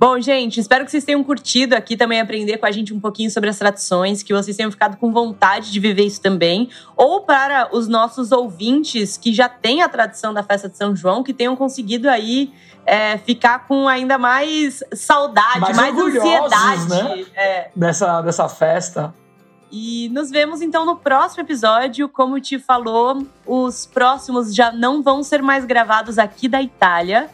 Bom, 0.04 0.20
gente, 0.20 0.60
espero 0.60 0.84
que 0.84 0.90
vocês 0.90 1.02
tenham 1.02 1.24
curtido 1.24 1.72
aqui 1.72 1.96
também 1.96 2.20
aprender 2.20 2.58
com 2.58 2.66
a 2.66 2.70
gente 2.70 2.92
um 2.92 3.00
pouquinho 3.00 3.30
sobre 3.30 3.48
as 3.48 3.56
tradições, 3.56 4.22
que 4.22 4.34
vocês 4.34 4.54
tenham 4.54 4.70
ficado 4.70 4.98
com 4.98 5.10
vontade 5.10 5.72
de 5.72 5.80
viver 5.80 6.04
isso 6.04 6.20
também. 6.20 6.68
Ou 6.94 7.22
para 7.22 7.74
os 7.74 7.88
nossos 7.88 8.30
ouvintes 8.30 9.16
que 9.16 9.32
já 9.32 9.48
têm 9.48 9.80
a 9.80 9.88
tradição 9.88 10.34
da 10.34 10.42
festa 10.42 10.68
de 10.68 10.76
São 10.76 10.94
João, 10.94 11.22
que 11.22 11.32
tenham 11.32 11.56
conseguido 11.56 12.10
aí 12.10 12.52
é, 12.84 13.16
ficar 13.16 13.66
com 13.66 13.88
ainda 13.88 14.18
mais 14.18 14.84
saudade, 14.92 15.60
mais, 15.60 15.74
mais 15.74 15.98
ansiedade 15.98 16.88
né? 16.90 17.24
é. 17.34 17.70
dessa, 17.74 18.20
dessa 18.20 18.46
festa. 18.46 19.14
E 19.72 20.10
nos 20.10 20.30
vemos 20.30 20.60
então 20.60 20.84
no 20.84 20.96
próximo 20.96 21.42
episódio. 21.44 22.10
Como 22.10 22.38
te 22.38 22.58
falou, 22.58 23.26
os 23.46 23.86
próximos 23.86 24.54
já 24.54 24.70
não 24.70 25.02
vão 25.02 25.22
ser 25.22 25.40
mais 25.40 25.64
gravados 25.64 26.18
aqui 26.18 26.46
da 26.46 26.60
Itália 26.60 27.30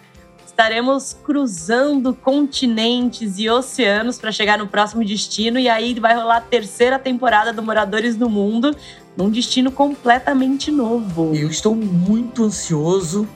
Estaremos 0.50 1.16
cruzando 1.24 2.12
continentes 2.12 3.38
e 3.38 3.48
oceanos 3.48 4.18
para 4.18 4.32
chegar 4.32 4.58
no 4.58 4.66
próximo 4.66 5.04
destino. 5.04 5.60
E 5.60 5.68
aí 5.68 5.94
vai 5.98 6.12
rolar 6.14 6.38
a 6.38 6.40
terceira 6.40 6.98
temporada 6.98 7.52
do 7.52 7.62
Moradores 7.62 8.16
do 8.16 8.28
Mundo, 8.28 8.76
num 9.16 9.30
destino 9.30 9.70
completamente 9.70 10.72
novo. 10.72 11.32
Eu 11.36 11.48
estou 11.48 11.74
muito 11.74 12.44
ansioso. 12.44 13.28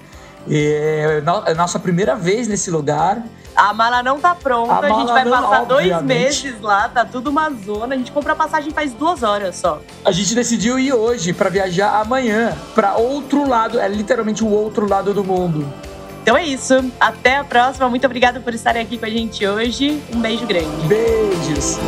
É, 0.50 1.22
é, 1.24 1.50
é 1.52 1.54
nossa 1.54 1.78
primeira 1.78 2.16
vez 2.16 2.48
nesse 2.48 2.68
lugar. 2.68 3.22
A 3.54 3.72
mala 3.72 4.02
não 4.02 4.18
tá 4.18 4.34
pronta, 4.34 4.72
a, 4.72 4.78
a 4.80 4.98
gente 4.98 5.12
vai 5.12 5.24
não, 5.24 5.30
passar 5.30 5.62
obviamente. 5.62 6.02
dois 6.02 6.02
meses 6.02 6.60
lá, 6.60 6.88
tá 6.88 7.04
tudo 7.04 7.30
uma 7.30 7.48
zona. 7.50 7.94
A 7.94 7.96
gente 7.96 8.10
comprou 8.10 8.32
a 8.32 8.36
passagem 8.36 8.72
faz 8.72 8.92
duas 8.92 9.22
horas 9.22 9.54
só. 9.54 9.80
A 10.04 10.10
gente 10.10 10.34
decidiu 10.34 10.80
ir 10.80 10.92
hoje 10.92 11.32
para 11.32 11.48
viajar 11.48 12.00
amanhã 12.00 12.52
para 12.74 12.96
outro 12.96 13.48
lado, 13.48 13.78
é 13.78 13.88
literalmente 13.88 14.42
o 14.42 14.48
outro 14.48 14.88
lado 14.88 15.14
do 15.14 15.22
mundo. 15.22 15.64
Então 16.24 16.38
é 16.38 16.46
isso. 16.46 16.90
Até 16.98 17.36
a 17.36 17.44
próxima. 17.44 17.86
Muito 17.90 18.06
obrigada 18.06 18.40
por 18.40 18.54
estarem 18.54 18.80
aqui 18.80 18.96
com 18.96 19.04
a 19.04 19.10
gente 19.10 19.46
hoje. 19.46 20.02
Um 20.10 20.22
beijo 20.22 20.46
grande. 20.46 20.86
Beijos. 20.88 21.78